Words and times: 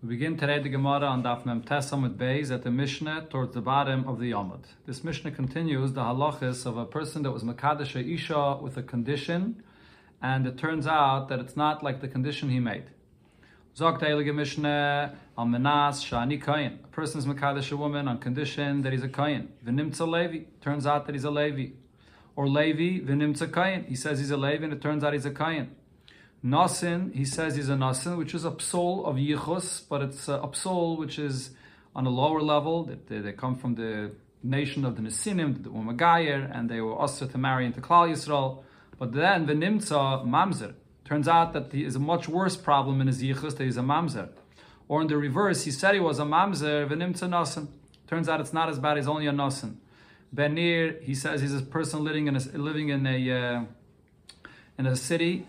We 0.00 0.10
begin 0.10 0.36
today 0.36 0.60
the 0.60 0.68
Gemara 0.68 1.06
on 1.06 1.24
Daf 1.24 1.44
Mem 1.44 1.62
Tes 1.62 1.90
amud 1.90 2.16
Beis 2.16 2.52
at 2.52 2.62
the 2.62 2.70
Mishnah 2.70 3.26
towards 3.30 3.52
the 3.52 3.60
bottom 3.60 4.06
of 4.06 4.20
the 4.20 4.30
Yomud. 4.30 4.62
This 4.86 5.02
Mishnah 5.02 5.32
continues 5.32 5.92
the 5.92 6.02
halachas 6.02 6.66
of 6.66 6.76
a 6.76 6.86
person 6.86 7.24
that 7.24 7.32
was 7.32 7.42
Makadash 7.42 7.96
Isha 7.96 8.58
with 8.62 8.76
a 8.76 8.82
condition, 8.84 9.60
and 10.22 10.46
it 10.46 10.56
turns 10.56 10.86
out 10.86 11.26
that 11.30 11.40
it's 11.40 11.56
not 11.56 11.82
like 11.82 12.00
the 12.00 12.06
condition 12.06 12.48
he 12.48 12.60
made. 12.60 12.84
Zok 13.76 14.00
Eilige 14.00 14.32
Mishnah 14.32 15.16
al 15.36 15.46
Menas 15.46 16.04
Shani 16.04 16.40
Kayin. 16.40 16.84
A 16.84 16.86
person 16.86 17.18
is 17.18 17.26
Makadash 17.26 17.72
a 17.72 17.76
woman 17.76 18.06
on 18.06 18.18
condition 18.18 18.82
that 18.82 18.92
he's 18.92 19.02
a 19.02 19.08
Kayin. 19.08 19.48
V'nimtza 19.66 20.06
Levi. 20.06 20.44
Turns 20.60 20.86
out 20.86 21.06
that 21.06 21.16
he's 21.16 21.24
a 21.24 21.30
Levi. 21.30 21.72
Or 22.36 22.46
Levi, 22.46 23.04
V'nimtza 23.04 23.48
Kayin. 23.48 23.88
He 23.88 23.96
says 23.96 24.20
he's 24.20 24.30
a 24.30 24.36
Levi 24.36 24.62
and 24.62 24.72
it 24.72 24.80
turns 24.80 25.02
out 25.02 25.12
he's 25.12 25.26
a 25.26 25.32
Kayin. 25.32 25.70
Nasin, 26.44 27.14
he 27.14 27.24
says 27.24 27.56
he's 27.56 27.68
a 27.68 27.74
Nasin, 27.74 28.16
which 28.16 28.32
is 28.32 28.44
a 28.44 28.52
psol 28.52 29.04
of 29.04 29.16
Yichus, 29.16 29.82
but 29.88 30.02
it's 30.02 30.28
a 30.28 30.38
psol 30.38 30.96
which 30.96 31.18
is 31.18 31.50
on 31.96 32.06
a 32.06 32.10
lower 32.10 32.40
level. 32.40 32.84
They, 33.08 33.18
they 33.18 33.32
come 33.32 33.56
from 33.56 33.74
the 33.74 34.12
nation 34.42 34.84
of 34.84 34.94
the 34.94 35.02
Nesinim, 35.02 35.64
the 35.64 35.70
Umagayer, 35.70 36.48
and 36.56 36.70
they 36.70 36.80
were 36.80 36.94
also 36.94 37.26
to 37.26 37.38
marry 37.38 37.66
into 37.66 37.80
Klal 37.80 38.08
Yisrael. 38.08 38.62
But 38.98 39.12
then 39.14 39.46
the 39.46 39.54
Nimtza 39.54 40.24
Mamzer. 40.24 40.74
Turns 41.04 41.26
out 41.26 41.54
that 41.54 41.72
he 41.72 41.84
is 41.84 41.96
a 41.96 41.98
much 41.98 42.28
worse 42.28 42.56
problem 42.56 43.00
in 43.00 43.08
his 43.08 43.20
Yichus 43.20 43.56
that 43.56 43.64
he's 43.64 43.76
a 43.76 43.82
Mamzer. 43.82 44.28
Or 44.86 45.00
in 45.02 45.08
the 45.08 45.16
reverse, 45.16 45.64
he 45.64 45.72
said 45.72 45.94
he 45.94 46.00
was 46.00 46.20
a 46.20 46.24
Mamzer, 46.24 46.88
the 46.88 46.94
Nimtza 46.94 47.28
Nasin. 47.28 47.66
Turns 48.06 48.28
out 48.28 48.40
it's 48.40 48.52
not 48.52 48.68
as 48.68 48.78
bad, 48.78 48.96
he's 48.96 49.08
only 49.08 49.26
a 49.26 49.32
Nasin. 49.32 49.76
Benir, 50.32 51.02
he 51.02 51.14
says 51.14 51.40
he's 51.40 51.54
a 51.54 51.62
person 51.62 52.04
living 52.04 52.28
in 52.28 52.36
a, 52.36 52.38
living 52.38 52.90
in 52.90 53.06
a, 53.06 53.30
uh, 53.30 53.64
in 54.78 54.86
a 54.86 54.94
city 54.94 55.46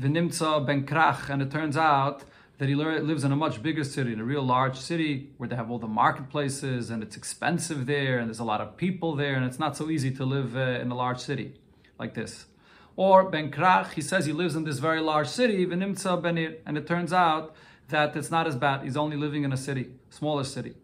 V'nimtza 0.00 0.66
ben 0.66 0.84
Krach, 0.86 1.30
and 1.30 1.40
it 1.40 1.50
turns 1.50 1.76
out 1.76 2.24
that 2.58 2.68
he 2.68 2.74
lives 2.74 3.24
in 3.24 3.32
a 3.32 3.36
much 3.36 3.62
bigger 3.62 3.84
city, 3.84 4.12
in 4.12 4.20
a 4.20 4.24
real 4.24 4.42
large 4.42 4.78
city 4.78 5.30
where 5.36 5.48
they 5.48 5.56
have 5.56 5.70
all 5.70 5.78
the 5.78 5.86
marketplaces 5.86 6.90
and 6.90 7.02
it's 7.02 7.16
expensive 7.16 7.86
there 7.86 8.18
and 8.18 8.28
there's 8.28 8.38
a 8.38 8.44
lot 8.44 8.60
of 8.60 8.76
people 8.76 9.14
there 9.14 9.34
and 9.34 9.44
it's 9.44 9.58
not 9.58 9.76
so 9.76 9.90
easy 9.90 10.10
to 10.10 10.24
live 10.24 10.56
uh, 10.56 10.60
in 10.60 10.90
a 10.90 10.94
large 10.94 11.18
city 11.18 11.54
like 11.98 12.14
this. 12.14 12.46
Or 12.94 13.28
Ben 13.30 13.50
Krach, 13.50 13.92
he 13.92 14.00
says 14.00 14.24
he 14.24 14.32
lives 14.32 14.56
in 14.56 14.64
this 14.64 14.78
very 14.78 15.00
large 15.00 15.28
city, 15.28 15.66
V'nimtza 15.66 16.20
benir, 16.22 16.56
and 16.64 16.78
it 16.78 16.86
turns 16.86 17.12
out 17.12 17.54
that 17.88 18.16
it's 18.16 18.30
not 18.30 18.46
as 18.46 18.56
bad. 18.56 18.82
He's 18.84 18.96
only 18.96 19.16
living 19.16 19.44
in 19.44 19.52
a 19.52 19.56
city, 19.56 19.90
smaller 20.10 20.44
city. 20.44 20.74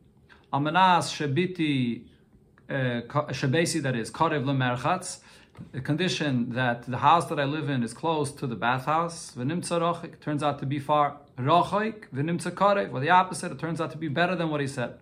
Amanas 0.53 1.11
Shabiti 1.11 2.05
uh, 2.69 3.03
Shabesi, 3.33 3.83
that 3.83 3.97
is, 3.97 4.11
Karev 4.11 4.45
Lemerchatz, 4.45 5.19
condition 5.81 6.51
that 6.51 6.83
the 6.83 6.99
house 6.99 7.27
that 7.27 7.41
I 7.41 7.45
live 7.45 7.71
in 7.71 7.83
is 7.83 7.95
close 7.95 8.31
to 8.33 8.47
the 8.47 8.57
bathhouse, 8.57 9.33
v'nimtza 9.37 9.81
rochik, 9.81 10.21
turns 10.21 10.43
out 10.43 10.59
to 10.61 10.67
be 10.67 10.79
far 10.79 11.17
rochik, 11.39 12.93
or 12.93 13.01
the 13.01 13.11
opposite, 13.11 13.53
it 13.53 13.59
turns 13.59 13.81
out 13.81 13.91
to 13.93 13.99
be 13.99 14.09
better 14.09 14.37
than 14.37 14.51
what 14.51 14.61
he 14.61 14.67
said. 14.67 14.99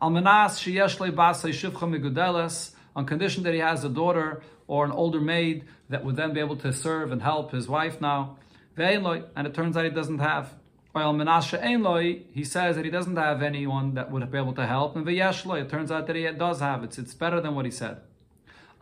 Almanas 0.00 0.60
shivcha 0.60 2.72
on 2.94 3.06
condition 3.06 3.42
that 3.42 3.54
he 3.54 3.60
has 3.60 3.84
a 3.84 3.88
daughter 3.88 4.42
or 4.66 4.84
an 4.84 4.90
older 4.90 5.20
maid 5.20 5.64
that 5.88 6.04
would 6.04 6.16
then 6.16 6.32
be 6.32 6.40
able 6.40 6.56
to 6.56 6.72
serve 6.72 7.12
and 7.12 7.22
help 7.22 7.52
his 7.52 7.68
wife 7.68 8.00
now, 8.00 8.36
and 8.76 9.46
it 9.46 9.54
turns 9.54 9.76
out 9.76 9.84
he 9.84 9.90
doesn't 9.90 10.18
have. 10.18 10.54
He 10.94 12.44
says 12.44 12.76
that 12.76 12.84
he 12.84 12.90
doesn't 12.90 13.16
have 13.16 13.42
anyone 13.42 13.94
that 13.94 14.10
would 14.10 14.30
be 14.30 14.38
able 14.38 14.54
to 14.54 14.66
help, 14.66 14.96
and 14.96 15.06
it 15.06 15.68
turns 15.68 15.90
out 15.90 16.06
that 16.06 16.16
he 16.16 16.30
does 16.32 16.60
have 16.60 16.84
it. 16.84 16.98
It's 16.98 17.14
better 17.14 17.40
than 17.40 17.54
what 17.54 17.66
he 17.66 17.70
said. 17.70 17.98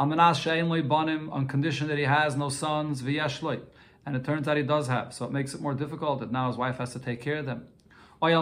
Banim 0.09 1.31
on 1.31 1.47
condition 1.47 1.89
that 1.89 1.99
he 1.99 2.05
has 2.05 2.37
no 2.37 2.49
sons 2.49 3.03
v'yesh 3.03 3.43
loy. 3.43 3.61
And 4.07 4.17
it 4.17 4.25
turns 4.25 4.47
out 4.47 4.57
he 4.57 4.63
does 4.63 4.87
have, 4.89 5.15
so 5.15 5.25
it 5.25 5.33
makes 5.33 5.55
it 5.55 5.61
more 5.61 5.75
difficult 5.75 6.21
that 6.21 6.31
now 6.31 6.49
his 6.49 6.57
wife 6.57 6.77
has 6.79 6.93
to 6.93 6.99
take 6.99 7.21
care 7.23 7.39
of 7.39 7.47
them. 7.47 7.69
Or 8.21 8.33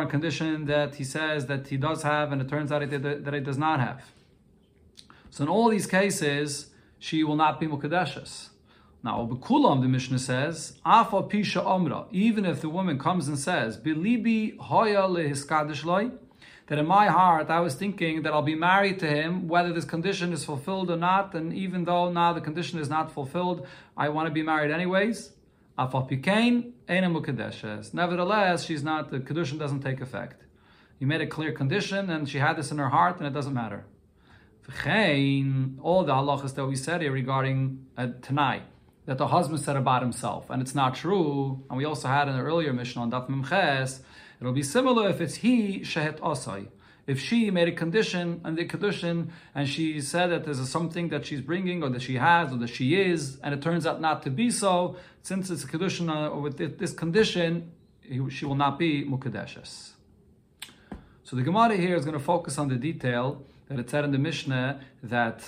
on 0.00 0.08
condition 0.08 0.66
that 0.66 0.96
he 0.96 1.04
says 1.04 1.46
that 1.46 1.68
he 1.68 1.76
does 1.76 2.02
have, 2.02 2.32
and 2.32 2.42
it 2.42 2.48
turns 2.48 2.72
out 2.72 2.88
that 2.90 3.32
he 3.32 3.40
does 3.40 3.58
not 3.58 3.80
have. 3.80 4.02
So 5.30 5.44
in 5.44 5.48
all 5.48 5.68
these 5.68 5.86
cases, 5.86 6.70
she 6.98 7.22
will 7.24 7.36
not 7.36 7.60
be 7.60 7.66
mukadeshes. 7.66 8.48
Now, 9.02 9.26
Bekulam, 9.30 9.80
the 9.80 9.88
Mishnah 9.88 10.18
says, 10.18 10.78
Afa 10.84 11.22
pisha 11.22 11.64
omra, 11.64 12.06
even 12.10 12.44
if 12.44 12.60
the 12.60 12.68
woman 12.68 12.98
comes 12.98 13.28
and 13.28 13.38
says, 13.38 13.78
Bilibi 13.78 14.58
hoya 14.58 15.08
lehiskadish 15.08 15.84
loy, 15.84 16.10
that 16.70 16.78
in 16.78 16.86
my 16.86 17.08
heart 17.08 17.50
I 17.50 17.58
was 17.58 17.74
thinking 17.74 18.22
that 18.22 18.32
I'll 18.32 18.42
be 18.42 18.54
married 18.54 19.00
to 19.00 19.06
him, 19.08 19.48
whether 19.48 19.72
this 19.72 19.84
condition 19.84 20.32
is 20.32 20.44
fulfilled 20.44 20.88
or 20.88 20.96
not, 20.96 21.34
and 21.34 21.52
even 21.52 21.82
though 21.82 22.12
now 22.12 22.32
the 22.32 22.40
condition 22.40 22.78
is 22.78 22.88
not 22.88 23.10
fulfilled, 23.10 23.66
I 23.96 24.08
want 24.10 24.28
to 24.28 24.32
be 24.32 24.44
married 24.44 24.70
anyways. 24.70 25.32
Nevertheless, 27.92 28.64
she's 28.64 28.84
not, 28.84 29.10
the 29.10 29.18
condition 29.18 29.58
doesn't 29.58 29.80
take 29.80 30.00
effect. 30.00 30.44
You 31.00 31.08
made 31.08 31.20
a 31.20 31.26
clear 31.26 31.50
condition, 31.50 32.08
and 32.08 32.28
she 32.28 32.38
had 32.38 32.56
this 32.56 32.70
in 32.70 32.78
her 32.78 32.90
heart, 32.90 33.18
and 33.18 33.26
it 33.26 33.32
doesn't 33.32 33.54
matter. 33.54 33.84
All 34.68 36.04
the 36.04 36.14
halachas 36.14 36.54
that 36.54 36.66
we 36.66 36.76
said 36.76 37.00
here 37.02 37.10
regarding 37.10 37.86
uh, 37.98 38.10
tonight, 38.22 38.62
that 39.06 39.18
the 39.18 39.26
husband 39.26 39.60
said 39.60 39.74
about 39.74 40.02
himself, 40.02 40.48
and 40.50 40.62
it's 40.62 40.76
not 40.76 40.94
true. 40.94 41.64
And 41.68 41.76
we 41.76 41.84
also 41.84 42.06
had 42.06 42.28
an 42.28 42.38
earlier 42.38 42.72
Mishnah 42.72 43.02
on 43.02 43.10
Daf 43.10 43.28
Memches 43.28 44.02
It'll 44.40 44.52
be 44.52 44.62
similar 44.62 45.08
if 45.08 45.20
it's 45.20 45.36
he 45.36 45.80
shehet 45.80 46.18
asai. 46.20 46.68
If 47.06 47.20
she 47.20 47.50
made 47.50 47.68
a 47.68 47.72
condition 47.72 48.40
and 48.44 48.56
the 48.56 48.64
condition, 48.64 49.32
and 49.54 49.68
she 49.68 50.00
said 50.00 50.28
that 50.28 50.44
there's 50.44 50.66
something 50.68 51.08
that 51.08 51.26
she's 51.26 51.40
bringing, 51.40 51.82
or 51.82 51.90
that 51.90 52.02
she 52.02 52.16
has, 52.16 52.52
or 52.52 52.56
that 52.58 52.68
she 52.68 53.00
is, 53.00 53.38
and 53.42 53.52
it 53.52 53.60
turns 53.62 53.86
out 53.86 54.00
not 54.00 54.22
to 54.22 54.30
be 54.30 54.50
so, 54.50 54.96
since 55.22 55.50
it's 55.50 55.64
a 55.64 55.66
condition 55.66 56.08
uh, 56.08 56.30
with 56.30 56.56
this 56.78 56.92
condition, 56.92 57.72
she 58.28 58.44
will 58.44 58.54
not 58.54 58.78
be 58.78 59.04
mukadeshes. 59.04 59.92
So 61.24 61.36
the 61.36 61.42
Gemara 61.42 61.76
here 61.76 61.96
is 61.96 62.04
going 62.04 62.18
to 62.18 62.24
focus 62.24 62.58
on 62.58 62.68
the 62.68 62.76
detail 62.76 63.44
that 63.68 63.78
it 63.78 63.90
said 63.90 64.04
in 64.04 64.10
the 64.10 64.18
Mishnah 64.18 64.80
that 65.02 65.44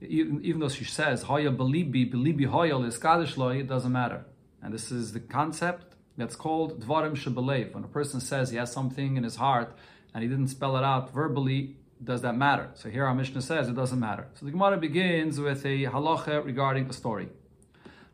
even, 0.00 0.44
even 0.44 0.60
though 0.60 0.68
she 0.68 0.84
says 0.84 1.22
Hoya 1.22 1.50
belibi 1.50 2.10
belibi 2.10 2.46
Hoya 2.46 2.78
is 2.82 2.98
it 3.02 3.66
doesn't 3.66 3.92
matter. 3.92 4.24
And 4.62 4.72
this 4.72 4.90
is 4.90 5.12
the 5.12 5.20
concept 5.20 5.95
that's 6.16 6.36
called 6.36 6.80
Dvarim 6.80 7.16
Shebelev. 7.16 7.74
When 7.74 7.84
a 7.84 7.88
person 7.88 8.20
says 8.20 8.50
he 8.50 8.56
has 8.56 8.72
something 8.72 9.16
in 9.16 9.22
his 9.22 9.36
heart 9.36 9.76
and 10.14 10.22
he 10.22 10.28
didn't 10.28 10.48
spell 10.48 10.76
it 10.76 10.84
out 10.84 11.12
verbally, 11.12 11.76
does 12.02 12.22
that 12.22 12.36
matter? 12.36 12.70
So 12.74 12.90
here 12.90 13.04
our 13.06 13.14
Mishnah 13.14 13.42
says 13.42 13.68
it 13.68 13.76
doesn't 13.76 14.00
matter. 14.00 14.26
So 14.34 14.46
the 14.46 14.52
Gemara 14.52 14.76
begins 14.76 15.40
with 15.40 15.64
a 15.64 15.84
halacha 15.84 16.44
regarding 16.44 16.88
a 16.88 16.92
story. 16.92 17.28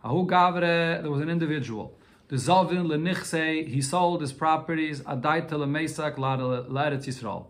Ahu 0.04 0.26
Gavre, 0.26 1.00
there 1.02 1.10
was 1.10 1.20
an 1.20 1.28
individual. 1.28 1.98
The 2.28 2.36
Zavin 2.36 2.86
Lenichse, 2.86 3.68
he 3.68 3.82
sold 3.82 4.20
his 4.20 4.32
properties, 4.32 5.00
Adaita 5.02 5.50
Lemesak 5.50 6.16
Laretz 6.16 7.06
Yisrael. 7.06 7.46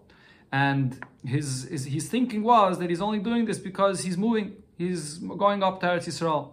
And 0.50 1.02
his, 1.24 1.64
his, 1.70 1.86
his 1.86 2.08
thinking 2.08 2.42
was 2.42 2.78
that 2.78 2.90
he's 2.90 3.00
only 3.00 3.20
doing 3.20 3.46
this 3.46 3.58
because 3.58 4.02
he's 4.02 4.18
moving, 4.18 4.56
he's 4.76 5.18
going 5.18 5.62
up 5.62 5.80
to 5.80 5.86
Eretz 5.86 6.06
Yisrael. 6.06 6.50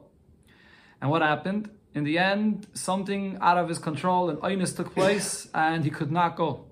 And 1.02 1.10
what 1.10 1.22
happened? 1.22 1.70
In 1.94 2.04
the 2.04 2.18
end, 2.18 2.68
something 2.74 3.38
out 3.42 3.58
of 3.58 3.68
his 3.68 3.80
control, 3.80 4.30
an 4.30 4.38
oinus 4.38 4.76
took 4.76 4.94
place, 4.94 5.48
and 5.54 5.84
he 5.84 5.90
could 5.90 6.12
not 6.12 6.36
go. 6.36 6.66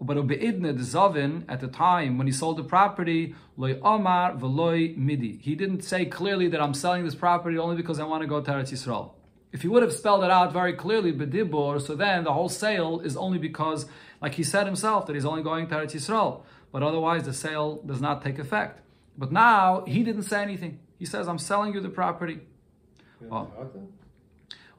But 0.00 0.16
Ubeidne, 0.16 0.62
the 0.62 0.82
Zavin, 0.82 1.44
at 1.48 1.60
the 1.60 1.68
time 1.68 2.16
when 2.16 2.26
he 2.26 2.32
sold 2.32 2.56
the 2.56 2.64
property, 2.64 3.34
loy 3.56 3.78
omar 3.82 4.32
v'loy 4.34 4.96
midi. 4.96 5.38
He 5.42 5.54
didn't 5.54 5.82
say 5.82 6.06
clearly 6.06 6.48
that 6.48 6.60
I'm 6.60 6.72
selling 6.72 7.04
this 7.04 7.14
property 7.14 7.58
only 7.58 7.76
because 7.76 8.00
I 8.00 8.04
want 8.04 8.22
to 8.22 8.26
go 8.26 8.40
to 8.40 8.50
Eretz 8.50 8.72
Yisrael. 8.72 9.12
If 9.52 9.62
he 9.62 9.68
would 9.68 9.82
have 9.82 9.92
spelled 9.92 10.24
it 10.24 10.30
out 10.30 10.52
very 10.52 10.72
clearly, 10.72 11.12
bedibur, 11.12 11.80
so 11.82 11.94
then 11.94 12.24
the 12.24 12.32
whole 12.32 12.48
sale 12.48 13.00
is 13.00 13.16
only 13.16 13.38
because, 13.38 13.86
like 14.22 14.34
he 14.34 14.42
said 14.42 14.64
himself, 14.64 15.06
that 15.06 15.14
he's 15.14 15.26
only 15.26 15.42
going 15.42 15.68
to 15.68 15.74
Eretz 15.74 15.92
Yisrael. 15.92 16.44
But 16.72 16.82
otherwise, 16.82 17.24
the 17.24 17.34
sale 17.34 17.82
does 17.84 18.00
not 18.00 18.22
take 18.22 18.38
effect. 18.38 18.80
But 19.18 19.32
now 19.32 19.84
he 19.86 20.02
didn't 20.02 20.22
say 20.22 20.40
anything. 20.42 20.80
He 20.98 21.04
says, 21.04 21.28
"I'm 21.28 21.38
selling 21.38 21.74
you 21.74 21.80
the 21.80 21.88
property." 21.90 22.40
Well, 23.20 23.52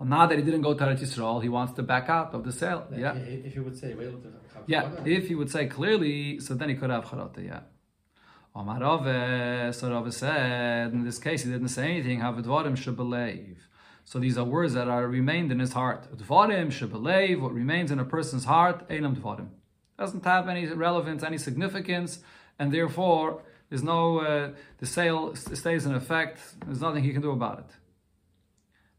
well, 0.02 0.10
now 0.10 0.26
that 0.26 0.36
he 0.36 0.44
didn't 0.44 0.64
go 0.64 0.74
to 0.74 0.84
Eretz 0.84 1.02
Yisrael, 1.02 1.44
he 1.44 1.50
wants 1.50 1.74
to 1.74 1.84
back 1.84 2.10
out 2.10 2.34
of 2.34 2.44
the 2.44 2.52
sale. 2.52 2.88
Like 2.90 3.00
yeah. 3.00 3.14
If 3.14 3.54
he 3.54 3.60
would 3.60 3.78
say, 3.78 3.96
yeah, 4.66 4.90
if 5.06 5.28
he 5.28 5.36
would 5.36 5.52
say 5.52 5.68
clearly, 5.68 6.40
so 6.40 6.56
then 6.56 6.70
he 6.70 6.76
could 6.76 6.90
have 6.90 7.06
charata. 7.06 7.46
Yeah. 7.46 7.60
Omar 8.56 8.80
Rave, 8.80 9.76
so 9.76 9.94
Rave 9.94 10.12
said, 10.12 10.92
in 10.92 11.04
this 11.04 11.20
case, 11.20 11.44
he 11.44 11.52
didn't 11.52 11.68
say 11.68 11.92
anything. 11.92 12.20
Have 12.22 12.34
dvarim 12.38 12.76
shebelev. 12.76 13.58
So 14.04 14.18
these 14.18 14.40
are 14.40 14.44
words 14.44 14.74
that 14.74 14.88
are 14.88 15.08
remained 15.08 15.52
in 15.52 15.60
his 15.60 15.74
heart. 15.74 16.12
Dvarim 16.18 16.70
shebelev, 16.78 17.40
what 17.40 17.54
remains 17.54 17.92
in 17.92 18.00
a 18.00 18.06
person's 18.06 18.46
heart, 18.46 18.90
einam 18.90 19.16
dvarim. 19.16 19.50
Doesn't 20.00 20.26
have 20.26 20.50
any 20.50 20.66
relevance, 20.66 21.22
any 21.22 21.38
significance, 21.38 22.22
and 22.58 22.74
therefore 22.74 23.44
there's 23.70 23.84
no 23.84 24.22
uh, 24.22 24.50
the 24.80 24.88
sale 24.88 25.36
stays 25.36 25.86
in 25.86 25.94
effect. 25.94 26.40
There's 26.66 26.82
nothing 26.82 27.04
he 27.04 27.14
can 27.14 27.22
do 27.22 27.30
about 27.30 27.60
it. 27.60 27.70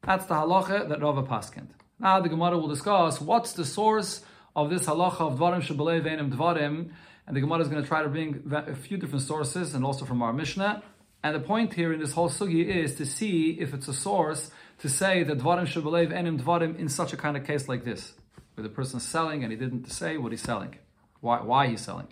That's 0.05 0.27
the 0.27 0.35
halacha 0.35 0.89
that 0.89 1.01
Rava 1.01 1.23
paskind. 1.23 1.69
Now 2.01 2.21
the 2.21 2.29
Gemara 2.29 2.59
will 2.59 2.69
discuss 2.69 3.21
what's 3.21 3.53
the 3.53 3.65
source 3.65 4.23
of 4.57 4.69
this 4.69 4.87
halacha 4.87 5.21
of 5.21 5.39
dvarim 5.39 5.63
shebelei 5.63 6.03
ve'enim 6.03 6.33
dvarim, 6.33 6.91
and 7.27 7.37
the 7.37 7.41
Gemara 7.41 7.61
is 7.61 7.69
going 7.69 7.81
to 7.81 7.87
try 7.89 8.03
to 8.03 8.09
bring 8.09 8.43
a 8.51 8.75
few 8.75 8.97
different 8.97 9.23
sources 9.23 9.75
and 9.75 9.85
also 9.85 10.05
from 10.05 10.21
our 10.21 10.33
Mishnah. 10.33 10.83
And 11.23 11.37
the 11.37 11.41
point 11.41 11.75
here 11.75 11.93
in 11.93 12.01
this 12.01 12.13
whole 12.15 12.29
sugi 12.29 12.67
is 12.67 12.97
to 12.97 13.07
see 13.07 13.53
if 13.61 13.73
it's 13.73 13.87
a 13.87 13.95
source 13.95 14.51
to 14.81 14.89
say 14.89 15.23
that 15.23 15.39
dvarim 15.39 15.69
shebelei 15.69 16.09
ve'enim 16.11 16.41
dvarim 16.41 16.77
in 16.79 16.89
such 16.89 17.13
a 17.13 17.17
kind 17.17 17.37
of 17.37 17.47
case 17.47 17.69
like 17.69 17.85
this. 17.85 18.15
where 18.55 18.63
the 18.63 18.69
person 18.69 18.99
is 18.99 19.05
selling 19.05 19.43
and 19.43 19.53
he 19.53 19.59
didn't 19.59 19.91
say 19.91 20.17
what 20.17 20.33
he's 20.33 20.43
selling, 20.43 20.77
why, 21.21 21.41
why 21.41 21.69
he's 21.69 21.81
selling. 21.81 22.09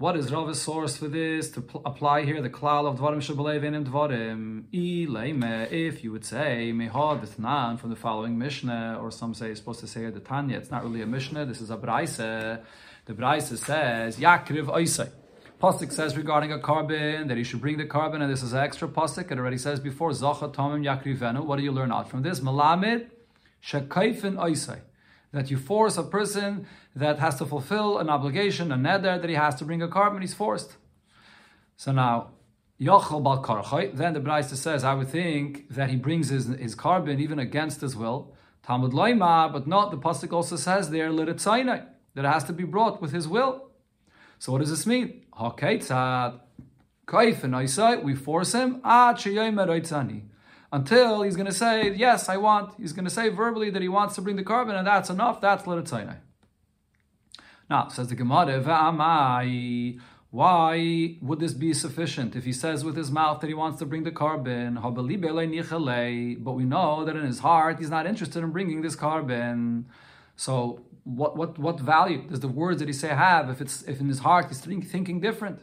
What 0.00 0.16
is 0.16 0.32
Rava's 0.32 0.62
source 0.62 0.96
for 0.96 1.08
this 1.08 1.50
to 1.50 1.60
pl- 1.60 1.82
apply 1.84 2.22
here 2.22 2.40
the 2.40 2.48
klal 2.48 2.86
of 2.86 2.98
dvarim 2.98 3.18
shabalev 3.18 3.62
in 3.62 3.84
dvarim? 3.84 4.64
If 4.72 6.02
you 6.02 6.10
would 6.10 6.24
say 6.24 6.72
mehad 6.74 7.38
nan 7.38 7.76
from 7.76 7.90
the 7.90 7.96
following 7.96 8.38
Mishnah, 8.38 8.98
or 8.98 9.10
some 9.10 9.34
say 9.34 9.50
it's 9.50 9.60
supposed 9.60 9.80
to 9.80 9.86
say 9.86 10.08
the 10.08 10.20
Tanya. 10.20 10.56
It's 10.56 10.70
not 10.70 10.84
really 10.84 11.02
a 11.02 11.06
Mishnah. 11.06 11.44
This 11.44 11.60
is 11.60 11.68
a 11.68 11.76
Braise. 11.76 12.16
The 12.16 12.62
Braise 13.08 13.60
says 13.60 14.16
Yakriv 14.16 14.68
Oisai. 14.68 15.10
Pasuk 15.60 15.92
says 15.92 16.16
regarding 16.16 16.50
a 16.50 16.58
korban 16.58 17.28
that 17.28 17.36
he 17.36 17.44
should 17.44 17.60
bring 17.60 17.76
the 17.76 17.84
korban, 17.84 18.22
and 18.22 18.32
this 18.32 18.42
is 18.42 18.54
an 18.54 18.60
extra 18.60 18.88
pasuk. 18.88 19.30
It 19.30 19.38
already 19.38 19.58
says 19.58 19.80
before 19.80 20.12
Zacha 20.12 20.50
Tomim 20.50 20.82
Yakrivenu. 20.82 21.44
What 21.44 21.56
do 21.56 21.62
you 21.62 21.72
learn 21.72 21.92
out 21.92 22.08
from 22.08 22.22
this? 22.22 22.40
Malamid 22.40 23.10
Shekaifin 23.62 24.36
Oisai. 24.36 24.80
That 25.32 25.50
you 25.50 25.58
force 25.58 25.96
a 25.96 26.02
person 26.02 26.66
that 26.94 27.18
has 27.18 27.36
to 27.36 27.46
fulfill 27.46 27.98
an 27.98 28.10
obligation, 28.10 28.72
a 28.72 28.76
neder, 28.76 29.20
that 29.20 29.28
he 29.28 29.36
has 29.36 29.54
to 29.56 29.64
bring 29.64 29.80
a 29.80 29.88
korban, 29.88 30.20
he's 30.20 30.34
forced. 30.34 30.76
So 31.76 31.92
now, 31.92 32.30
Yochel 32.80 33.94
then 33.94 34.14
the 34.14 34.20
Braisa 34.20 34.56
says, 34.56 34.84
I 34.84 34.94
would 34.94 35.08
think 35.08 35.68
that 35.70 35.90
he 35.90 35.96
brings 35.96 36.30
his, 36.30 36.46
his 36.46 36.74
korban 36.74 37.20
even 37.20 37.38
against 37.38 37.80
his 37.80 37.94
will. 37.94 38.34
Talmud 38.62 38.92
Loima, 38.92 39.52
but 39.52 39.66
not, 39.66 39.90
the 39.90 39.98
Pasuk 39.98 40.32
also 40.32 40.56
says 40.56 40.90
there, 40.90 41.10
Liritzainai, 41.10 41.86
that 42.14 42.24
it 42.24 42.28
has 42.28 42.44
to 42.44 42.52
be 42.52 42.64
brought 42.64 43.00
with 43.00 43.12
his 43.12 43.28
will. 43.28 43.70
So 44.38 44.52
what 44.52 44.58
does 44.58 44.70
this 44.70 44.86
mean? 44.86 45.24
Hakeitzad. 45.38 46.40
Kaif 47.06 47.42
and 47.42 47.56
I 47.56 47.96
we 47.96 48.14
force 48.14 48.52
him 48.52 48.80
ah, 48.84 49.12
until 50.72 51.22
he's 51.22 51.36
going 51.36 51.46
to 51.46 51.52
say, 51.52 51.92
Yes, 51.94 52.28
I 52.28 52.36
want. 52.36 52.74
He's 52.78 52.92
going 52.92 53.04
to 53.04 53.10
say 53.10 53.28
verbally 53.28 53.70
that 53.70 53.82
he 53.82 53.88
wants 53.88 54.14
to 54.16 54.22
bring 54.22 54.36
the 54.36 54.44
korban, 54.44 54.76
and 54.76 54.86
that's 54.86 55.10
enough. 55.10 55.40
That's 55.40 55.64
Liritzainai. 55.64 56.16
Now, 57.68 57.88
says 57.88 58.08
the 58.08 58.16
Gemara, 58.16 58.60
why 60.30 61.16
would 61.20 61.40
this 61.40 61.54
be 61.54 61.74
sufficient 61.74 62.36
if 62.36 62.44
he 62.44 62.52
says 62.52 62.84
with 62.84 62.96
his 62.96 63.10
mouth 63.10 63.40
that 63.40 63.48
he 63.48 63.54
wants 63.54 63.78
to 63.80 63.86
bring 63.86 64.04
the 64.04 64.12
korban? 64.12 64.80
But 66.44 66.52
we 66.52 66.64
know 66.64 67.04
that 67.04 67.16
in 67.16 67.24
his 67.24 67.40
heart 67.40 67.78
he's 67.78 67.90
not 67.90 68.06
interested 68.06 68.42
in 68.42 68.50
bringing 68.50 68.82
this 68.82 68.94
korban. 68.94 69.84
So 70.36 70.84
what 71.04 71.36
what 71.36 71.58
what 71.58 71.80
value 71.80 72.22
does 72.28 72.40
the 72.40 72.48
words 72.48 72.78
that 72.78 72.88
he 72.88 72.92
say 72.92 73.08
have 73.08 73.50
if 73.50 73.60
it's 73.60 73.82
if 73.82 74.00
in 74.00 74.08
his 74.08 74.20
heart 74.20 74.46
he's 74.48 74.60
think, 74.60 74.88
thinking 74.88 75.20
different? 75.20 75.60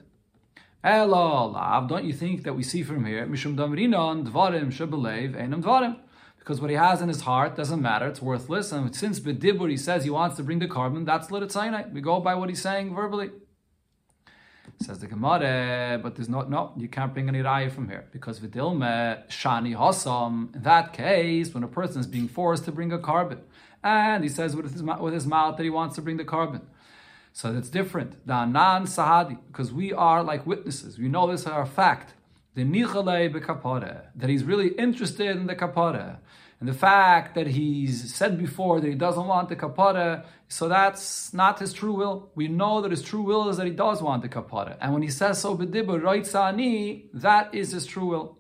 Don't 0.84 2.06
you 2.06 2.14
think 2.14 2.44
that 2.44 2.54
we 2.54 2.64
see 2.64 2.84
from 2.84 3.06
here 3.06 3.26
mishum 3.26 3.56
damrinon 3.56 4.26
dvarim 4.30 4.72
shebelev 4.72 5.36
einam 5.36 5.62
dvarim? 5.64 5.98
Because 6.38 6.62
what 6.62 6.70
he 6.70 6.76
has 6.78 7.02
in 7.02 7.08
his 7.10 7.22
heart 7.22 7.56
doesn't 7.56 7.82
matter; 7.82 8.08
it's 8.08 8.22
worthless. 8.22 8.72
And 8.72 8.96
since 8.96 9.20
bedibur 9.20 9.70
he 9.70 9.76
says 9.76 10.04
he 10.04 10.10
wants 10.10 10.38
to 10.38 10.44
bring 10.44 10.60
the 10.60 10.68
korban, 10.68 11.06
that's 11.06 11.28
litatzainai. 11.28 11.92
We 11.92 12.00
go 12.02 12.20
by 12.20 12.36
what 12.36 12.50
he's 12.50 12.62
saying 12.62 12.96
verbally. 12.96 13.32
Says 14.80 15.00
the 15.00 15.08
Gemara, 15.08 16.00
but 16.04 16.16
there's 16.16 16.30
not 16.30 16.52
no, 16.52 16.72
you 16.78 16.88
can't 16.88 17.12
bring 17.12 17.28
any 17.28 17.40
raya 17.40 17.72
from 17.72 17.90
here 17.90 18.06
because 18.12 18.40
vidilme 18.40 19.28
shani 19.28 19.76
hasam. 19.76 20.56
In 20.56 20.62
that 20.62 20.94
case, 20.94 21.52
when 21.54 21.64
a 21.64 21.68
person 21.68 22.00
is 22.00 22.06
being 22.06 22.28
forced 22.28 22.66
to 22.66 22.72
bring 22.72 22.92
a 22.92 23.00
korban, 23.00 23.40
and 23.84 24.24
he 24.24 24.30
says 24.30 24.56
with 24.56 24.72
his, 24.72 24.84
with 24.84 25.14
his 25.16 25.26
mouth 25.26 25.58
that 25.58 25.64
he 25.64 25.72
wants 25.72 25.96
to 25.96 26.02
bring 26.02 26.18
the 26.18 26.26
korban. 26.26 26.62
So 27.38 27.54
that's 27.54 27.70
different. 27.70 28.26
The 28.26 28.34
anan 28.34 28.88
sahadi, 28.88 29.38
because 29.52 29.72
we 29.72 29.94
are 29.94 30.24
like 30.24 30.48
witnesses. 30.48 30.98
We 30.98 31.08
know 31.08 31.32
this 31.32 31.46
are 31.46 31.62
a 31.62 31.68
fact. 31.68 32.16
The 32.56 32.64
nichale 32.64 33.32
bekapare, 33.32 34.06
that 34.16 34.28
he's 34.28 34.44
really 34.44 34.70
interested 34.70 35.38
in 35.38 35.46
the 35.46 35.56
kapara. 35.56 36.18
And 36.60 36.68
the 36.68 36.74
fact 36.74 37.36
that 37.36 37.46
he's 37.46 38.12
said 38.12 38.40
before 38.40 38.82
that 38.82 38.88
he 38.88 38.96
doesn't 38.96 39.28
want 39.28 39.50
the 39.50 39.56
kapara, 39.56 40.26
so 40.48 40.68
that's 40.68 41.32
not 41.32 41.60
his 41.60 41.74
true 41.74 41.94
will. 41.94 42.32
We 42.34 42.48
know 42.48 42.82
that 42.82 42.90
his 42.90 43.04
true 43.04 43.22
will 43.22 43.48
is 43.50 43.58
that 43.58 43.68
he 43.68 43.74
does 43.74 44.02
want 44.02 44.24
the 44.24 44.30
kapara. 44.30 44.76
And 44.82 44.92
when 44.94 45.04
he 45.04 45.10
says 45.10 45.40
so 45.40 45.56
bedibur, 45.56 46.02
right 46.02 46.26
sani, 46.26 47.06
that 47.14 47.54
is 47.54 47.70
his 47.70 47.86
true 47.86 48.08
will. 48.08 48.40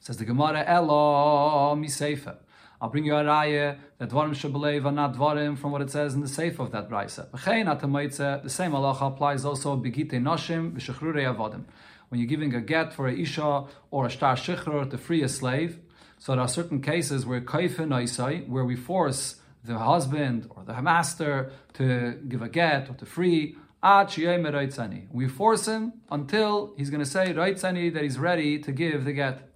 Says 0.00 0.16
the 0.16 0.24
Gemara, 0.24 0.64
Elo 0.66 1.76
miseifa. 1.76 2.38
I'll 2.82 2.88
bring 2.88 3.04
you 3.04 3.14
a 3.14 3.22
raya 3.22 3.76
that 3.98 4.08
dvarim 4.08 4.30
shabalev 4.30 4.86
are 4.86 4.92
not 4.92 5.14
dvarim 5.14 5.58
from 5.58 5.70
what 5.70 5.82
it 5.82 5.90
says 5.90 6.14
in 6.14 6.22
the 6.22 6.28
safe 6.28 6.58
of 6.58 6.70
that 6.72 6.88
brisa. 6.88 7.30
The 7.30 8.48
same 8.48 8.72
halacha 8.72 9.06
applies 9.06 9.44
also 9.44 9.76
begite 9.76 10.12
noshim 10.12 10.72
v'shechrurei 10.72 11.34
avodim. 11.34 11.64
When 12.08 12.20
you're 12.20 12.26
giving 12.26 12.54
a 12.54 12.60
get 12.62 12.94
for 12.94 13.06
a 13.06 13.12
isha 13.12 13.66
or 13.90 14.06
a 14.06 14.10
star 14.10 14.34
shechrur 14.34 14.90
to 14.90 14.96
free 14.96 15.22
a 15.22 15.28
slave, 15.28 15.78
so 16.16 16.32
there 16.32 16.40
are 16.40 16.48
certain 16.48 16.80
cases 16.80 17.26
where 17.26 17.42
kaifin 17.42 18.48
where 18.48 18.64
we 18.64 18.76
force 18.76 19.36
the 19.62 19.78
husband 19.78 20.46
or 20.50 20.64
the 20.64 20.80
master 20.80 21.52
to 21.74 22.18
give 22.28 22.40
a 22.40 22.48
get 22.48 22.88
or 22.88 22.94
to 22.94 23.04
free. 23.04 23.56
We 25.12 25.28
force 25.28 25.66
him 25.66 25.92
until 26.10 26.74
he's 26.76 26.90
going 26.90 27.04
to 27.04 27.10
say 27.10 27.32
that 27.32 28.02
he's 28.02 28.18
ready 28.18 28.58
to 28.58 28.72
give 28.72 29.04
the 29.04 29.12
get. 29.12 29.49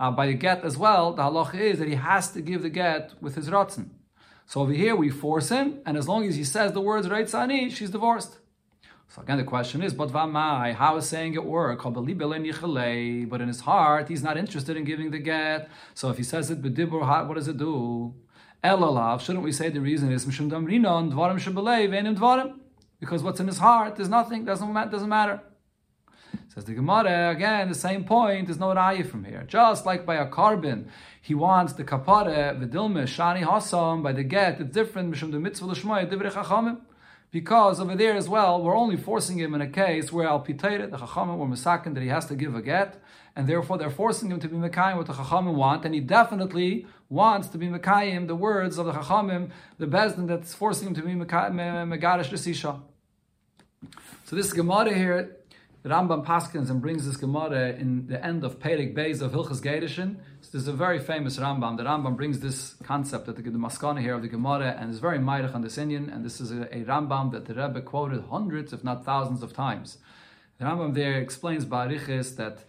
Uh, 0.00 0.10
by 0.12 0.26
the 0.26 0.34
get 0.34 0.64
as 0.64 0.76
well, 0.76 1.12
the 1.12 1.22
halach 1.22 1.54
is 1.54 1.78
that 1.80 1.88
he 1.88 1.96
has 1.96 2.30
to 2.32 2.40
give 2.40 2.62
the 2.62 2.70
get 2.70 3.12
with 3.20 3.34
his 3.34 3.50
ratzin. 3.50 3.88
So 4.46 4.60
over 4.62 4.72
here 4.72 4.94
we 4.96 5.10
force 5.10 5.48
him, 5.48 5.80
and 5.84 5.96
as 5.96 6.08
long 6.08 6.24
as 6.26 6.36
he 6.36 6.44
says 6.44 6.72
the 6.72 6.80
words 6.80 7.08
right? 7.08 7.26
Reitzani, 7.26 7.70
she's 7.70 7.90
divorced. 7.90 8.38
So 9.08 9.22
again, 9.22 9.38
the 9.38 9.44
question 9.44 9.82
is, 9.82 9.94
but 9.94 10.10
vamai, 10.10 10.74
how 10.74 10.96
is 10.96 11.08
saying 11.08 11.34
it 11.34 11.44
work? 11.44 11.82
But 11.82 13.40
in 13.40 13.48
his 13.48 13.60
heart, 13.60 14.08
he's 14.08 14.22
not 14.22 14.36
interested 14.36 14.76
in 14.76 14.84
giving 14.84 15.10
the 15.10 15.18
get. 15.18 15.68
So 15.94 16.10
if 16.10 16.18
he 16.18 16.22
says 16.22 16.50
it 16.50 16.62
bedibur, 16.62 17.26
what 17.26 17.34
does 17.34 17.48
it 17.48 17.56
do? 17.56 18.14
Elalav, 18.62 19.20
shouldn't 19.20 19.44
we 19.44 19.52
say 19.52 19.70
the 19.70 19.80
reason 19.80 20.12
is? 20.12 20.24
Because 23.00 23.22
what's 23.22 23.40
in 23.40 23.46
his 23.46 23.58
heart, 23.58 23.96
there's 23.96 24.08
nothing, 24.08 24.44
doesn't 24.44 24.90
doesn't 24.90 25.08
matter. 25.08 25.40
Says 26.58 26.64
the 26.64 26.74
Gemara, 26.74 27.30
again, 27.30 27.68
the 27.68 27.74
same 27.76 28.02
point, 28.02 28.48
there's 28.48 28.58
no 28.58 28.74
raya 28.74 29.08
from 29.08 29.22
here. 29.22 29.44
Just 29.46 29.86
like 29.86 30.04
by 30.04 30.16
a 30.16 30.26
korban, 30.28 30.88
he 31.22 31.32
wants 31.32 31.74
the 31.74 31.84
kapare, 31.84 32.58
the 32.58 32.66
dilme, 32.66 33.04
shani 33.04 33.44
hasam, 33.44 34.02
by 34.02 34.10
the 34.10 34.24
get, 34.24 34.60
it's 34.60 34.72
different, 34.72 35.14
mishum 35.14 35.30
the 35.30 35.38
mitzvah 35.38 35.66
chachamim. 35.72 36.80
Because 37.30 37.78
over 37.78 37.94
there 37.94 38.16
as 38.16 38.28
well, 38.28 38.60
we're 38.60 38.76
only 38.76 38.96
forcing 38.96 39.38
him 39.38 39.54
in 39.54 39.60
a 39.60 39.68
case 39.68 40.10
where 40.10 40.26
al 40.26 40.44
pitayre, 40.44 40.90
the 40.90 40.96
chachamim 40.96 41.38
were 41.38 41.46
misakin, 41.46 41.94
that 41.94 42.02
he 42.02 42.08
has 42.08 42.26
to 42.26 42.34
give 42.34 42.56
a 42.56 42.60
get, 42.60 43.00
and 43.36 43.46
therefore 43.46 43.78
they're 43.78 43.88
forcing 43.88 44.28
him 44.28 44.40
to 44.40 44.48
be 44.48 44.56
mekayim 44.56 44.96
what 44.96 45.06
the 45.06 45.12
chachamim 45.12 45.54
want, 45.54 45.84
and 45.84 45.94
he 45.94 46.00
definitely 46.00 46.88
wants 47.08 47.46
to 47.46 47.58
be 47.58 47.68
mekayim 47.68 48.26
the 48.26 48.34
words 48.34 48.78
of 48.78 48.86
the 48.86 48.92
chachamim, 48.92 49.50
the 49.78 49.86
bezdin 49.86 50.26
that's 50.26 50.54
forcing 50.54 50.88
him 50.88 50.94
to 50.94 51.02
be 51.02 51.12
megarish 51.12 52.30
the 52.30 52.80
So 54.24 54.34
this 54.34 54.52
Gemara 54.52 54.92
here 54.92 55.37
Rambam 55.84 56.26
Paskins 56.26 56.70
and 56.70 56.82
brings 56.82 57.06
this 57.06 57.16
Gemara 57.16 57.70
in 57.70 58.08
the 58.08 58.22
end 58.24 58.42
of 58.42 58.58
Perik 58.58 58.96
Beis 58.96 59.22
of 59.22 59.30
Hilchas 59.30 59.62
Geirushin. 59.62 60.16
So 60.40 60.50
this 60.52 60.62
is 60.62 60.68
a 60.68 60.72
very 60.72 60.98
famous 60.98 61.38
Rambam. 61.38 61.76
The 61.76 61.84
Rambam 61.84 62.16
brings 62.16 62.40
this 62.40 62.74
concept 62.82 63.26
that 63.26 63.36
the, 63.36 63.42
the 63.42 63.58
Maskana 63.58 64.00
here 64.00 64.14
of 64.14 64.22
the 64.22 64.28
Gemara 64.28 64.76
and 64.76 64.90
is 64.90 64.98
very 64.98 65.18
Maidach 65.18 65.54
on 65.54 65.62
this 65.62 65.76
inyan. 65.76 66.12
And 66.12 66.24
this 66.24 66.40
is 66.40 66.50
a, 66.50 66.62
a, 66.76 66.84
Rambam 66.84 67.30
that 67.30 67.46
the 67.46 67.54
Rebbe 67.54 67.80
quoted 67.82 68.24
hundreds, 68.28 68.72
if 68.72 68.82
not 68.82 69.04
thousands, 69.04 69.40
of 69.40 69.52
times. 69.52 69.98
The 70.58 70.64
Rambam 70.64 70.94
there 70.94 71.20
explains 71.20 71.64
Barichis 71.64 72.34
that 72.36 72.64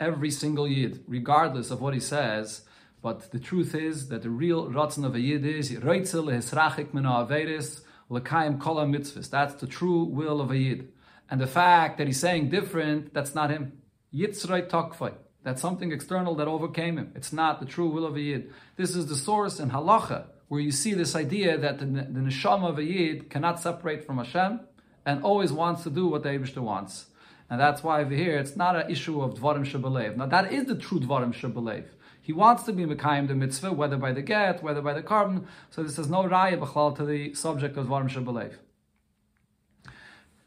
every 0.00 0.30
single 0.30 0.66
Yid, 0.66 1.04
regardless 1.06 1.70
of 1.70 1.82
what 1.82 1.92
he 1.92 2.00
says, 2.00 2.62
but 3.02 3.30
the 3.30 3.38
truth 3.38 3.74
is 3.74 4.08
that 4.08 4.22
the 4.22 4.30
real 4.30 4.70
Ratzon 4.70 5.04
of 5.04 5.14
a 5.14 5.20
Yid 5.20 5.44
is 5.44 5.70
Reitzel 5.72 6.32
Hisrachik 6.32 6.94
Mina 6.94 7.10
Averis 7.10 7.82
L'Kaim 8.08 8.58
Kola. 8.58 8.90
That's 8.90 9.54
the 9.54 9.66
true 9.66 10.04
will 10.04 10.40
of 10.40 10.50
a 10.50 10.56
Yid. 10.56 10.88
And 11.30 11.40
the 11.40 11.46
fact 11.46 11.98
that 11.98 12.06
he's 12.06 12.20
saying 12.20 12.50
different, 12.50 13.14
that's 13.14 13.34
not 13.34 13.50
him. 13.50 13.80
Yitzray 14.14 14.68
Tokfai. 14.68 15.14
That's 15.42 15.60
something 15.60 15.92
external 15.92 16.34
that 16.36 16.48
overcame 16.48 16.96
him. 16.96 17.12
It's 17.14 17.32
not 17.32 17.60
the 17.60 17.66
true 17.66 17.88
will 17.88 18.06
of 18.06 18.16
a 18.16 18.20
Yid. 18.20 18.50
This 18.76 18.96
is 18.96 19.06
the 19.06 19.16
source 19.16 19.60
in 19.60 19.70
Halacha, 19.70 20.24
where 20.48 20.60
you 20.60 20.72
see 20.72 20.94
this 20.94 21.14
idea 21.14 21.58
that 21.58 21.78
the, 21.78 21.84
the 21.84 22.20
neshama 22.20 22.70
of 22.70 22.78
a 22.78 22.84
Yid 22.84 23.28
cannot 23.28 23.60
separate 23.60 24.06
from 24.06 24.18
Hashem 24.18 24.60
and 25.04 25.22
always 25.22 25.52
wants 25.52 25.82
to 25.82 25.90
do 25.90 26.06
what 26.08 26.22
the 26.22 26.30
Abishter 26.30 26.62
wants. 26.62 27.06
And 27.50 27.60
that's 27.60 27.82
why 27.82 28.00
over 28.00 28.14
here, 28.14 28.38
it's 28.38 28.56
not 28.56 28.74
an 28.74 28.90
issue 28.90 29.20
of 29.20 29.34
Dvarim 29.34 29.66
Shabbalev. 29.66 30.16
Now, 30.16 30.26
that 30.26 30.50
is 30.50 30.64
the 30.64 30.76
true 30.76 31.00
Dvarim 31.00 31.34
Shabbalev. 31.34 31.84
He 32.22 32.32
wants 32.32 32.62
to 32.62 32.72
be 32.72 32.86
Mekayim 32.86 33.28
the 33.28 33.34
mitzvah, 33.34 33.72
whether 33.72 33.98
by 33.98 34.12
the 34.12 34.22
get, 34.22 34.62
whether 34.62 34.80
by 34.80 34.94
the 34.94 35.02
korban. 35.02 35.44
So 35.68 35.82
this 35.82 35.98
is 35.98 36.08
no 36.08 36.22
raya 36.24 36.58
b'chlal 36.58 36.96
to 36.96 37.04
the 37.04 37.34
subject 37.34 37.76
of 37.76 37.88
Dvarim 37.88 38.08
Shabbalev. 38.08 38.54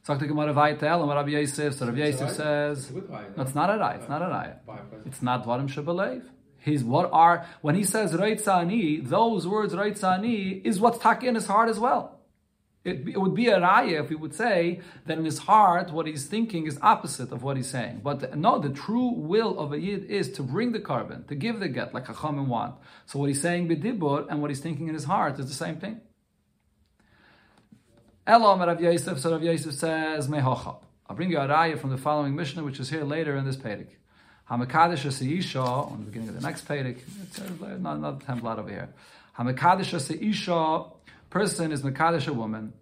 Sagt 0.08 0.22
the 0.22 0.28
Gemara 0.28 0.54
weiter, 0.54 0.86
and 0.86 1.10
Rabbi 1.10 1.32
Yosef, 1.32 1.74
so 1.74 1.86
Rabbi 1.86 1.98
Yosef 1.98 2.30
says, 2.30 2.92
no, 2.92 3.44
it's 3.44 3.54
not 3.54 3.70
a 3.70 3.74
raya, 3.74 3.98
it's 4.00 4.08
not 4.08 4.22
a 4.22 4.26
raya. 4.26 4.56
It's 5.06 5.22
not 5.22 5.46
Dvarim 5.46 5.68
Shebelev. 5.68 6.24
His 6.60 6.82
what 6.82 7.10
are, 7.12 7.46
when 7.60 7.76
he 7.76 7.84
says 7.84 8.14
Reitzani, 8.14 9.06
those 9.06 9.46
words 9.46 9.74
Reitzani 9.74 10.66
is 10.66 10.80
what's 10.80 11.00
tak 11.00 11.26
in 11.26 11.36
his 11.36 11.48
heart 11.48 11.68
as 11.68 11.78
well. 11.78 12.22
It, 12.86 13.06
it, 13.06 13.20
would 13.20 13.36
be 13.36 13.50
a 13.50 13.60
raya 13.60 14.02
if 14.02 14.10
we 14.10 14.16
would 14.16 14.34
say 14.34 14.80
that 15.08 15.18
in 15.18 15.26
his 15.26 15.40
heart, 15.40 15.92
what 15.92 16.08
he's 16.08 16.26
thinking 16.26 16.68
is 16.68 16.80
opposite 16.82 17.34
of 17.34 17.44
what 17.44 17.58
he's 17.58 17.70
saying. 17.70 18.00
But 18.02 18.38
no, 18.38 18.60
the 18.60 18.70
true 18.70 19.10
will 19.10 19.60
of 19.60 19.74
a 19.74 19.78
yid 19.78 20.06
is 20.06 20.32
to 20.38 20.42
bring 20.42 20.72
the 20.72 20.80
korban, 20.80 21.28
to 21.28 21.36
give 21.36 21.60
the 21.60 21.68
get, 21.68 21.94
like 21.94 22.08
a 22.08 22.14
chaman 22.14 22.48
want. 22.48 22.76
So 23.08 23.20
what 23.20 23.28
he's 23.28 23.42
saying 23.42 23.68
b'dibur 23.68 24.28
and 24.30 24.42
what 24.42 24.52
he's 24.52 24.62
thinking 24.62 24.88
in 24.88 24.94
his 24.94 25.04
heart 25.04 25.38
is 25.38 25.50
the 25.50 25.54
same 25.54 25.82
thing. 25.82 26.00
Elam 28.27 28.60
Rav 28.60 28.81
Yosef, 28.81 29.19
so 29.19 29.31
Rav 29.31 29.41
Yosef 29.41 29.74
says, 29.74 30.27
Mehocha. 30.27 30.75
I'll 31.10 31.15
bring 31.15 31.31
you 31.31 31.38
a 31.38 31.48
raya 31.48 31.79
from 31.79 31.91
the 31.91 31.98
following 31.98 32.36
Mishnah, 32.36 32.62
which 32.62 32.77
is 32.77 32.89
here 32.89 33.05
later 33.05 33.38
in 33.38 33.46
this 33.46 33.55
Perek. 33.55 33.88
Hamakadish 34.51 35.38
Isha, 35.38 35.62
on 35.62 36.00
the 36.00 36.05
beginning 36.07 36.27
of 36.27 36.36
the 36.36 36.41
next 36.41 36.67
Perek, 36.67 37.00
it's 37.24 37.39
uh, 37.39 37.77
not, 37.79 38.01
not 38.01 38.22
a 38.22 38.25
template 38.25 38.60
over 38.60 38.69
here. 38.69 38.89
Hamakadish 39.39 40.22
Isha, 40.22 40.84
person 41.29 41.72
is 41.72 41.84
Makadish 41.84 42.27
a 42.27 42.34
woman. 42.34 42.74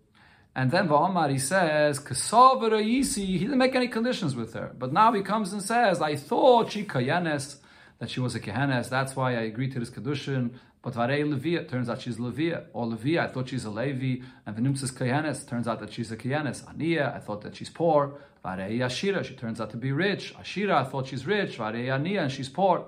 And 0.55 0.71
then 0.71 0.87
Va'amar, 0.87 1.29
he 1.29 1.37
says, 1.37 1.99
Yisi, 1.99 3.25
he 3.27 3.37
didn't 3.37 3.59
make 3.59 3.75
any 3.75 3.87
conditions 3.87 4.35
with 4.35 4.55
her. 4.55 4.73
But 4.75 4.93
now 4.93 5.13
he 5.13 5.21
comes 5.21 5.53
and 5.53 5.61
says, 5.61 6.01
I 6.01 6.15
thought 6.15 6.71
she 6.71 6.85
kayanes, 6.85 7.57
that 7.99 8.09
she 8.09 8.19
was 8.19 8.33
a 8.33 8.39
kehanes, 8.39 8.89
that's 8.89 9.15
why 9.15 9.35
I 9.35 9.41
agreed 9.41 9.73
to 9.73 9.79
this 9.79 9.91
kedushin. 9.91 10.55
But 10.85 10.93
Varei 10.93 11.27
Levi, 11.27 11.55
it 11.59 11.67
turns 11.67 11.89
out 11.89 11.99
she's 11.99 12.19
Levi. 12.19 12.55
Or 12.71 12.85
Levi, 12.85 13.17
I 13.19 13.25
thought 13.25 13.49
she's 13.49 13.65
a 13.65 13.71
Levi. 13.71 14.23
And 14.45 14.55
Venimtzis 14.55 14.93
Kayanes, 14.93 15.47
turns 15.47 15.67
out 15.67 15.79
that 15.79 15.91
she's 15.91 16.11
a 16.11 16.15
Kayanes. 16.15 16.63
Ania, 16.65 17.11
I 17.11 17.17
thought 17.17 17.41
that 17.41 17.55
she's 17.55 17.71
poor. 17.71 18.19
Varei 18.45 18.77
Ashira, 18.77 19.25
she 19.25 19.33
turns 19.33 19.59
out 19.59 19.71
to 19.71 19.77
be 19.77 19.91
rich. 19.91 20.35
Ashira, 20.35 20.75
I 20.75 20.83
thought 20.83 21.07
she's 21.07 21.25
rich. 21.25 21.57
Varei 21.57 21.85
Ania, 21.87 22.21
and 22.21 22.31
she's 22.31 22.49
poor. 22.49 22.85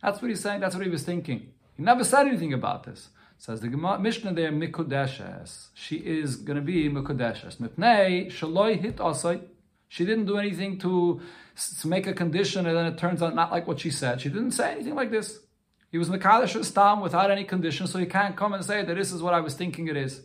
That's 0.00 0.22
what 0.22 0.28
he's 0.28 0.38
saying, 0.38 0.60
that's 0.60 0.76
what 0.76 0.84
he 0.84 0.90
was 0.90 1.02
thinking. 1.02 1.48
He 1.76 1.82
never 1.82 2.04
said 2.04 2.28
anything 2.28 2.52
about 2.52 2.84
this. 2.84 3.08
Says 3.38 3.60
the 3.60 3.68
Mishnah 3.70 4.34
there, 4.34 4.52
Mikudeshes. 4.52 5.70
She 5.74 5.96
is 5.96 6.36
going 6.36 6.54
to 6.54 6.62
be 6.62 6.88
Mikudeshes. 6.88 7.56
Mipnei, 7.56 8.30
Shaloi 8.30 8.80
hit 8.80 8.98
asay. 8.98 9.42
She 9.88 10.04
didn't 10.04 10.26
do 10.26 10.38
anything 10.38 10.78
to, 10.78 11.20
to 11.80 11.88
make 11.88 12.06
a 12.06 12.14
condition 12.14 12.66
and 12.66 12.76
then 12.76 12.86
it 12.86 12.98
turns 12.98 13.20
out 13.20 13.34
not 13.34 13.50
like 13.50 13.66
what 13.66 13.80
she 13.80 13.90
said. 13.90 14.20
She 14.20 14.28
didn't 14.28 14.52
say 14.52 14.70
anything 14.70 14.94
like 14.94 15.10
this. 15.10 15.40
He 15.92 15.98
was 15.98 16.08
Mekadesh 16.08 16.64
Stam 16.64 17.02
without 17.02 17.30
any 17.30 17.44
condition, 17.44 17.86
so 17.86 17.98
he 17.98 18.06
can't 18.06 18.34
come 18.34 18.54
and 18.54 18.64
say 18.64 18.82
that 18.82 18.94
this 18.94 19.12
is 19.12 19.22
what 19.22 19.34
I 19.34 19.40
was 19.40 19.52
thinking 19.52 19.88
it 19.88 19.96
is. 19.96 20.22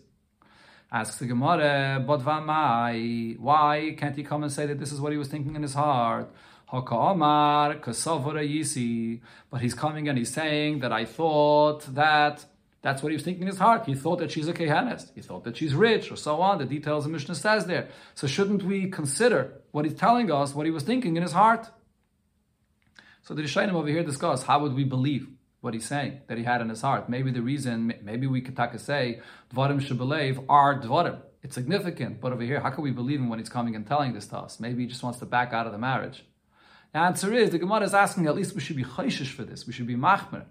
Asks 0.89 1.17
the 1.17 1.25
Gemara, 1.25 2.01
but 2.07 2.25
why 2.25 3.95
can't 3.97 4.15
he 4.15 4.23
come 4.23 4.43
and 4.43 4.51
say 4.51 4.65
that 4.65 4.79
this 4.79 4.93
is 4.93 5.01
what 5.01 5.11
he 5.11 5.17
was 5.17 5.27
thinking 5.27 5.57
in 5.57 5.61
his 5.61 5.73
heart? 5.73 6.31
Haka 6.67 6.95
yisi. 6.95 9.19
But 9.49 9.59
he's 9.59 9.73
coming 9.73 10.07
and 10.07 10.17
he's 10.17 10.31
saying 10.31 10.79
that 10.79 10.93
I 10.93 11.03
thought 11.03 11.93
that 11.93 12.45
that's 12.81 13.03
what 13.03 13.09
he 13.09 13.17
was 13.17 13.23
thinking 13.23 13.41
in 13.41 13.49
his 13.49 13.57
heart. 13.57 13.85
He 13.85 13.95
thought 13.95 14.19
that 14.19 14.31
she's 14.31 14.47
a 14.47 14.53
kehanist. 14.53 15.11
He 15.15 15.21
thought 15.21 15.43
that 15.43 15.57
she's 15.57 15.75
rich, 15.75 16.09
or 16.09 16.15
so 16.15 16.39
on. 16.39 16.59
The 16.59 16.65
details 16.65 17.03
the 17.03 17.09
Mishnah 17.09 17.35
says 17.35 17.65
there. 17.65 17.89
So 18.15 18.25
shouldn't 18.25 18.63
we 18.63 18.89
consider 18.89 19.51
what 19.71 19.83
he's 19.83 19.95
telling 19.95 20.31
us, 20.31 20.55
what 20.55 20.65
he 20.65 20.71
was 20.71 20.83
thinking 20.83 21.17
in 21.17 21.23
his 21.23 21.33
heart? 21.33 21.69
So 23.23 23.33
the 23.33 23.41
Rishonim 23.41 23.73
over 23.73 23.89
here 23.89 24.03
discuss 24.03 24.43
how 24.43 24.59
would 24.59 24.73
we 24.73 24.85
believe 24.85 25.27
what 25.67 25.73
he's 25.73 25.85
saying 25.85 26.21
that 26.27 26.37
he 26.37 26.45
had 26.45 26.61
in 26.61 26.69
his 26.69 26.79
heart. 26.79 27.09
Maybe 27.09 27.29
the 27.29 27.41
reason, 27.41 27.93
maybe 28.01 28.25
we 28.25 28.39
could 28.39 28.55
taka 28.55 28.79
say 28.79 29.19
dvarim 29.53 29.81
shebelev 29.85 30.45
are 30.47 30.79
dvarim. 30.79 31.19
It's 31.43 31.55
significant, 31.55 32.21
but 32.21 32.31
over 32.31 32.41
here, 32.41 32.61
how 32.61 32.69
can 32.69 32.85
we 32.85 32.91
believe 32.91 33.19
him 33.19 33.27
when 33.27 33.39
he's 33.39 33.49
coming 33.49 33.75
and 33.75 33.85
telling 33.85 34.13
this 34.13 34.27
to 34.27 34.37
us? 34.37 34.61
Maybe 34.61 34.83
he 34.83 34.87
just 34.87 35.03
wants 35.03 35.19
to 35.19 35.25
back 35.25 35.51
out 35.51 35.65
of 35.65 35.73
the 35.73 35.77
marriage. 35.77 36.23
The 36.93 36.99
answer 36.99 37.33
is 37.33 37.49
the 37.49 37.59
Gemara 37.59 37.83
is 37.83 37.93
asking 37.93 38.27
at 38.27 38.35
least 38.35 38.55
we 38.55 38.61
should 38.61 38.77
be 38.77 38.85
chayshish 38.85 39.33
for 39.33 39.43
this. 39.43 39.67
We 39.67 39.73
should 39.73 39.87
be 39.87 39.97
machmer 39.97 40.45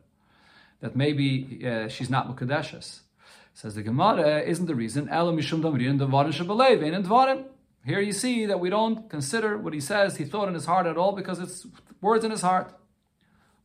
that 0.81 0.95
maybe 0.95 1.67
uh, 1.67 1.89
she's 1.89 2.11
not 2.11 2.29
mukadeshes. 2.29 3.01
Says 3.55 3.75
the 3.75 3.83
Gemara, 3.83 4.43
isn't 4.43 4.67
the 4.67 4.75
reason 4.75 5.07
mishum 5.07 5.63
dvarim. 7.07 7.45
Here 7.87 8.01
you 8.01 8.13
see 8.13 8.45
that 8.45 8.61
we 8.61 8.69
don't 8.69 9.09
consider 9.09 9.57
what 9.57 9.73
he 9.73 9.81
says. 9.81 10.19
He 10.19 10.27
thought 10.27 10.49
in 10.49 10.55
his 10.55 10.67
heart 10.67 10.87
at 10.87 10.99
all 10.99 11.13
because 11.13 11.39
it's 11.39 11.67
words 12.03 12.23
in 12.23 12.33
his 12.33 12.43
heart. 12.43 12.75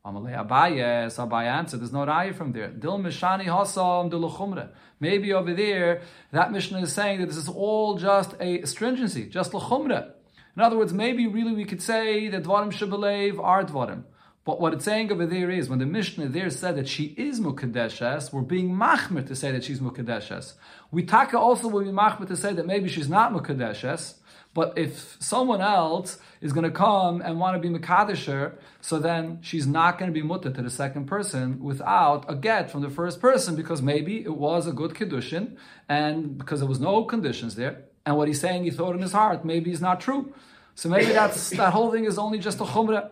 Amalei 0.04 0.36
Abaye, 0.48 1.12
so 1.12 1.28
Abaye 1.28 1.46
answered, 1.46 1.80
there's 1.80 1.94
no 1.94 2.06
raya 2.06 2.34
from 2.34 2.54
there. 2.54 2.70
Dil 2.70 2.98
Mishani 2.98 3.46
Hasam 3.46 4.10
Dil 4.10 4.70
Maybe 5.00 5.32
over 5.32 5.54
there, 5.54 6.02
that 6.32 6.52
Mishnah 6.52 6.82
is 6.82 6.92
saying 6.92 7.20
that 7.20 7.28
this 7.28 7.38
is 7.38 7.48
all 7.48 8.00
just 8.00 8.34
a 8.40 8.66
stringency, 8.66 9.28
just 9.28 9.54
L'chumra. 9.54 10.14
In 10.56 10.62
other 10.64 10.78
words, 10.78 10.92
maybe 10.92 11.28
really 11.28 11.54
we 11.54 11.66
could 11.66 11.84
say 11.84 12.28
that 12.30 12.44
Dvarim 12.44 12.72
Shabalev 12.72 13.40
are 13.44 13.64
Dvarim. 13.64 14.04
But 14.44 14.60
what 14.60 14.74
it's 14.74 14.86
saying 14.86 15.12
over 15.12 15.28
there 15.28 15.52
is, 15.52 15.70
when 15.70 15.78
the 15.78 15.86
Mishnah 15.86 16.30
there 16.30 16.50
said 16.50 16.76
that 16.78 16.88
she 16.88 17.14
is 17.16 17.40
Mukadeshes, 17.40 18.34
we're 18.34 18.42
being 18.42 18.72
machmer 18.72 19.26
to 19.28 19.36
say 19.36 19.52
that 19.52 19.64
she's 19.64 19.80
Mukadeshes. 19.80 20.54
We 20.90 21.04
taka 21.04 21.38
also 21.38 21.68
will 21.68 21.84
be 21.84 21.92
machmer 21.92 22.28
to 22.28 22.36
say 22.36 22.52
that 22.54 22.66
maybe 22.66 22.90
she's 22.90 23.08
not 23.08 23.34
Mukadeshes, 23.34 24.16
but 24.56 24.76
if 24.80 25.16
someone 25.20 25.62
else 25.62 26.18
is 26.42 26.54
going 26.54 26.64
to 26.64 26.72
come 26.72 27.22
and 27.22 27.40
want 27.40 27.62
to 27.62 27.70
be 27.70 27.74
Makadisher, 27.74 28.54
so 28.82 28.98
then 28.98 29.40
she's 29.42 29.68
not 29.68 30.00
going 30.00 30.12
to 30.12 30.14
be 30.14 30.26
mutter 30.26 30.52
to 30.52 30.62
the 30.62 30.72
second 30.72 31.06
person 31.06 31.60
without 31.62 32.26
a 32.28 32.36
get 32.36 32.72
from 32.72 32.82
the 32.82 32.90
first 32.90 33.22
person 33.22 33.56
because 33.56 33.82
maybe 33.82 34.24
it 34.24 34.36
was 34.36 34.66
a 34.68 34.72
good 34.72 34.92
Kiddushin 34.92 35.56
and 35.88 36.38
because 36.38 36.60
there 36.60 36.70
was 36.70 36.80
no 36.80 37.04
conditions 37.04 37.56
there. 37.56 37.84
And 38.06 38.18
what 38.18 38.28
he's 38.28 38.42
saying 38.42 38.64
he 38.64 38.72
thought 38.72 38.96
in 38.96 39.02
his 39.02 39.12
heart, 39.12 39.46
maybe 39.46 39.72
is 39.72 39.82
not 39.82 40.02
true. 40.02 40.34
So 40.74 40.90
maybe 40.90 41.12
that's 41.12 41.50
that 41.62 41.74
whole 41.74 41.92
thing 41.92 42.06
is 42.06 42.18
only 42.18 42.40
just 42.40 42.60
a 42.60 42.64
chumrah. 42.64 43.12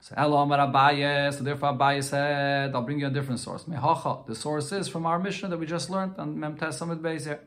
So 0.00 0.14
Elam 0.16 0.48
Abaye, 0.48 1.32
so 1.32 1.44
therefore 1.44 1.74
Abaye 1.74 2.02
said, 2.02 2.74
I'll 2.74 2.82
bring 2.82 2.98
you 2.98 3.06
a 3.06 3.10
different 3.10 3.38
source. 3.38 3.64
Mehacha, 3.64 4.26
the 4.26 4.34
source 4.34 4.72
is 4.72 4.88
from 4.88 5.06
our 5.06 5.18
Mishnah 5.18 5.50
that 5.50 5.58
we 5.58 5.66
just 5.66 5.90
learned 5.90 6.14
on 6.18 6.36
Memtes 6.36 6.72
Summit 6.72 7.02
Base 7.02 7.26
here. 7.26 7.40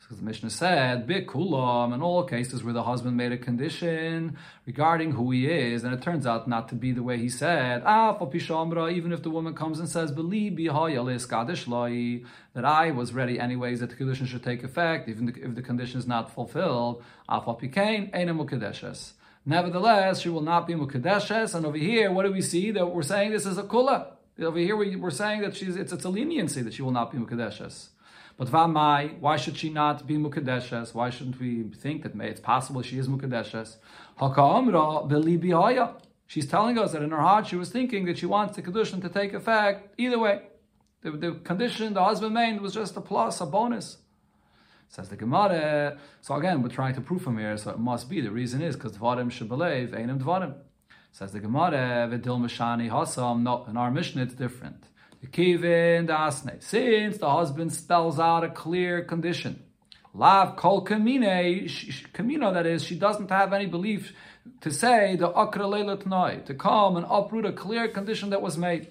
Because 0.00 0.18
the 0.18 0.24
Mishnah 0.24 0.50
said, 0.50 1.06
Bikulam, 1.06 1.94
in 1.94 2.02
all 2.02 2.24
cases 2.24 2.62
where 2.62 2.74
the 2.74 2.82
husband 2.82 3.16
made 3.16 3.32
a 3.32 3.38
condition 3.38 4.36
regarding 4.66 5.12
who 5.12 5.30
he 5.30 5.50
is, 5.50 5.82
and 5.82 5.94
it 5.94 6.02
turns 6.02 6.26
out 6.26 6.46
not 6.46 6.68
to 6.68 6.74
be 6.74 6.92
the 6.92 7.02
way 7.02 7.16
he 7.16 7.30
said, 7.30 7.82
Ah, 7.86 8.18
even 8.20 9.12
if 9.12 9.22
the 9.22 9.30
woman 9.30 9.54
comes 9.54 9.80
and 9.80 9.88
says, 9.88 10.12
that 10.12 12.64
I 12.64 12.90
was 12.90 13.12
ready 13.14 13.40
anyways, 13.40 13.80
that 13.80 13.90
the 13.90 13.96
condition 13.96 14.26
should 14.26 14.44
take 14.44 14.62
effect, 14.62 15.08
even 15.08 15.28
if 15.28 15.54
the 15.54 15.62
condition 15.62 15.98
is 15.98 16.06
not 16.06 16.34
fulfilled, 16.34 17.02
Nevertheless, 19.46 20.20
she 20.20 20.28
will 20.28 20.42
not 20.42 20.66
be 20.66 20.74
Mukadeshes, 20.74 21.54
and 21.54 21.64
over 21.64 21.78
here, 21.78 22.12
what 22.12 22.24
do 22.24 22.32
we 22.32 22.42
see? 22.42 22.70
That 22.70 22.86
we're 22.86 23.02
saying 23.02 23.32
this 23.32 23.46
is 23.46 23.56
a 23.56 23.62
kula. 23.62 24.08
Over 24.38 24.58
here, 24.58 24.76
we're 24.76 25.10
saying 25.10 25.42
that 25.42 25.56
she's 25.56 25.76
it's, 25.76 25.92
it's 25.92 26.04
a 26.04 26.08
leniency 26.08 26.60
that 26.62 26.74
she 26.74 26.82
will 26.82 26.90
not 26.90 27.10
be 27.10 27.18
Mukadeshes. 27.18 27.88
But 28.36 28.48
Vamai, 28.48 29.20
why 29.20 29.36
should 29.36 29.56
she 29.56 29.70
not 29.70 30.06
be 30.06 30.16
Mukadeshes? 30.16 30.92
Why 30.92 31.10
shouldn't 31.10 31.38
we 31.38 31.62
think 31.62 32.02
that 32.02 32.16
it's 32.20 32.40
possible 32.40 32.82
she 32.82 32.98
is 32.98 33.06
Mukadeshes? 33.08 33.76
She's 36.26 36.46
telling 36.46 36.78
us 36.78 36.92
that 36.92 37.02
in 37.02 37.10
her 37.10 37.20
heart 37.20 37.46
she 37.46 37.56
was 37.56 37.70
thinking 37.70 38.06
that 38.06 38.18
she 38.18 38.26
wants 38.26 38.56
the 38.56 38.62
condition 38.62 39.00
to 39.02 39.08
take 39.08 39.34
effect 39.34 39.94
either 39.98 40.18
way. 40.18 40.42
The, 41.02 41.12
the 41.12 41.32
condition 41.44 41.94
the 41.94 42.02
husband 42.02 42.34
made 42.34 42.60
was 42.60 42.74
just 42.74 42.96
a 42.96 43.00
plus, 43.00 43.40
a 43.40 43.46
bonus. 43.46 43.98
Says 44.88 45.08
the 45.08 45.16
Gemara. 45.16 45.98
So 46.20 46.34
again, 46.34 46.62
we're 46.62 46.68
trying 46.70 46.94
to 46.94 47.00
prove 47.00 47.22
from 47.22 47.38
here, 47.38 47.56
so 47.56 47.70
it 47.70 47.78
must 47.78 48.08
be. 48.08 48.20
The 48.20 48.30
reason 48.30 48.62
is 48.62 48.74
because 48.74 48.92
Dvarim 48.92 49.30
should 49.30 49.48
believe, 49.48 49.90
Einim 49.90 50.18
Dvarim. 50.18 50.54
Says 51.12 51.32
the 51.32 51.40
Gemara, 51.40 52.08
Vidil 52.10 52.40
Mashani 52.40 52.90
Hasam. 52.90 53.42
No, 53.42 53.64
in 53.68 53.76
our 53.76 53.90
Mishnah 53.90 54.22
it's 54.22 54.34
different. 54.34 54.84
Kivin 55.26 56.08
dasne. 56.08 56.62
Since 56.62 57.18
the 57.18 57.30
husband 57.30 57.72
spells 57.72 58.18
out 58.18 58.44
a 58.44 58.50
clear 58.50 59.02
condition, 59.02 59.62
lav 60.12 60.56
kol 60.56 60.84
kamine, 60.84 61.64
kamino 62.12 62.52
that 62.52 62.66
is, 62.66 62.84
she 62.84 62.96
doesn't 62.96 63.30
have 63.30 63.52
any 63.52 63.66
belief 63.66 64.12
to 64.60 64.70
say 64.70 65.16
the 65.16 65.28
akra 65.28 65.66
to 66.46 66.54
come 66.54 66.96
and 66.96 67.06
uproot 67.08 67.46
a 67.46 67.52
clear 67.52 67.88
condition 67.88 68.30
that 68.30 68.42
was 68.42 68.58
made. 68.58 68.88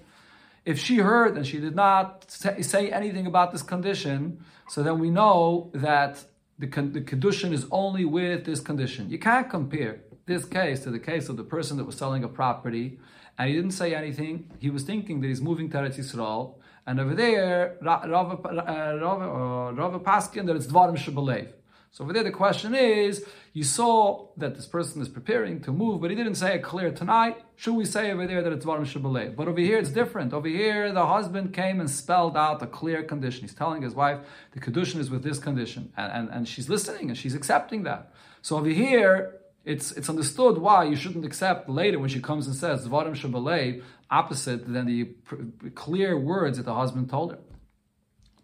If 0.64 0.78
she 0.78 0.96
heard 0.98 1.36
and 1.36 1.46
she 1.46 1.60
did 1.60 1.74
not 1.74 2.30
say 2.30 2.90
anything 2.90 3.26
about 3.26 3.52
this 3.52 3.62
condition, 3.62 4.44
so 4.68 4.82
then 4.82 4.98
we 4.98 5.10
know 5.10 5.70
that 5.74 6.24
the, 6.58 6.66
the 6.66 7.02
condition 7.02 7.52
is 7.52 7.66
only 7.70 8.04
with 8.04 8.44
this 8.44 8.60
condition. 8.60 9.10
You 9.10 9.18
can't 9.18 9.48
compare 9.50 10.00
this 10.26 10.44
case 10.44 10.80
to 10.84 10.90
the 10.90 10.98
case 10.98 11.28
of 11.28 11.36
the 11.36 11.44
person 11.44 11.76
that 11.76 11.84
was 11.84 11.96
selling 11.96 12.24
a 12.24 12.28
property 12.28 12.98
and 13.38 13.48
he 13.48 13.54
didn't 13.54 13.72
say 13.72 13.94
anything. 13.94 14.50
He 14.58 14.70
was 14.70 14.84
thinking 14.84 15.20
that 15.20 15.28
he's 15.28 15.40
moving 15.40 15.68
to 15.70 15.78
Eretz 15.78 15.98
Yisrael, 15.98 16.54
and 16.86 17.00
over 17.00 17.14
there, 17.14 17.76
Rava 17.80 18.34
uh, 18.34 19.98
Paskin, 19.98 20.46
that 20.46 20.54
it's 20.54 20.66
Dvarim 20.66 20.96
Shabalev. 20.96 21.48
So 21.90 22.04
over 22.04 22.12
there, 22.12 22.24
the 22.24 22.32
question 22.32 22.74
is, 22.74 23.24
you 23.52 23.62
saw 23.62 24.26
that 24.36 24.56
this 24.56 24.66
person 24.66 25.00
is 25.00 25.08
preparing 25.08 25.60
to 25.60 25.72
move, 25.72 26.00
but 26.00 26.10
he 26.10 26.16
didn't 26.16 26.34
say 26.34 26.56
it 26.56 26.62
clear 26.62 26.90
tonight. 26.90 27.36
Should 27.56 27.74
we 27.74 27.84
say 27.84 28.10
over 28.10 28.26
there 28.26 28.42
that 28.42 28.52
it's 28.52 28.66
Dvarim 28.66 28.82
Shabalev? 28.82 29.36
But 29.36 29.48
over 29.48 29.60
here, 29.60 29.78
it's 29.78 29.90
different. 29.90 30.34
Over 30.34 30.48
here, 30.48 30.92
the 30.92 31.06
husband 31.06 31.54
came 31.54 31.80
and 31.80 31.88
spelled 31.88 32.36
out 32.36 32.60
a 32.62 32.66
clear 32.66 33.02
condition. 33.04 33.42
He's 33.42 33.54
telling 33.54 33.80
his 33.80 33.94
wife, 33.94 34.18
the 34.52 34.60
condition 34.60 35.00
is 35.00 35.08
with 35.08 35.22
this 35.22 35.38
condition. 35.38 35.92
And, 35.96 36.12
and, 36.12 36.28
and 36.30 36.48
she's 36.48 36.68
listening 36.68 37.10
and 37.10 37.16
she's 37.16 37.34
accepting 37.34 37.84
that. 37.84 38.12
So 38.42 38.56
over 38.56 38.68
here, 38.68 39.40
it's 39.64 39.92
it's 39.92 40.10
understood 40.10 40.58
why 40.58 40.84
you 40.84 40.96
shouldn't 40.96 41.24
accept 41.24 41.68
later 41.68 41.98
when 41.98 42.10
she 42.10 42.20
comes 42.20 42.46
and 42.46 42.54
says 42.54 42.86
Zvarim 42.86 43.14
Shabbalei 43.16 43.82
opposite 44.10 44.70
than 44.70 44.86
the 44.86 45.04
pr- 45.04 45.68
clear 45.74 46.18
words 46.18 46.58
that 46.58 46.64
the 46.64 46.74
husband 46.74 47.08
told 47.08 47.32
her. 47.32 47.38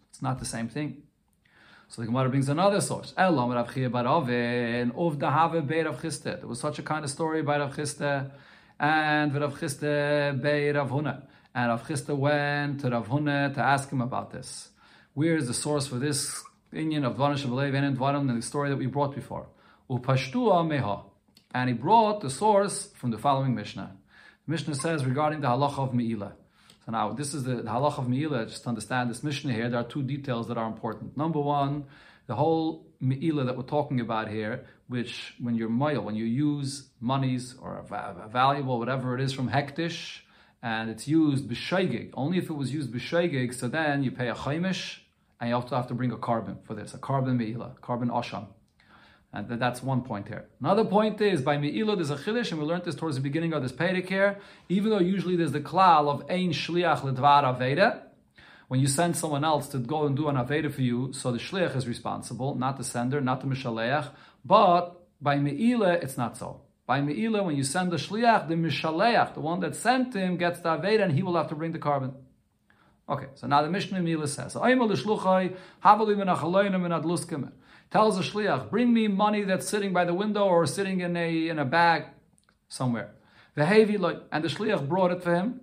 It's 0.09 0.21
not 0.21 0.39
the 0.39 0.45
same 0.45 0.67
thing. 0.67 1.03
So 1.89 2.01
the 2.01 2.07
Gemara 2.07 2.29
brings 2.29 2.47
another 2.49 2.79
source. 2.79 3.13
Elam 3.17 3.51
Rav 3.51 3.77
of. 4.07 4.27
There 4.27 4.91
was 6.47 6.59
such 6.59 6.79
a 6.79 6.83
kind 6.83 7.03
of 7.03 7.11
story 7.11 7.41
by 7.41 7.59
Rav 7.59 7.75
Chiste 7.75 8.31
and 8.79 9.35
Rav 9.35 9.59
Chiste 9.59 10.41
Beir 10.41 10.73
Rav 10.73 10.89
Huna. 10.89 11.23
And 11.53 11.69
Rav 11.69 11.85
Chiste 11.85 12.15
went 12.17 12.79
to 12.79 12.89
Rav 12.89 13.09
Huna 13.09 13.53
to 13.53 13.59
ask 13.61 13.91
him 13.91 13.99
about 14.01 14.31
this. 14.31 14.69
Where 15.13 15.35
is 15.35 15.47
the 15.47 15.53
source 15.53 15.85
for 15.85 15.99
this 15.99 16.41
opinion 16.71 17.03
of 17.03 17.17
Dvarim 17.17 17.37
Shabalev 17.37 17.75
and 17.75 17.97
Dvarim 17.97 18.29
in 18.29 18.35
the 18.37 18.41
story 18.41 18.69
that 18.69 18.77
we 18.77 18.85
brought 18.85 19.13
before? 19.13 19.47
Upashtua 19.89 20.65
Meha. 20.65 21.10
And 21.53 21.69
he 21.69 21.75
brought 21.75 22.21
the 22.21 22.29
source 22.29 22.91
from 22.95 23.11
the 23.11 23.17
following 23.17 23.55
Mishnah. 23.55 23.95
The 24.45 24.51
Mishnah 24.51 24.75
says 24.75 25.05
regarding 25.05 25.41
the 25.41 25.47
halacha 25.47 25.79
of 25.79 25.93
Me'ilah. 25.93 26.33
So 26.85 26.91
now, 26.91 27.13
this 27.13 27.33
is 27.33 27.43
the, 27.43 27.55
the 27.55 27.69
halach 27.69 27.99
of 27.99 28.07
Me'ilah. 28.07 28.47
Just 28.47 28.65
understand 28.65 29.09
this 29.09 29.23
Mishnah 29.23 29.53
here, 29.53 29.69
there 29.69 29.79
are 29.79 29.87
two 29.87 30.01
details 30.01 30.47
that 30.47 30.57
are 30.57 30.65
important. 30.65 31.15
Number 31.15 31.39
one, 31.39 31.85
the 32.25 32.35
whole 32.35 32.87
Me'ilah 32.99 33.45
that 33.45 33.55
we're 33.55 33.63
talking 33.63 33.99
about 33.99 34.29
here, 34.29 34.65
which 34.87 35.35
when 35.39 35.55
you're 35.55 35.69
moil, 35.69 36.01
when 36.01 36.15
you 36.15 36.25
use 36.25 36.89
monies 36.99 37.55
or 37.61 37.77
a, 37.77 38.23
a 38.25 38.29
valuable, 38.29 38.79
whatever 38.79 39.15
it 39.15 39.21
is 39.21 39.31
from 39.31 39.49
hektish, 39.49 40.19
and 40.63 40.89
it's 40.89 41.07
used 41.07 41.47
b'shaygig, 41.47 42.11
only 42.13 42.37
if 42.37 42.49
it 42.49 42.53
was 42.53 42.73
used 42.73 42.91
b'shaygig, 42.91 43.53
so 43.53 43.67
then 43.67 44.03
you 44.03 44.11
pay 44.11 44.29
a 44.29 44.35
chaimish, 44.35 44.99
and 45.39 45.49
you 45.49 45.55
also 45.55 45.75
have 45.75 45.87
to 45.87 45.93
bring 45.93 46.11
a 46.11 46.17
korban 46.17 46.63
for 46.65 46.73
this, 46.73 46.93
a 46.93 46.97
korban 46.97 47.37
Me'ilah, 47.37 47.77
korban 47.79 48.09
asham. 48.09 48.47
And 49.33 49.47
that's 49.47 49.81
one 49.81 50.01
point 50.01 50.27
here. 50.27 50.45
Another 50.59 50.83
point 50.83 51.21
is 51.21 51.41
by 51.41 51.57
Me'ilah 51.57 51.95
there's 51.95 52.09
a 52.09 52.17
chiddush, 52.17 52.51
and 52.51 52.59
we 52.59 52.65
learned 52.65 52.83
this 52.83 52.95
towards 52.95 53.15
the 53.15 53.21
beginning 53.21 53.53
of 53.53 53.61
this 53.61 53.71
Perek 53.71 54.09
here. 54.09 54.39
Even 54.67 54.89
though 54.89 54.99
usually 54.99 55.37
there's 55.37 55.53
the 55.53 55.61
klal 55.61 56.09
of 56.09 56.29
ein 56.29 56.51
shliach 56.51 56.99
ledvar 56.99 57.43
aveda, 57.43 58.01
when 58.67 58.81
you 58.81 58.87
send 58.87 59.15
someone 59.15 59.45
else 59.45 59.67
to 59.69 59.77
go 59.77 60.05
and 60.05 60.17
do 60.17 60.27
an 60.27 60.35
aveda 60.35 60.69
for 60.71 60.81
you, 60.81 61.13
so 61.13 61.31
the 61.31 61.37
shliach 61.37 61.75
is 61.77 61.87
responsible, 61.87 62.55
not 62.55 62.77
the 62.77 62.83
sender, 62.83 63.21
not 63.21 63.39
the 63.39 63.47
mishaleach. 63.47 64.09
But 64.43 65.01
by 65.21 65.37
Me'ilah 65.37 66.03
it's 66.03 66.17
not 66.17 66.35
so. 66.35 66.61
By 66.85 66.99
Me'ilah, 66.99 67.45
when 67.45 67.55
you 67.55 67.63
send 67.63 67.91
the 67.91 67.97
shliach, 67.97 68.49
the 68.49 68.55
mishaleach, 68.55 69.33
the 69.33 69.39
one 69.39 69.61
that 69.61 69.75
sent 69.75 70.13
him, 70.13 70.35
gets 70.35 70.59
the 70.59 70.77
aveda, 70.77 71.03
and 71.03 71.13
he 71.13 71.23
will 71.23 71.37
have 71.37 71.47
to 71.47 71.55
bring 71.55 71.71
the 71.71 71.79
korban. 71.79 72.15
Okay, 73.07 73.27
so 73.35 73.47
now 73.47 73.61
the 73.61 73.69
Mishnah 73.69 74.01
Me'ilah 74.01 74.27
says, 74.27 74.55
tells 77.91 78.15
the 78.17 78.23
shliach, 78.23 78.69
bring 78.69 78.93
me 78.93 79.07
money 79.07 79.43
that's 79.43 79.67
sitting 79.67 79.91
by 79.93 80.05
the 80.05 80.13
window 80.13 80.45
or 80.45 80.65
sitting 80.65 81.01
in 81.01 81.15
a 81.17 81.49
in 81.49 81.59
a 81.59 81.65
bag 81.65 82.05
somewhere. 82.69 83.11
The 83.55 83.65
heavy 83.65 83.95
and 83.95 84.43
the 84.43 84.47
shliach 84.47 84.87
brought 84.87 85.11
it 85.11 85.21
for 85.21 85.35
him. 85.35 85.59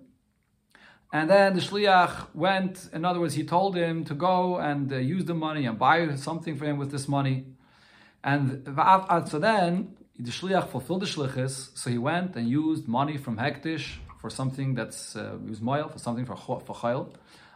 And 1.11 1.27
then 1.27 1.55
the 1.55 1.61
shliach 1.61 2.27
went. 2.35 2.87
In 2.93 3.03
other 3.03 3.19
words, 3.19 3.33
he 3.33 3.43
told 3.43 3.75
him 3.75 4.05
to 4.05 4.13
go 4.13 4.57
and 4.57 4.93
uh, 4.93 4.97
use 4.97 5.25
the 5.25 5.33
money 5.33 5.65
and 5.65 5.79
buy 5.79 6.15
something 6.15 6.55
for 6.55 6.65
him 6.65 6.77
with 6.77 6.91
this 6.91 7.07
money. 7.07 7.45
And 8.23 8.63
so 9.27 9.39
then 9.39 9.95
the 10.19 10.29
shliach 10.29 10.67
fulfilled 10.69 11.01
the 11.01 11.07
shlichus. 11.07 11.75
So 11.75 11.89
he 11.89 11.97
went 11.97 12.35
and 12.35 12.47
used 12.47 12.87
money 12.87 13.17
from 13.17 13.37
hektish 13.37 13.95
for 14.19 14.29
something 14.29 14.75
that's 14.75 15.15
uh, 15.15 15.37
used 15.47 15.63
moil 15.63 15.89
for 15.89 15.97
something 15.97 16.25
for 16.25 16.35
for 16.35 16.75
chayil. 16.75 17.11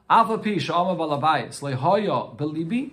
Avapi 0.09 0.59
shama 0.59 0.95
balabayis 0.95 1.61
lehoya 1.61 2.35
belibi 2.35 2.91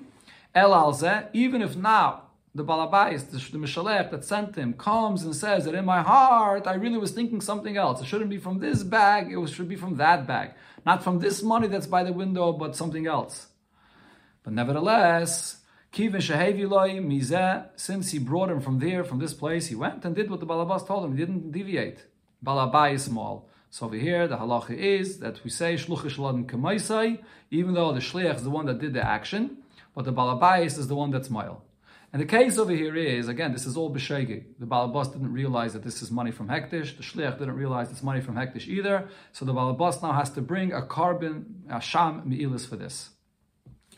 El 0.54 0.73
alze, 0.73 1.28
even 1.33 1.62
if 1.62 1.76
now 1.76 2.23
the 2.54 2.64
balabais, 2.64 3.30
the, 3.30 3.38
the 3.52 3.59
mishalech 3.59 4.11
that 4.11 4.25
sent 4.25 4.57
him, 4.57 4.73
comes 4.73 5.23
and 5.23 5.35
says 5.35 5.64
that 5.64 5.75
in 5.75 5.85
my 5.85 6.02
heart 6.02 6.66
I 6.66 6.75
really 6.75 6.99
was 6.99 7.12
thinking 7.12 7.40
something 7.40 7.76
else. 7.76 8.00
It 8.00 8.07
shouldn't 8.07 8.30
be 8.30 8.38
from 8.38 8.59
this 8.59 8.83
bag; 8.83 9.33
it 9.33 9.49
should 9.49 9.69
be 9.69 9.76
from 9.76 9.97
that 9.99 10.26
bag, 10.26 10.54
not 10.85 11.04
from 11.04 11.21
this 11.21 11.42
money 11.42 11.69
that's 11.69 11.87
by 11.87 12.02
the 12.02 12.12
window, 12.12 12.52
but 12.52 12.75
something 12.75 13.07
else. 13.07 13.47
But 14.42 14.54
nevertheless, 14.54 15.59
since 15.92 18.11
he 18.11 18.19
brought 18.19 18.50
him 18.50 18.61
from 18.61 18.78
there, 18.78 19.04
from 19.04 19.19
this 19.19 19.35
place, 19.35 19.66
he 19.66 19.75
went 19.75 20.04
and 20.04 20.14
did 20.14 20.30
what 20.30 20.40
the 20.40 20.47
balabas 20.47 20.87
told 20.87 21.04
him. 21.04 21.16
He 21.16 21.19
didn't 21.19 21.50
deviate. 21.50 22.04
Balabai 22.45 22.95
is 22.95 23.04
small. 23.04 23.49
So 23.71 23.87
over 23.87 23.97
here, 23.97 24.26
the 24.26 24.37
halacha 24.37 24.76
is 24.76 25.19
that 25.19 25.42
we 25.45 25.50
say 25.50 25.75
even 25.75 27.75
though 27.75 27.92
the 27.92 28.00
shliach 28.00 28.37
is 28.37 28.45
the 28.45 28.50
one 28.50 28.66
that 28.66 28.78
did 28.78 28.95
the 28.95 29.07
action, 29.07 29.59
but 29.94 30.04
the 30.04 30.12
balabais 30.12 30.78
is 30.78 30.88
the 30.88 30.95
one 30.95 31.10
that's 31.10 31.30
mile. 31.30 31.64
And 32.12 32.21
the 32.21 32.26
case 32.26 32.58
over 32.58 32.73
here 32.73 32.97
is, 32.97 33.28
again, 33.28 33.52
this 33.52 33.67
is 33.67 33.76
all 33.76 33.95
b'shegi. 33.95 34.45
The 34.58 34.67
balabas 34.67 35.12
didn't 35.12 35.32
realize 35.32 35.75
that 35.75 35.84
this 35.84 36.02
is 36.02 36.10
money 36.10 36.32
from 36.32 36.49
hektish. 36.49 36.97
The 36.97 37.04
shliach 37.04 37.38
didn't 37.38 37.54
realize 37.54 37.91
it's 37.91 38.02
money 38.02 38.21
from 38.21 38.34
hektish 38.34 38.67
either. 38.67 39.08
So 39.32 39.45
the 39.45 39.54
balabas 39.54 40.02
now 40.02 40.12
has 40.12 40.30
to 40.30 40.41
bring 40.41 40.73
a 40.73 40.82
korban, 40.82 41.45
a 41.71 41.80
sham 41.80 42.23
mi'ilis 42.26 42.67
for 42.67 42.76
this. 42.76 43.10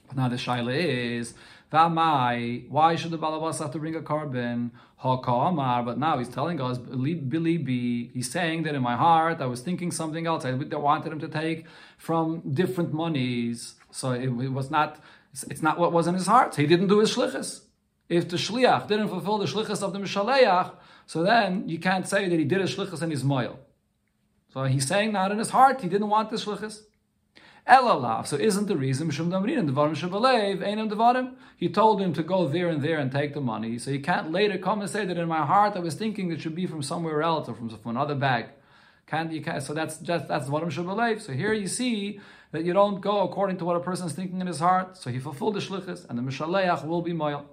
But 0.09 0.17
now 0.17 0.29
the 0.29 0.37
shaila 0.37 0.75
is, 0.75 1.33
Vamai, 1.73 2.69
why 2.69 2.97
should 2.97 3.13
the 3.13 3.19
balabas 3.19 3.61
have 3.61 3.71
to 3.71 3.79
bring 3.79 3.97
a 3.97 4.03
korban? 4.03 4.73
Amar, 5.05 5.83
but 5.83 5.99
now 5.99 6.19
he's 6.19 6.29
telling 6.29 6.61
us, 6.61 6.79
Bilibi, 6.79 8.13
he's 8.13 8.31
saying 8.31 8.63
that 8.65 8.75
in 8.75 8.83
my 8.83 8.95
heart 8.95 9.41
I 9.41 9.47
was 9.47 9.61
thinking 9.61 9.91
something 9.91 10.27
else. 10.27 10.45
I 10.45 10.53
wanted 10.53 11.13
him 11.13 11.19
to 11.21 11.29
take 11.29 11.67
from 11.99 12.41
different 12.55 12.93
monies. 12.93 13.75
So 13.91 14.13
it 14.13 14.29
was 14.29 14.71
not 14.71 15.01
it's, 15.33 15.63
not 15.63 15.79
what 15.79 15.93
was 15.93 16.07
in 16.07 16.15
his 16.15 16.27
heart. 16.27 16.57
He 16.57 16.67
didn't 16.67 16.89
do 16.89 16.99
his 16.99 17.15
shlichus. 17.15 17.63
If 18.09 18.29
the 18.29 18.37
shliach 18.37 18.89
didn't 18.89 19.09
fulfill 19.09 19.39
the 19.39 19.47
shlichus 19.47 19.83
of 19.83 19.93
the 19.93 19.99
mishaleach, 19.99 20.73
so 21.07 21.23
then 21.23 21.69
you 21.69 21.79
can't 21.79 22.07
say 22.07 22.29
that 22.29 22.39
he 22.39 22.45
did 22.45 22.61
his 22.61 22.75
shlichus 22.75 23.03
in 23.03 23.11
his 23.11 23.25
moil. 23.25 23.59
So 24.53 24.65
he's 24.65 24.87
saying 24.87 25.13
that 25.15 25.33
in 25.33 25.39
his 25.39 25.51
heart 25.51 25.81
he 25.81 25.89
didn't 25.89 26.09
want 26.09 26.31
the 26.31 26.37
shlichus. 26.37 26.83
Elalav. 27.67 28.27
So 28.27 28.37
isn't 28.37 28.67
the 28.67 28.77
reason 28.77 29.09
Mishum 29.09 29.29
Devarim 29.31 29.95
Einam 29.95 30.91
Devarim? 30.91 31.35
He 31.57 31.69
told 31.69 32.01
him 32.01 32.13
to 32.15 32.23
go 32.23 32.49
there 32.49 32.69
and 32.69 32.83
there 32.83 32.99
and 32.99 33.11
take 33.11 33.35
the 33.35 33.41
money. 33.41 33.79
So 33.79 33.93
you 33.93 34.01
can't 34.01 34.33
later 34.33 34.59
come 34.59 34.81
and 34.81 34.91
say 34.91 35.07
that 35.07 35.17
in 35.17 35.29
my 35.29 35.47
heart 35.47 35.77
I 35.77 35.79
was 35.79 35.95
thinking 35.95 36.33
it 36.33 36.41
should 36.41 36.57
be 36.57 36.67
from 36.67 36.83
somewhere 36.83 37.23
else 37.23 37.49
or 37.49 37.55
from, 37.55 37.69
from 37.69 37.93
another 37.93 38.17
bag. 38.17 38.47
Can't 39.07 39.31
you 39.31 39.43
can't, 39.43 39.63
so 39.63 39.75
that's 39.75 39.99
just 39.99 40.27
that's 40.27 40.49
Devarim 40.49 40.73
Shabalev. 40.73 41.21
So 41.21 41.33
here 41.33 41.53
you 41.53 41.69
see 41.69 42.21
that 42.53 42.65
you 42.65 42.73
don't 42.73 43.01
go 43.01 43.23
according 43.23 43.57
to 43.57 43.65
what 43.65 43.77
a 43.77 43.81
person 43.81 44.07
is 44.07 44.13
thinking 44.13 44.41
in 44.41 44.47
his 44.47 44.61
heart. 44.61 44.97
So 44.97 45.11
he 45.11 45.19
fulfilled 45.19 45.55
the 45.55 45.61
shlichus, 45.61 46.09
and 46.09 46.19
the 46.19 46.23
mishaleach 46.23 46.87
will 46.87 47.03
be 47.03 47.13
moil. 47.13 47.47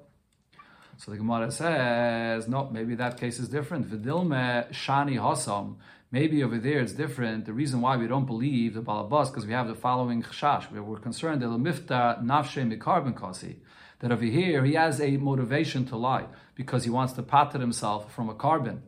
So 0.98 1.12
the 1.12 1.18
Gemara 1.18 1.50
says, 1.50 2.50
no, 2.50 2.70
maybe 2.70 2.94
that 2.96 3.18
case 3.18 3.40
is 3.40 3.48
different. 3.48 3.90
Vidilme 3.90 4.70
shani 4.72 5.16
hasam. 5.16 5.78
Maybe 6.12 6.44
over 6.44 6.58
there 6.58 6.82
it's 6.82 6.92
different. 6.92 7.46
The 7.46 7.54
reason 7.54 7.80
why 7.80 7.96
we 7.96 8.08
don't 8.08 8.26
believe 8.26 8.74
the 8.74 8.82
balabas 8.82 9.28
because 9.28 9.46
we 9.46 9.54
have 9.54 9.70
the 9.70 9.76
following 9.76 10.22
chashash. 10.24 10.70
We're 10.70 10.98
concerned 10.98 11.42
that 11.42 11.48
mifta 11.48 12.22
nafshe 12.22 12.70
mikarbon 12.70 13.16
kasi. 13.16 13.60
That 14.00 14.12
over 14.12 14.26
here 14.26 14.66
he 14.66 14.74
has 14.74 15.00
a 15.00 15.16
motivation 15.16 15.86
to 15.86 15.96
lie 15.96 16.26
because 16.56 16.84
he 16.84 16.90
wants 16.90 17.14
to 17.14 17.24
patent 17.24 17.62
himself 17.62 18.14
from 18.14 18.30
a 18.30 18.36
korban. 18.36 18.80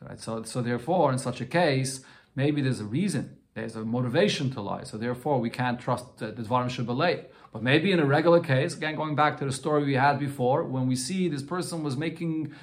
Right? 0.00 0.18
So, 0.18 0.44
so 0.44 0.62
therefore, 0.62 1.12
in 1.12 1.18
such 1.18 1.42
a 1.42 1.46
case, 1.46 2.00
maybe 2.34 2.62
there's 2.62 2.80
a 2.80 2.84
reason 2.84 3.36
there's 3.54 3.76
a 3.76 3.84
motivation 3.84 4.50
to 4.50 4.60
lie. 4.60 4.84
So 4.84 4.96
therefore, 4.96 5.38
we 5.38 5.50
can't 5.50 5.78
trust 5.78 6.18
the 6.18 6.32
Dvarim 6.32 6.70
Shabbalay. 6.70 7.26
But 7.52 7.62
maybe 7.62 7.92
in 7.92 8.00
a 8.00 8.06
regular 8.06 8.40
case, 8.40 8.74
again, 8.74 8.96
going 8.96 9.14
back 9.14 9.38
to 9.38 9.44
the 9.44 9.52
story 9.52 9.84
we 9.84 9.94
had 9.94 10.18
before, 10.18 10.64
when 10.64 10.86
we 10.86 10.96
see 10.96 11.28
this 11.28 11.42
person 11.42 11.82
was 11.82 11.96
making 11.96 12.54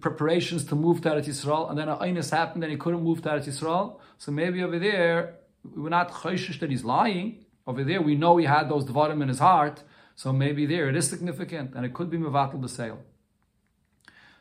preparations 0.00 0.64
to 0.66 0.74
move 0.74 1.02
to 1.02 1.10
Eretz 1.10 1.26
Yisrael, 1.26 1.68
and 1.68 1.78
then 1.78 1.88
a 1.88 1.96
Einus 1.96 2.30
happened 2.30 2.64
and 2.64 2.70
he 2.70 2.78
couldn't 2.78 3.02
move 3.02 3.20
to 3.22 3.28
Eretz 3.28 3.46
Yisrael. 3.46 3.98
So 4.16 4.32
maybe 4.32 4.62
over 4.62 4.78
there, 4.78 5.36
we're 5.76 5.90
not 5.90 6.10
chayshish 6.10 6.58
that 6.60 6.70
he's 6.70 6.84
lying. 6.84 7.44
Over 7.66 7.84
there, 7.84 8.00
we 8.00 8.14
know 8.14 8.38
he 8.38 8.46
had 8.46 8.70
those 8.70 8.84
Dvarim 8.86 9.20
in 9.22 9.28
his 9.28 9.40
heart. 9.40 9.82
So 10.16 10.32
maybe 10.32 10.64
there 10.64 10.88
it 10.88 10.96
is 10.96 11.08
significant, 11.08 11.74
and 11.74 11.84
it 11.84 11.92
could 11.92 12.10
be 12.10 12.16
Mevatel 12.18 12.60
the 12.62 12.68
sale. 12.68 13.00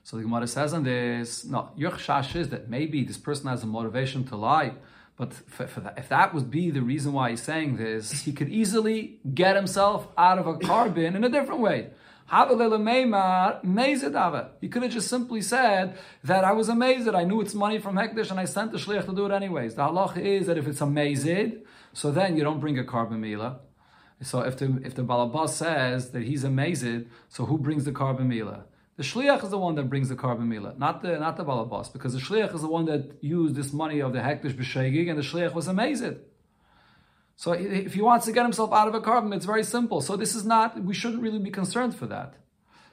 So 0.04 0.18
the 0.18 0.24
Gemara 0.24 0.48
says 0.48 0.74
on 0.74 0.84
this, 0.84 1.46
no, 1.46 1.70
your 1.76 1.92
chash 1.92 2.36
is 2.36 2.50
that 2.50 2.70
maybe 2.70 3.04
this 3.04 3.18
person 3.18 3.48
has 3.48 3.64
a 3.64 3.68
motivation 3.68 4.24
to 4.26 4.36
lie. 4.36 4.74
But 5.20 5.34
for, 5.34 5.68
for 5.68 5.82
that, 5.82 5.96
if 5.98 6.08
that 6.08 6.34
would 6.34 6.50
be 6.50 6.72
the 6.72 6.82
reason 6.82 7.12
why 7.12 7.32
he's 7.32 7.44
saying 7.44 7.76
this, 7.76 8.22
he 8.22 8.32
could 8.32 8.48
easily 8.48 9.20
get 9.34 9.58
himself 9.58 10.08
out 10.18 10.40
of 10.40 10.48
a 10.48 10.54
korban 10.54 11.14
in 11.18 11.26
a 11.26 11.30
different 11.30 11.60
way. 11.60 11.90
He 14.62 14.70
could 14.70 14.84
have 14.84 14.92
just 14.92 15.10
simply 15.10 15.42
said 15.42 15.98
that 16.24 16.46
I 16.46 16.54
was 16.54 16.70
amazed. 16.70 17.10
I 17.10 17.26
knew 17.26 17.42
it's 17.42 17.54
money 17.54 17.80
from 17.80 17.96
Hekdesh 17.98 18.32
and 18.32 18.40
I 18.40 18.46
sent 18.46 18.72
the 18.72 18.78
shliach 18.78 19.08
to 19.08 19.14
do 19.14 19.26
it 19.26 19.34
anyways. 19.34 19.76
The 19.76 19.82
halach 19.82 20.16
is 20.16 20.48
that 20.48 20.58
if 20.58 20.68
it's 20.68 20.80
amazed, 20.80 21.28
so 21.92 22.12
then 22.12 22.38
you 22.38 22.44
don't 22.46 22.62
bring 22.62 22.80
a 22.80 22.86
korban 22.86 23.20
mila. 23.20 23.60
So 24.22 24.40
if 24.42 24.58
the 24.58 24.80
if 24.86 24.96
the 24.96 25.04
balabas 25.04 25.50
says 25.50 26.12
that 26.12 26.24
he's 26.24 26.46
amazed, 26.46 27.08
so 27.28 27.46
who 27.46 27.58
brings 27.58 27.84
the 27.84 27.92
korban 27.92 28.28
mila? 28.28 28.64
The 29.00 29.06
shliach 29.06 29.46
is 29.46 29.50
the 29.50 29.58
one 29.58 29.76
that 29.76 29.90
brings 29.90 30.10
the 30.10 30.18
korban 30.18 30.46
mila, 30.46 30.74
not 30.78 31.02
the 31.02 31.18
not 31.18 31.38
the 31.38 31.46
balabas, 31.46 31.94
because 31.94 32.12
the 32.12 32.20
shliach 32.20 32.54
is 32.54 32.60
the 32.60 32.68
one 32.68 32.84
that 32.88 33.24
used 33.24 33.56
this 33.56 33.72
money 33.72 34.02
of 34.02 34.12
the 34.12 34.20
hektish 34.20 34.52
b'shegig, 34.52 35.10
and 35.10 35.18
the 35.18 35.24
shliach 35.24 35.54
was 35.54 35.70
amazed. 35.70 36.16
So 37.38 37.54
if 37.54 37.94
he 37.94 38.02
wants 38.02 38.26
to 38.26 38.34
get 38.34 38.44
himself 38.44 38.74
out 38.74 38.90
of 38.90 38.94
a 38.94 39.00
korban, 39.00 39.34
it's 39.34 39.46
very 39.46 39.64
simple. 39.64 40.02
So 40.02 40.18
this 40.18 40.36
is 40.36 40.44
not, 40.44 40.84
we 40.84 40.94
shouldn't 40.94 41.22
really 41.22 41.40
be 41.40 41.50
concerned 41.50 41.96
for 41.96 42.08
that. 42.08 42.34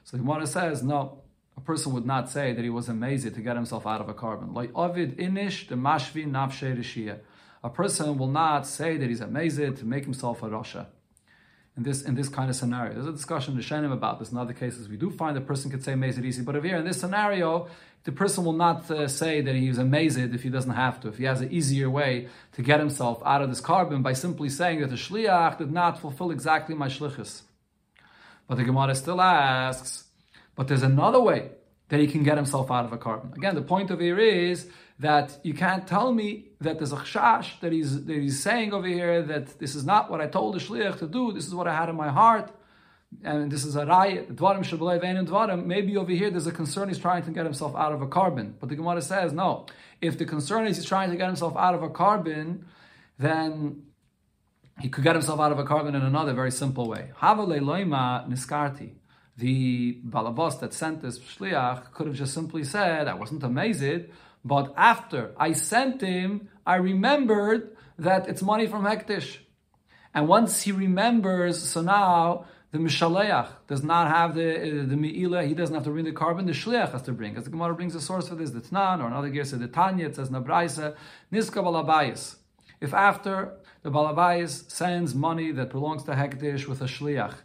So 0.05 0.15
the 0.15 0.23
Gemara 0.23 0.47
says, 0.47 0.81
no, 0.81 1.23
a 1.57 1.59
person 1.59 1.91
would 1.91 2.05
not 2.05 2.29
say 2.29 2.53
that 2.53 2.63
he 2.63 2.69
was 2.69 2.87
amazed 2.87 3.35
to 3.35 3.41
get 3.41 3.57
himself 3.57 3.85
out 3.85 3.99
of 3.99 4.07
a 4.07 4.13
korban. 4.13 4.55
Like 4.55 4.71
Ovid 4.73 5.17
inish 5.17 5.67
the 5.67 5.75
mashvi 5.75 6.25
nafshe 6.25 7.19
A 7.65 7.69
person 7.69 8.17
will 8.17 8.27
not 8.29 8.65
say 8.65 8.95
that 8.95 9.09
he's 9.09 9.19
amazed 9.19 9.75
to 9.79 9.85
make 9.85 10.05
himself 10.05 10.41
a 10.41 10.45
rasha. 10.47 10.85
In 11.77 11.83
this 11.83 12.01
in 12.01 12.15
this 12.15 12.27
kind 12.27 12.49
of 12.49 12.55
scenario. 12.55 12.93
There's 12.95 13.05
a 13.05 13.11
discussion 13.11 13.53
in 13.53 13.57
the 13.59 13.63
Shenim 13.63 13.93
about 13.93 14.17
this. 14.17 14.31
In 14.31 14.37
other 14.37 14.53
cases, 14.53 14.89
we 14.89 14.97
do 14.97 15.11
find 15.11 15.37
a 15.37 15.41
person 15.41 15.69
could 15.69 15.83
say 15.83 15.93
mazid 15.93 16.25
easy, 16.25 16.41
but 16.41 16.55
here 16.63 16.77
in 16.77 16.85
this 16.85 16.99
scenario, 16.99 17.67
the 18.03 18.11
person 18.11 18.43
will 18.45 18.53
not 18.53 18.89
uh, 18.89 19.07
say 19.07 19.41
that 19.41 19.53
he's 19.53 19.77
a 19.77 19.83
mazid 19.83 20.33
if 20.33 20.41
he 20.41 20.49
doesn't 20.49 20.71
have 20.71 20.99
to. 21.01 21.09
If 21.09 21.17
he 21.17 21.25
has 21.25 21.41
an 21.41 21.51
easier 21.51 21.89
way 21.89 22.29
to 22.53 22.63
get 22.63 22.79
himself 22.79 23.21
out 23.25 23.43
of 23.43 23.49
this 23.49 23.61
korban 23.61 24.01
by 24.01 24.13
simply 24.13 24.49
saying 24.49 24.81
that 24.81 24.89
the 24.89 24.95
shliach 24.95 25.59
did 25.59 25.71
not 25.71 25.99
fulfill 25.99 26.31
exactly 26.31 26.73
my 26.73 26.87
shlichus. 26.87 27.41
But 28.47 28.55
the 28.55 28.63
Gemara 28.63 28.95
still 28.95 29.21
asks, 29.21 30.05
but 30.55 30.67
there's 30.67 30.83
another 30.83 31.19
way 31.19 31.51
that 31.89 31.99
he 31.99 32.07
can 32.07 32.23
get 32.23 32.37
himself 32.37 32.71
out 32.71 32.85
of 32.85 32.93
a 32.93 32.97
korban. 32.97 33.35
Again, 33.35 33.55
the 33.55 33.61
point 33.61 33.91
of 33.91 33.99
here 33.99 34.17
is 34.17 34.67
that 34.99 35.39
you 35.43 35.53
can't 35.53 35.87
tell 35.87 36.11
me 36.11 36.45
that 36.59 36.79
there's 36.79 36.91
a 36.91 36.97
chash 36.97 37.59
that 37.59 37.71
he's 37.71 38.05
that 38.05 38.15
he's 38.15 38.41
saying 38.41 38.73
over 38.73 38.87
here 38.87 39.21
that 39.21 39.59
this 39.59 39.75
is 39.75 39.85
not 39.85 40.09
what 40.09 40.21
I 40.21 40.27
told 40.27 40.55
the 40.55 40.59
shliach 40.59 40.97
to 40.99 41.07
do. 41.07 41.31
This 41.31 41.45
is 41.45 41.53
what 41.53 41.67
I 41.67 41.75
had 41.75 41.89
in 41.89 41.95
my 41.95 42.09
heart, 42.09 42.51
and 43.23 43.51
this 43.51 43.63
is 43.63 43.75
a 43.75 43.85
dvarim. 43.85 45.65
Maybe 45.65 45.97
over 45.97 46.11
here 46.11 46.31
there's 46.31 46.47
a 46.47 46.51
concern 46.51 46.89
he's 46.89 46.97
trying 46.97 47.23
to 47.23 47.31
get 47.31 47.45
himself 47.45 47.75
out 47.75 47.93
of 47.93 48.01
a 48.01 48.07
korban. 48.07 48.53
But 48.59 48.69
the 48.69 48.75
Gemara 48.75 49.01
says 49.01 49.33
no. 49.33 49.67
If 50.01 50.17
the 50.17 50.25
concern 50.25 50.65
is 50.67 50.77
he's 50.77 50.85
trying 50.85 51.11
to 51.11 51.15
get 51.15 51.27
himself 51.27 51.55
out 51.55 51.75
of 51.75 51.83
a 51.83 51.89
korban, 51.89 52.63
then 53.19 53.83
he 54.79 54.89
could 54.89 55.03
get 55.03 55.15
himself 55.15 55.39
out 55.39 55.51
of 55.51 55.59
a 55.59 55.63
korban 55.63 55.89
in 55.89 56.01
another 56.01 56.33
very 56.33 56.51
simple 56.51 56.87
way. 56.87 57.11
Havale 57.21 57.59
loima 57.59 58.27
niskarti. 58.27 58.95
The 59.37 59.99
balabos 60.03 60.59
that 60.61 60.73
sent 60.73 61.03
this 61.03 61.19
shliach 61.19 61.93
could 61.93 62.07
have 62.07 62.15
just 62.15 62.33
simply 62.33 62.63
said, 62.63 63.07
"I 63.07 63.13
wasn't 63.13 63.43
amazed." 63.43 64.05
But 64.47 64.73
after 64.77 65.33
I 65.37 65.51
sent 65.51 66.01
him, 66.01 66.47
I 66.65 66.75
remembered 66.75 67.75
that 67.99 68.29
it's 68.29 68.41
money 68.41 68.65
from 68.65 68.85
Hektish. 68.85 69.39
And 70.13 70.27
once 70.27 70.61
he 70.61 70.71
remembers, 70.71 71.61
so 71.61 71.81
now 71.81 72.45
the 72.71 72.77
Mishaleach 72.77 73.49
does 73.67 73.83
not 73.83 74.07
have 74.07 74.35
the 74.35 74.49
uh, 74.55 74.85
the 74.87 74.95
Me'ila, 74.95 75.43
he 75.43 75.53
doesn't 75.53 75.75
have 75.75 75.83
to 75.83 75.89
bring 75.89 76.05
the 76.05 76.13
korban, 76.13 76.45
the 76.45 76.53
Shliach 76.53 76.93
has 76.93 77.01
to 77.03 77.11
bring. 77.11 77.35
As 77.35 77.43
the 77.43 77.49
Gemara 77.49 77.75
brings 77.75 77.93
a 77.93 78.01
source 78.01 78.29
for 78.29 78.35
this, 78.35 78.51
the 78.51 78.61
Tnan, 78.61 79.01
or 79.01 79.07
another 79.07 79.29
gear 79.29 79.43
says 79.43 79.59
the 79.59 79.67
Tanya, 79.67 80.05
it 80.05 80.15
says 80.15 80.29
Nabraisa, 80.29 80.95
Niska 81.31 81.61
Balabayas. 81.61 82.37
If 82.79 82.93
after 82.93 83.57
the 83.83 83.91
Balabayas 83.91 84.71
sends 84.71 85.13
money 85.13 85.51
that 85.51 85.71
belongs 85.71 86.03
to 86.05 86.11
Hektish 86.11 86.67
with 86.67 86.81
a 86.81 86.85
Shliach, 86.85 87.35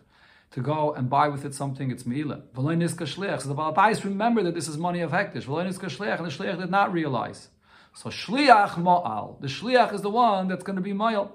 to 0.52 0.60
go 0.60 0.92
and 0.92 1.08
buy 1.08 1.28
with 1.28 1.44
it 1.44 1.54
something, 1.54 1.90
it's 1.90 2.04
Meila. 2.04 2.42
So 2.54 2.62
the 2.62 3.54
Balabais 3.54 4.04
remember 4.04 4.42
that 4.42 4.54
this 4.54 4.68
is 4.68 4.76
money 4.76 5.00
of 5.00 5.10
Hektish. 5.10 5.48
And 5.48 5.74
the 5.74 6.30
shliach 6.30 6.58
did 6.60 6.70
not 6.70 6.92
realize. 6.92 7.48
So 7.94 8.10
shliach 8.10 8.74
ma'al. 8.74 9.40
The 9.40 9.48
shliach 9.48 9.92
is 9.94 10.02
the 10.02 10.10
one 10.10 10.48
that's 10.48 10.62
going 10.62 10.76
to 10.76 10.82
be 10.82 10.92
ma'al. 10.92 11.30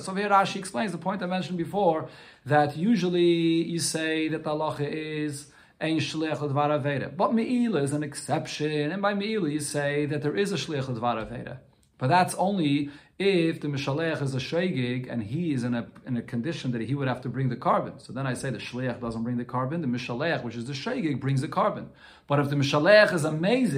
So 0.00 0.14
here 0.14 0.28
Rashi 0.28 0.56
explains 0.56 0.92
the 0.92 0.98
point 0.98 1.22
I 1.22 1.26
mentioned 1.26 1.56
before, 1.58 2.08
that 2.44 2.76
usually 2.76 3.64
you 3.64 3.78
say 3.78 4.28
that 4.28 4.44
the 4.44 4.50
halacha 4.50 4.86
is 4.86 5.50
ein 5.80 5.98
shliach. 5.98 7.16
But 7.16 7.32
me'ila 7.34 7.82
is 7.82 7.92
an 7.92 8.02
exception, 8.02 8.92
and 8.92 9.00
by 9.00 9.14
me'ila 9.14 9.48
you 9.48 9.60
say 9.60 10.04
that 10.06 10.22
there 10.22 10.36
is 10.36 10.52
a 10.52 10.56
shliach 10.56 10.88
l'dvar 10.88 11.26
aveda. 11.26 11.58
But 12.02 12.08
that's 12.08 12.34
only 12.34 12.90
if 13.16 13.60
the 13.60 13.68
Mishalech 13.68 14.20
is 14.22 14.34
a 14.34 14.38
Shegig 14.38 15.08
and 15.08 15.22
he 15.22 15.52
is 15.52 15.62
in 15.62 15.72
a, 15.72 15.86
in 16.04 16.16
a 16.16 16.22
condition 16.22 16.72
that 16.72 16.80
he 16.80 16.96
would 16.96 17.06
have 17.06 17.20
to 17.20 17.28
bring 17.28 17.48
the 17.48 17.54
korban. 17.54 18.02
So 18.02 18.12
then 18.12 18.26
I 18.26 18.34
say 18.34 18.50
the 18.50 18.58
Shleach 18.58 19.00
doesn't 19.00 19.22
bring 19.22 19.36
the 19.36 19.44
korban, 19.44 19.82
the 19.82 19.86
Mishalech, 19.86 20.42
which 20.42 20.56
is 20.56 20.64
the 20.64 20.72
Shegig, 20.72 21.20
brings 21.20 21.42
the 21.42 21.46
korban. 21.46 21.90
But 22.26 22.40
if 22.40 22.50
the 22.50 22.56
Mishalech 22.56 23.12
is 23.12 23.24
amazed 23.24 23.76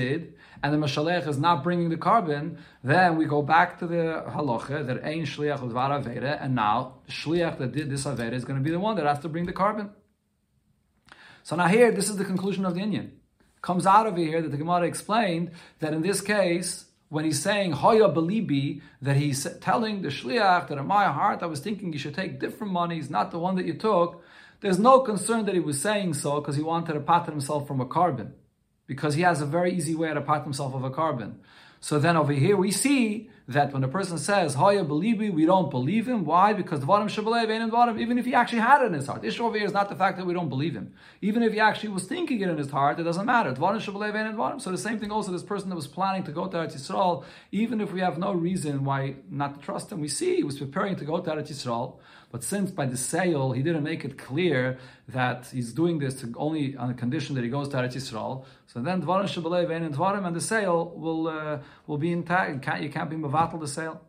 and 0.63 0.73
the 0.73 0.79
Mishalech 0.79 1.29
is 1.29 1.37
not 1.37 1.63
bringing 1.63 1.91
the 1.91 1.99
korban, 1.99 2.57
then 2.83 3.19
we 3.19 3.27
go 3.27 3.43
back 3.43 3.79
to 3.81 3.87
the 3.87 4.25
halacha 4.27 4.87
that 4.87 5.05
Ein 5.05 5.27
Shleach 5.27 5.59
Udvar 5.59 6.03
Aveda, 6.03 6.43
and 6.43 6.55
now 6.55 6.95
the 7.05 7.13
Shleach 7.13 7.59
that 7.59 7.73
did 7.73 7.91
this 7.91 8.07
Aveda 8.07 8.33
is 8.33 8.47
going 8.47 8.59
to 8.59 8.65
be 8.65 8.71
the 8.71 8.81
one 8.81 8.97
that 8.97 9.05
has 9.05 9.19
to 9.19 9.29
bring 9.29 9.45
the 9.45 9.53
korban. 9.53 9.91
So 11.43 11.57
now 11.57 11.67
here, 11.67 11.93
this 11.93 12.09
is 12.09 12.17
the 12.17 12.25
conclusion 12.25 12.65
of 12.65 12.75
the 12.75 12.81
inyan. 12.81 13.11
Comes 13.61 13.85
out 13.85 14.07
of 14.07 14.17
here 14.17 14.41
that 14.41 14.51
the 14.51 14.57
Gemara 14.57 14.87
explained 14.87 15.51
that 15.81 15.93
in 15.93 16.01
this 16.01 16.23
case, 16.23 16.87
when 17.15 17.25
he's 17.25 17.41
saying 17.41 17.71
Hoya 17.71 18.09
Belibi, 18.09 18.83
that 19.01 19.15
he's 19.15 19.47
telling 19.61 20.03
the 20.03 20.09
Shliach 20.09 20.67
that 20.67 20.79
in 20.79 20.87
my 20.87 21.05
heart 21.05 21.45
I 21.45 21.47
was 21.47 21.61
thinking 21.61 21.93
you 21.93 21.99
should 22.01 22.17
take 22.17 22.41
different 22.41 22.73
monies, 22.73 23.09
not 23.09 23.31
the 23.31 23.39
one 23.39 23.55
that 23.55 23.67
you 23.67 23.75
took, 23.75 24.21
there's 24.61 24.81
no 24.81 24.99
concern 24.99 25.45
that 25.45 25.55
he 25.55 25.61
was 25.61 25.81
saying 25.81 26.15
so 26.15 26.41
because 26.41 26.57
he 26.57 26.63
wanted 26.63 26.95
to 26.95 27.01
pat 27.01 27.27
himself 27.27 27.69
from 27.69 27.81
a 27.81 27.87
korban. 27.87 28.33
Because 28.89 29.15
he 29.15 29.23
has 29.23 29.41
a 29.41 29.47
very 29.47 29.73
easy 29.73 29.95
way 29.95 30.13
to 30.13 30.21
pat 30.21 30.43
himself 30.43 30.75
of 30.75 30.83
a 30.83 30.91
korban. 30.91 31.35
So 31.85 31.99
then 31.99 32.17
over 32.17 32.33
here 32.33 32.57
we 32.57 32.71
see 32.71 33.29
that 33.47 33.75
when 33.75 33.85
a 33.85 33.89
person 33.89 34.17
says 34.17 34.57
believe 34.57 35.19
me," 35.19 35.29
we 35.29 35.45
don't 35.45 35.71
believe 35.71 36.09
him. 36.09 36.25
Why? 36.25 36.55
Because 36.55 36.81
the 36.81 36.87
Dvarim 36.87 37.11
Shabbalev 37.15 37.51
ain't 37.51 37.71
Dvarim, 37.71 38.01
even 38.01 38.17
if 38.17 38.25
he 38.25 38.35
actually 38.35 38.61
had 38.61 38.81
it 38.81 38.87
in 38.87 38.95
his 38.95 39.07
heart. 39.07 39.21
The 39.21 39.29
issue 39.29 39.45
over 39.45 39.59
here 39.59 39.67
is 39.67 39.75
not 39.75 39.91
the 39.91 39.95
fact 39.95 40.17
that 40.17 40.25
we 40.25 40.33
don't 40.33 40.49
believe 40.49 40.75
him. 40.75 40.95
Even 41.21 41.43
if 41.43 41.53
he 41.53 41.61
actually 41.61 41.91
was 41.91 42.05
thinking 42.05 42.41
it 42.41 42.49
in 42.49 42.57
his 42.57 42.71
heart, 42.71 42.99
it 42.99 43.03
doesn't 43.03 43.27
matter. 43.27 43.55
So 43.55 44.71
the 44.71 44.79
same 44.79 44.99
thing 44.99 45.11
also, 45.11 45.31
this 45.31 45.43
person 45.43 45.69
that 45.69 45.77
was 45.77 45.87
planning 45.87 46.23
to 46.23 46.33
go 46.33 46.47
to 46.47 46.57
Eretz 46.57 46.75
Yisrael, 46.75 47.23
even 47.53 47.83
if 47.83 47.93
we 47.93 48.01
have 48.01 48.17
no 48.17 48.33
reason 48.33 48.85
why 48.85 49.17
not 49.31 49.57
to 49.57 49.61
trust 49.61 49.93
him, 49.93 50.01
we 50.01 50.09
see 50.09 50.37
he 50.37 50.43
was 50.43 50.59
preparing 50.59 50.97
to 50.97 51.05
go 51.05 51.21
to 51.21 51.31
Eretz 51.31 51.51
Yisrael. 51.51 51.99
But 52.35 52.43
since 52.43 52.73
by 52.73 52.87
the 52.87 52.97
sale 52.97 53.53
he 53.53 53.63
didn't 53.63 53.85
make 53.85 54.05
it 54.05 54.19
clear 54.19 54.77
that 55.07 55.47
he's 55.53 55.73
doing 55.73 56.01
this 56.01 56.25
only 56.37 56.77
on 56.77 56.89
the 56.89 56.95
condition 56.95 57.37
that 57.37 57.45
he 57.45 57.49
goes 57.49 57.69
to 57.69 57.77
Eretz 57.77 57.95
Yisrael, 57.95 58.45
so 58.67 58.81
then 58.81 59.03
Dvarim 59.03 59.29
Shabbalev 59.33 59.71
and 59.71 59.95
Dvarim 59.95 60.27
and 60.27 60.35
the 60.35 60.41
sale 60.41 60.93
will 60.97 61.29
uh, 61.29 61.61
will 61.87 61.97
be 61.97 62.11
intact. 62.11 62.53
You 62.55 62.59
can't, 62.59 62.83
you 62.83 62.89
can't 62.89 63.09
be 63.09 63.15
Mavatal 63.15 63.61
the 63.61 63.69
sale. 63.69 64.01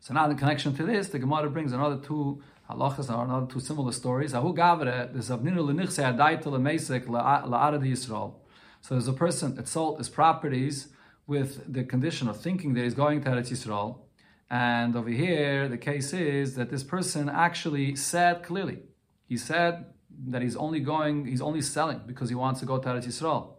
So 0.00 0.14
now 0.14 0.30
in 0.30 0.36
connection 0.38 0.74
to 0.76 0.84
this, 0.84 1.08
the 1.08 1.18
Gemara 1.18 1.50
brings 1.50 1.74
another 1.74 1.98
two 1.98 2.42
halachas 2.70 3.14
or 3.14 3.22
another 3.22 3.52
two 3.52 3.60
similar 3.60 3.92
stories. 3.92 4.32
Ahu 4.32 4.54
gavre, 4.54 5.12
la'arad 7.06 7.82
Yisrael. 7.82 8.32
So 8.80 8.94
there's 8.94 9.08
a 9.08 9.12
person 9.12 9.56
that 9.56 9.68
sold 9.68 9.98
his 9.98 10.08
properties 10.08 10.88
with 11.26 11.70
the 11.70 11.84
condition 11.84 12.28
of 12.28 12.40
thinking 12.40 12.72
that 12.72 12.84
he's 12.84 12.94
going 12.94 13.22
to 13.24 13.28
Eretz 13.28 13.50
Yisrael, 13.50 13.98
and 14.52 14.94
over 14.94 15.08
here, 15.08 15.66
the 15.66 15.78
case 15.78 16.12
is 16.12 16.56
that 16.56 16.68
this 16.68 16.84
person 16.84 17.30
actually 17.30 17.96
said 17.96 18.42
clearly, 18.42 18.80
he 19.26 19.38
said 19.38 19.86
that 20.28 20.42
he's 20.42 20.56
only 20.56 20.78
going, 20.80 21.24
he's 21.24 21.40
only 21.40 21.62
selling 21.62 22.02
because 22.06 22.28
he 22.28 22.34
wants 22.34 22.60
to 22.60 22.66
go 22.66 22.76
to 22.76 22.86
Eretz 22.86 23.06
Yisrael. 23.06 23.54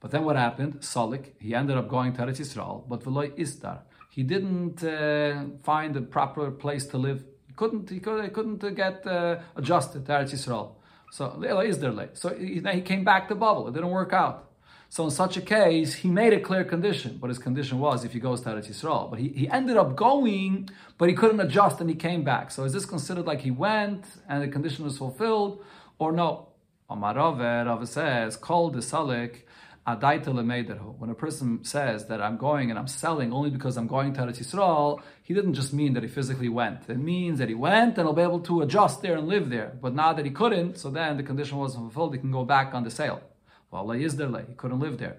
But 0.00 0.10
then 0.10 0.24
what 0.24 0.34
happened? 0.34 0.80
Salik, 0.80 1.34
he 1.38 1.54
ended 1.54 1.76
up 1.76 1.88
going 1.88 2.12
to 2.14 2.22
Eretz 2.22 2.40
Yisrael, 2.40 2.88
but 2.88 3.04
Veloy 3.04 3.38
Istar. 3.38 3.82
He 4.10 4.24
didn't 4.24 4.82
uh, 4.82 5.44
find 5.62 5.96
a 5.96 6.02
proper 6.02 6.50
place 6.50 6.86
to 6.86 6.98
live. 6.98 7.22
He 7.46 7.52
couldn't, 7.52 7.88
he, 7.88 8.00
could, 8.00 8.24
he 8.24 8.30
couldn't 8.30 8.74
get 8.74 9.06
uh, 9.06 9.38
adjusted 9.54 10.06
to 10.06 10.12
Eretz 10.12 10.32
Yisrael. 10.32 10.72
So, 11.12 11.36
Leila 11.38 11.64
is 11.64 11.78
there 11.78 11.92
late. 11.92 12.18
So 12.18 12.34
he, 12.34 12.60
he 12.60 12.80
came 12.80 13.04
back 13.04 13.28
to 13.28 13.36
Bavel. 13.36 13.68
It 13.68 13.74
didn't 13.74 13.90
work 13.90 14.12
out. 14.12 14.49
So 14.92 15.04
in 15.04 15.12
such 15.12 15.36
a 15.36 15.40
case, 15.40 15.94
he 15.94 16.08
made 16.08 16.32
a 16.32 16.40
clear 16.40 16.64
condition. 16.64 17.18
But 17.20 17.28
his 17.28 17.38
condition 17.38 17.78
was 17.78 18.04
if 18.04 18.12
he 18.12 18.18
goes 18.18 18.40
to 18.40 18.50
Eretz 18.50 18.68
Yisrael. 18.68 19.08
But 19.08 19.20
he, 19.20 19.28
he 19.28 19.48
ended 19.48 19.76
up 19.76 19.94
going, 19.94 20.68
but 20.98 21.08
he 21.08 21.14
couldn't 21.14 21.40
adjust 21.40 21.80
and 21.80 21.88
he 21.88 21.94
came 21.94 22.24
back. 22.24 22.50
So 22.50 22.64
is 22.64 22.72
this 22.72 22.84
considered 22.84 23.24
like 23.24 23.40
he 23.40 23.52
went 23.52 24.04
and 24.28 24.42
the 24.42 24.48
condition 24.48 24.84
was 24.84 24.98
fulfilled? 24.98 25.64
Or 26.00 26.10
no? 26.10 26.48
Amarove, 26.90 27.66
Rava 27.66 27.86
says, 27.86 28.36
called 28.36 28.74
the 28.74 28.80
salik, 28.80 29.42
when 29.86 31.10
a 31.10 31.14
person 31.14 31.64
says 31.64 32.06
that 32.06 32.20
I'm 32.20 32.36
going 32.36 32.70
and 32.70 32.78
I'm 32.78 32.86
selling 32.86 33.32
only 33.32 33.50
because 33.50 33.76
I'm 33.76 33.86
going 33.86 34.12
to 34.14 34.20
Eretz 34.22 34.38
Yisrael, 34.38 35.00
he 35.22 35.34
didn't 35.34 35.54
just 35.54 35.72
mean 35.72 35.94
that 35.94 36.02
he 36.02 36.08
physically 36.08 36.48
went. 36.48 36.88
It 36.88 36.98
means 36.98 37.38
that 37.38 37.48
he 37.48 37.54
went 37.54 37.96
and 37.96 38.06
he'll 38.06 38.12
be 38.12 38.22
able 38.22 38.40
to 38.40 38.60
adjust 38.62 39.02
there 39.02 39.16
and 39.16 39.28
live 39.28 39.50
there. 39.50 39.72
But 39.80 39.94
now 39.94 40.12
that 40.12 40.24
he 40.24 40.32
couldn't, 40.32 40.78
so 40.78 40.90
then 40.90 41.16
the 41.16 41.22
condition 41.22 41.58
wasn't 41.58 41.84
fulfilled, 41.84 42.14
he 42.14 42.20
can 42.20 42.32
go 42.32 42.44
back 42.44 42.74
on 42.74 42.82
the 42.82 42.90
sale. 42.90 43.22
Well, 43.70 43.90
he 43.90 44.08
couldn't 44.56 44.80
live 44.80 44.98
there. 44.98 45.18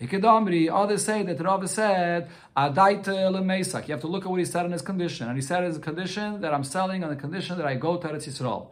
Others 0.00 1.04
say 1.04 1.22
that 1.24 1.40
Rabbi 1.40 1.66
said, 1.66 2.28
Adaita 2.56 3.32
lemesak. 3.32 3.88
You 3.88 3.94
have 3.94 4.00
to 4.02 4.06
look 4.06 4.24
at 4.24 4.30
what 4.30 4.38
he 4.38 4.44
said 4.44 4.66
in 4.66 4.72
his 4.72 4.82
condition. 4.82 5.26
And 5.26 5.36
he 5.36 5.42
said 5.42 5.64
in 5.64 5.70
his 5.70 5.78
condition 5.78 6.40
that 6.40 6.54
I'm 6.54 6.64
selling 6.64 7.02
on 7.02 7.10
the 7.10 7.16
condition 7.16 7.56
that 7.58 7.66
I 7.66 7.74
go 7.74 7.96
to 7.96 8.08
Eretz 8.08 8.28
Yisrael. 8.28 8.70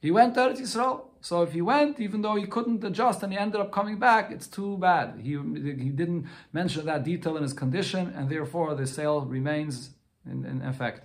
He 0.00 0.10
went 0.10 0.34
to 0.34 0.40
Eretz 0.40 0.60
Yisrael. 0.60 1.02
So 1.22 1.42
if 1.42 1.52
he 1.52 1.60
went, 1.60 2.00
even 2.00 2.22
though 2.22 2.36
he 2.36 2.46
couldn't 2.46 2.82
adjust 2.82 3.22
and 3.22 3.30
he 3.30 3.38
ended 3.38 3.60
up 3.60 3.70
coming 3.70 3.98
back, 3.98 4.30
it's 4.30 4.46
too 4.46 4.78
bad. 4.78 5.20
He, 5.22 5.32
he 5.32 5.90
didn't 5.90 6.26
mention 6.50 6.86
that 6.86 7.04
detail 7.04 7.36
in 7.36 7.42
his 7.42 7.52
condition, 7.52 8.10
and 8.16 8.30
therefore 8.30 8.74
the 8.74 8.86
sale 8.86 9.20
remains 9.20 9.90
in, 10.24 10.46
in 10.46 10.62
effect. 10.62 11.02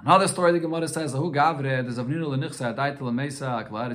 Another 0.00 0.26
story 0.26 0.52
the 0.52 0.60
Gemara 0.60 0.88
says, 0.88 1.14
"Ahu 1.14 1.30
gavre 1.30 1.84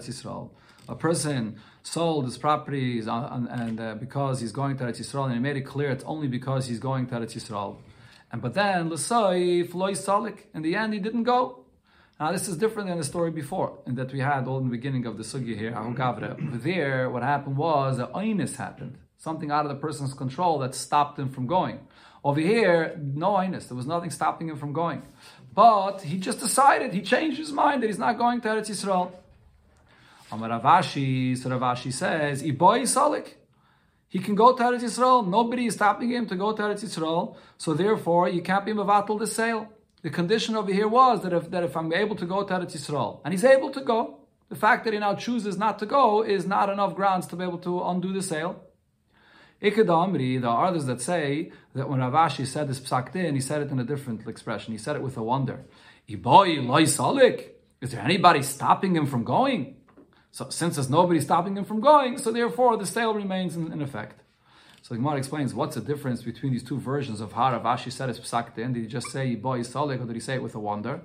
Yisrael." 0.08 0.50
A 0.88 0.96
person 0.96 1.60
sold 1.82 2.26
his 2.26 2.38
properties 2.38 3.08
and, 3.08 3.48
and 3.50 3.80
uh, 3.80 3.96
because 3.96 4.40
he's 4.40 4.52
going 4.52 4.78
to 4.78 4.84
Eretz 4.84 5.00
Yisrael, 5.00 5.26
and 5.26 5.34
he 5.34 5.40
made 5.40 5.58
it 5.58 5.62
clear 5.62 5.90
it's 5.90 6.04
only 6.06 6.28
because 6.28 6.68
he's 6.68 6.80
going 6.80 7.08
to 7.08 7.16
Eretz 7.16 7.34
Yisrael. 7.34 7.78
And 8.32 8.42
but 8.42 8.54
then 8.54 8.90
l'soif 8.90 9.74
loy 9.74 9.94
salik. 9.94 10.40
In 10.54 10.62
the 10.62 10.76
end, 10.76 10.94
he 10.94 11.00
didn't 11.00 11.24
go. 11.24 11.66
Now 12.20 12.32
this 12.32 12.48
is 12.48 12.58
different 12.58 12.88
than 12.90 12.98
the 12.98 13.04
story 13.04 13.32
before, 13.32 13.80
and 13.86 13.98
that 13.98 14.14
we 14.14 14.20
had 14.20 14.48
all 14.48 14.60
in 14.60 14.66
the 14.66 14.72
beginning 14.72 15.06
of 15.06 15.18
the 15.18 15.24
sugi 15.24 15.58
here. 15.58 15.76
Ahu 15.76 15.94
gavre. 15.96 16.32
Over 16.48 16.58
there, 16.58 17.10
what 17.10 17.24
happened 17.24 17.58
was 17.58 18.00
a 18.00 18.08
oinus 18.08 18.56
happened, 18.56 18.98
something 19.18 19.52
out 19.52 19.66
of 19.66 19.70
the 19.70 19.82
person's 19.88 20.14
control 20.14 20.60
that 20.60 20.76
stopped 20.76 21.20
him 21.20 21.30
from 21.30 21.48
going. 21.48 21.80
Over 22.24 22.40
here, 22.40 23.00
no 23.04 23.34
oinus. 23.34 23.68
There 23.68 23.78
was 23.78 23.86
nothing 23.86 24.10
stopping 24.10 24.50
him 24.50 24.58
from 24.58 24.74
going. 24.74 25.04
But 25.54 26.02
he 26.02 26.18
just 26.18 26.40
decided, 26.40 26.94
he 26.94 27.02
changed 27.02 27.38
his 27.38 27.52
mind 27.52 27.84
that 27.84 27.88
he's 27.88 28.00
not 28.00 28.18
going 28.18 28.42
to 28.42 28.48
Eretz 28.48 28.70
Yisrael. 28.70 29.12
Amar 30.36 30.62
so 30.84 31.00
Ravashi 31.00 31.94
says, 31.94 32.44
Iboy 32.44 32.82
Salik. 32.82 33.36
He 34.10 34.20
can 34.20 34.36
go 34.36 34.56
to 34.56 34.64
Eretz 34.64 34.84
Yisrael. 34.84 35.26
Nobody 35.28 35.68
is 35.68 35.76
stopping 35.76 36.10
him 36.10 36.28
to 36.28 36.36
go 36.36 36.52
to 36.54 36.62
Eretz 36.62 36.84
Yisrael. 36.84 37.38
So 37.58 37.74
therefore, 37.74 38.28
you 38.28 38.42
can't 38.42 38.66
be 38.66 38.74
Mavatal 38.74 39.18
the 39.18 39.28
sale. 39.28 39.70
The 40.02 40.10
condition 40.10 40.56
over 40.56 40.72
here 40.72 40.88
was 40.88 41.24
that 41.24 41.34
if, 41.34 41.50
that 41.52 41.64
if 41.64 41.76
I'm 41.78 41.92
able 41.94 42.16
to 42.18 42.26
go 42.26 42.44
to 42.44 42.54
Eretz 42.54 42.76
Yisrael, 42.76 43.22
and 43.24 43.34
he's 43.34 43.46
able 43.46 43.72
to 43.72 43.82
go, 43.82 44.20
the 44.50 44.56
fact 44.56 44.84
that 44.84 44.94
he 44.94 45.00
now 45.00 45.16
chooses 45.16 45.58
not 45.58 45.80
to 45.80 45.86
go 45.86 46.22
is 46.22 46.46
not 46.46 46.70
enough 46.70 46.96
grounds 46.96 47.28
to 47.28 47.36
be 47.36 47.44
able 47.44 47.58
to 47.60 47.84
undo 47.84 48.14
the 48.14 48.22
sale. 48.22 48.62
Ikadamri, 49.62 50.42
there 50.42 50.50
are 50.50 50.66
others 50.66 50.86
that 50.86 51.02
say 51.02 51.52
that 51.74 51.90
when 51.90 52.00
Ravashi 52.00 52.46
said 52.46 52.68
this 52.68 52.80
psak 52.80 53.14
he 53.34 53.40
said 53.40 53.62
it 53.62 53.72
in 53.72 53.80
a 53.80 53.86
different 53.86 54.28
expression. 54.28 54.74
He 54.74 54.78
said 54.78 54.98
it 54.98 55.02
with 55.02 55.16
a 55.16 55.24
wonder. 55.24 55.66
Iboy 56.10 56.66
loy 56.66 56.84
salik. 56.84 57.52
Is 57.82 57.92
there 57.92 58.02
anybody 58.02 58.44
stopping 58.44 58.96
him 58.96 59.06
from 59.06 59.24
going? 59.24 59.78
So 60.36 60.50
since 60.50 60.76
there's 60.76 60.90
nobody 60.90 61.22
stopping 61.22 61.56
him 61.56 61.64
from 61.64 61.80
going, 61.80 62.18
so 62.18 62.30
therefore 62.30 62.76
the 62.76 62.86
sale 62.86 63.14
remains 63.14 63.56
in, 63.56 63.72
in 63.72 63.82
effect. 63.82 64.22
So 64.82 64.94
the 64.94 64.98
Gemara 64.98 65.16
explains 65.16 65.54
what's 65.54 65.76
the 65.76 65.82
difference 65.82 66.24
between 66.24 66.52
these 66.52 66.62
two 66.62 66.78
versions 66.78 67.22
of 67.22 67.32
how 67.32 67.58
Ravashi 67.58 67.90
said 67.90 68.10
psak 68.10 68.54
din. 68.54 68.74
Did 68.74 68.82
he 68.82 68.88
just 68.90 69.10
say 69.12 69.34
Iboy 69.34 69.62
salik 69.62 70.02
or 70.02 70.06
did 70.06 70.14
he 70.14 70.20
say 70.20 70.34
it 70.34 70.44
with 70.44 70.54
a 70.54 70.60
wonder? 70.60 71.00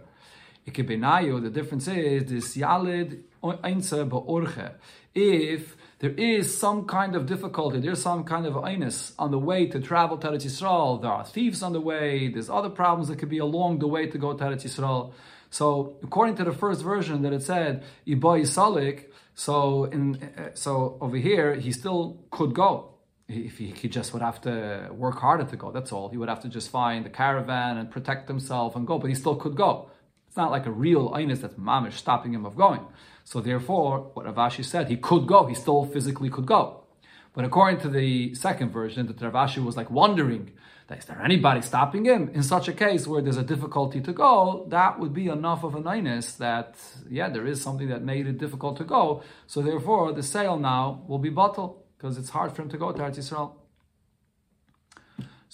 Ikebenayu, 0.67 1.41
the 1.45 1.49
difference 1.49 1.87
is 1.87 2.25
this 2.25 2.57
yalid 2.57 3.21
einsa 3.41 4.11
ba'orche. 4.11 4.73
If 5.15 5.77
there 6.01 6.11
is 6.11 6.59
some 6.59 6.87
kind 6.87 7.15
of 7.15 7.27
difficulty, 7.27 7.79
there's 7.79 8.03
some 8.03 8.25
kind 8.25 8.47
of 8.47 8.55
einus 8.55 9.13
on 9.17 9.31
the 9.31 9.39
way 9.39 9.67
to 9.67 9.79
travel 9.79 10.19
to 10.19 10.27
Eretz 10.27 10.45
Yisrael, 10.45 11.01
there 11.01 11.13
are 11.13 11.25
thieves 11.25 11.63
on 11.63 11.73
the 11.73 11.81
way, 11.81 12.27
there's 12.27 12.51
other 12.51 12.69
problems 12.69 13.07
that 13.07 13.21
could 13.21 13.29
be 13.29 13.39
along 13.39 13.79
the 13.79 13.87
way 13.87 14.09
to 14.09 14.19
go 14.19 14.33
to 14.35 14.43
Eretz 14.43 14.65
Yisrael. 14.65 15.13
So, 15.53 15.97
according 16.03 16.37
to 16.37 16.45
the 16.45 16.53
first 16.53 16.83
version 16.83 17.23
that 17.23 17.33
it 17.33 17.43
said, 17.43 17.83
Iboy 18.07 18.43
Salik, 18.43 19.07
so 19.35 19.85
in 19.85 20.17
uh, 20.17 20.51
so 20.55 20.99
over 21.01 21.17
here, 21.17 21.55
he 21.55 21.73
still 21.73 22.25
could 22.31 22.55
go. 22.55 22.95
If 23.29 23.59
he, 23.59 23.67
he 23.71 23.89
just 23.89 24.13
would 24.13 24.23
have 24.23 24.41
to 24.41 24.89
work 24.91 25.21
harder 25.21 25.45
to 25.45 25.57
go, 25.57 25.71
that's 25.71 25.93
all. 25.93 26.09
He 26.09 26.17
would 26.17 26.29
have 26.29 26.43
to 26.43 26.49
just 26.49 26.69
find 26.69 27.05
the 27.05 27.11
caravan 27.11 27.79
and 27.79 27.89
protect 27.89 28.27
himself 28.27 28.75
and 28.75 28.85
go, 28.87 28.99
but 28.99 29.09
he 29.09 29.15
still 29.15 29.37
could 29.37 29.55
go. 29.55 29.89
It's 30.27 30.37
not 30.37 30.51
like 30.51 30.67
a 30.67 30.73
real 30.73 31.11
einus 31.11 31.41
that's 31.41 31.55
mamish 31.55 31.93
stopping 31.93 32.35
him 32.35 32.45
of 32.45 32.57
going. 32.57 32.81
So 33.25 33.41
therefore, 33.41 34.11
what 34.15 34.27
Ravashi 34.27 34.65
said, 34.65 34.89
he 34.89 34.97
could 34.97 35.29
go, 35.29 35.47
he 35.47 35.55
still 35.55 35.85
physically 35.85 36.29
could 36.29 36.47
go. 36.47 36.85
But 37.33 37.45
according 37.45 37.81
to 37.83 37.89
the 37.89 38.35
second 38.35 38.71
version, 38.71 39.07
that 39.07 39.19
Ravashi 39.19 39.65
was 39.65 39.77
like 39.77 39.91
wondering, 39.91 40.51
is 40.99 41.05
there 41.05 41.23
anybody 41.23 41.63
stopping 41.63 42.05
him? 42.05 42.31
In 42.35 42.43
such 42.43 42.67
a 42.69 42.73
case 42.73 43.07
where 43.07 43.23
there's 43.23 43.37
a 43.37 43.45
difficulty 43.45 44.01
to 44.01 44.13
go, 44.13 44.67
that 44.69 44.99
would 44.99 45.15
be 45.15 45.29
enough 45.29 45.63
of 45.63 45.75
an 45.75 45.85
einus 45.85 46.37
that, 46.39 46.77
yeah, 47.09 47.29
there 47.29 47.47
is 47.47 47.63
something 47.63 47.89
that 47.89 48.03
made 48.03 48.27
it 48.27 48.39
difficult 48.39 48.77
to 48.79 48.85
go. 48.85 49.23
So 49.47 49.63
therefore, 49.63 50.13
the 50.13 50.23
sale 50.23 50.59
now 50.59 51.05
will 51.07 51.19
be 51.19 51.31
bottled 51.31 51.83
because 51.97 52.19
it's 52.19 52.31
hard 52.31 52.53
for 52.53 52.63
him 52.63 52.69
to 52.71 52.79
go 52.79 52.93
to 52.93 53.03
Eretz 53.03 53.19
Yisrael. 53.19 53.53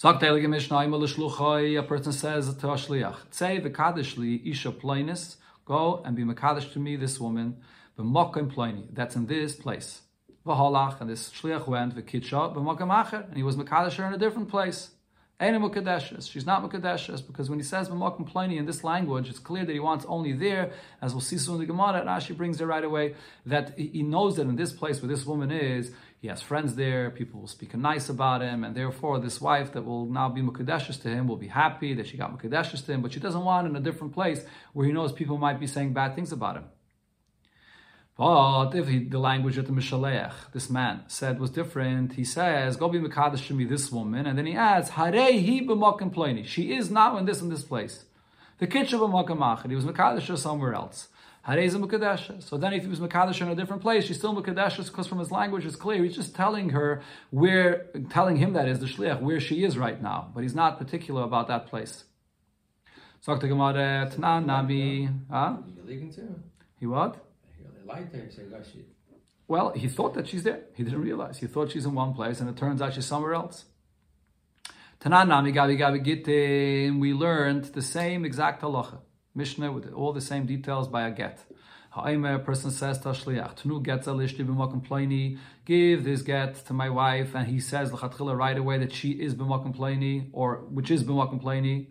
A 0.03 1.83
person 1.83 2.11
says 2.11 2.53
to 2.55 2.69
a 2.69 2.75
shliach, 2.75 3.15
"Say 3.31 3.59
v'kadishli 3.59 4.45
isha 4.45 4.71
plainis, 4.71 5.37
go 5.65 6.01
and 6.05 6.15
be 6.15 6.23
mekadosh 6.23 6.71
to 6.73 6.79
me 6.79 6.95
this 6.95 7.19
woman, 7.19 7.57
b'mokim 7.97 8.53
plaini. 8.53 8.87
That's 8.93 9.15
in 9.15 9.25
this 9.25 9.55
place. 9.55 10.03
V'holach, 10.45 11.01
and 11.01 11.09
this 11.09 11.31
shliach 11.31 11.67
went 11.67 11.95
v'kitsha 11.95 12.53
b'mokim 12.55 12.89
acher, 12.89 13.27
and 13.27 13.37
he 13.37 13.43
was 13.43 13.55
mekadosh 13.55 13.95
her 13.95 14.05
in 14.05 14.13
a 14.13 14.17
different 14.19 14.49
place. 14.49 14.91
She's 15.39 16.47
not 16.47 16.63
Mukadeshes 16.63 17.25
because 17.25 17.47
when 17.47 17.59
he 17.59 17.63
says 17.63 17.89
Mamokim 17.89 18.25
Pliny 18.25 18.57
in 18.57 18.65
this 18.65 18.83
language, 18.83 19.29
it's 19.29 19.37
clear 19.37 19.65
that 19.65 19.71
he 19.71 19.79
wants 19.79 20.03
only 20.07 20.33
there, 20.33 20.71
as 20.99 21.13
we'll 21.13 21.21
see 21.21 21.37
soon 21.37 21.55
in 21.55 21.59
the 21.61 21.67
Gemara, 21.67 22.03
Rashi 22.03 22.35
brings 22.35 22.59
it 22.59 22.65
right 22.65 22.83
away, 22.83 23.13
that 23.45 23.77
he 23.77 24.01
knows 24.01 24.37
that 24.37 24.47
in 24.47 24.55
this 24.55 24.73
place 24.73 24.99
where 24.99 25.09
this 25.09 25.27
woman 25.27 25.51
is, 25.51 25.91
he 26.19 26.27
has 26.27 26.41
friends 26.41 26.73
there, 26.73 27.11
people 27.11 27.39
will 27.39 27.47
speak 27.47 27.75
nice 27.75 28.09
about 28.09 28.41
him, 28.41 28.63
and 28.63 28.75
therefore 28.75 29.19
this 29.19 29.39
wife 29.39 29.73
that 29.73 29.83
will 29.83 30.07
now 30.07 30.27
be 30.27 30.41
Mukadeshes 30.41 30.99
to 31.03 31.09
him 31.09 31.27
will 31.27 31.37
be 31.37 31.49
happy 31.49 31.93
that 31.93 32.07
she 32.07 32.17
got 32.17 32.35
Mukadeshes 32.35 32.83
to 32.87 32.93
him, 32.93 33.03
but 33.03 33.13
she 33.13 33.19
doesn't 33.19 33.43
want 33.43 33.67
in 33.67 33.75
a 33.75 33.79
different 33.79 34.13
place 34.13 34.43
where 34.73 34.87
he 34.87 34.91
knows 34.91 35.11
people 35.11 35.37
might 35.37 35.59
be 35.59 35.67
saying 35.67 35.93
bad 35.93 36.15
things 36.15 36.31
about 36.31 36.55
him. 36.57 36.65
But 38.17 38.71
if 38.73 38.87
he, 38.87 39.03
the 39.03 39.19
language 39.19 39.57
that 39.57 39.67
the 39.67 39.71
Mishaleach, 39.71 40.33
this 40.51 40.71
man, 40.71 41.03
said 41.07 41.39
was 41.39 41.51
different, 41.51 42.13
he 42.13 42.23
says, 42.23 42.75
Go 42.75 42.89
be 42.89 42.99
Mekadosh 42.99 43.45
to 43.47 43.53
me, 43.53 43.65
this 43.65 43.91
woman, 43.91 44.25
and 44.25 44.35
then 44.35 44.47
he 44.47 44.55
adds, 44.55 44.89
Hare 44.89 45.11
hi 45.11 45.61
b'makim 45.61 46.11
ploini. 46.11 46.43
She 46.43 46.73
is 46.73 46.89
now 46.89 47.17
in 47.17 47.25
this 47.25 47.41
in 47.41 47.49
this 47.49 47.63
place. 47.63 48.05
The 48.57 48.65
kitchen 48.65 48.99
achad. 48.99 49.69
He 49.69 49.75
was 49.75 49.85
Mekadosh 49.85 50.35
somewhere 50.35 50.73
else. 50.73 51.09
Hare 51.43 51.59
is 51.59 51.75
a 51.75 51.77
Mekadosh. 51.77 52.41
So 52.41 52.57
then 52.57 52.73
if 52.73 52.81
he 52.81 52.89
was 52.89 52.99
Mekadosh 52.99 53.39
in 53.39 53.49
a 53.49 53.55
different 53.55 53.83
place, 53.83 54.05
she's 54.05 54.17
still 54.17 54.35
Mekadosh 54.35 54.83
because 54.83 55.05
from 55.05 55.19
his 55.19 55.29
language 55.29 55.63
it's 55.67 55.75
clear. 55.75 56.03
He's 56.03 56.15
just 56.15 56.33
telling 56.33 56.69
her 56.69 57.03
where, 57.29 57.85
telling 58.09 58.37
him 58.37 58.53
that 58.53 58.67
is 58.67 58.79
the 58.79 58.87
Shliach, 58.87 59.21
where 59.21 59.39
she 59.39 59.63
is 59.63 59.77
right 59.77 60.01
now. 60.01 60.31
But 60.33 60.41
he's 60.41 60.55
not 60.55 60.79
particular 60.79 61.21
about 61.21 61.47
that 61.49 61.67
place. 61.67 62.05
So 63.21 63.35
Gemara, 63.35 64.09
Tnan 64.11 64.47
Nami. 64.47 65.09
Huh? 65.29 65.57
He 66.79 66.87
what? 66.87 67.26
Well, 69.47 69.71
he 69.71 69.87
thought 69.87 70.13
that 70.15 70.27
she's 70.27 70.43
there. 70.43 70.61
He 70.75 70.83
didn't 70.83 71.01
realize. 71.01 71.37
He 71.37 71.47
thought 71.47 71.71
she's 71.71 71.85
in 71.85 71.93
one 71.93 72.13
place, 72.13 72.41
and 72.41 72.49
it 72.49 72.57
turns 72.57 72.81
out 72.81 72.93
she's 72.93 73.05
somewhere 73.05 73.33
else. 73.33 73.65
Tananami 74.99 75.53
Gabi 75.53 75.77
Gabi 75.79 76.03
Gittin, 76.03 76.99
we 76.99 77.13
learned 77.13 77.65
the 77.65 77.81
same 77.81 78.25
exact 78.25 78.61
halacha. 78.61 78.99
Mishnah 79.35 79.71
with 79.71 79.93
all 79.93 80.11
the 80.11 80.21
same 80.21 80.45
details 80.47 80.87
by 80.87 81.07
a 81.07 81.11
get. 81.11 81.45
A 81.95 82.39
person 82.39 82.71
says 82.71 82.99
to 82.99 83.09
Shliach, 83.09 83.57
Tnu 83.57 83.81
gets 83.81 84.07
a 84.07 85.37
give 85.65 86.03
this 86.03 86.21
get 86.21 86.65
to 86.65 86.73
my 86.73 86.89
wife, 86.89 87.33
and 87.33 87.47
he 87.47 87.59
says 87.59 87.91
l'chatchila 87.91 88.37
right 88.37 88.57
away 88.57 88.77
that 88.77 88.91
she 88.91 89.11
is 89.11 89.33
b'makom 89.33 90.29
or 90.31 90.57
which 90.69 90.91
is 90.91 91.03
b'makom 91.03 91.41
pleni, 91.41 91.87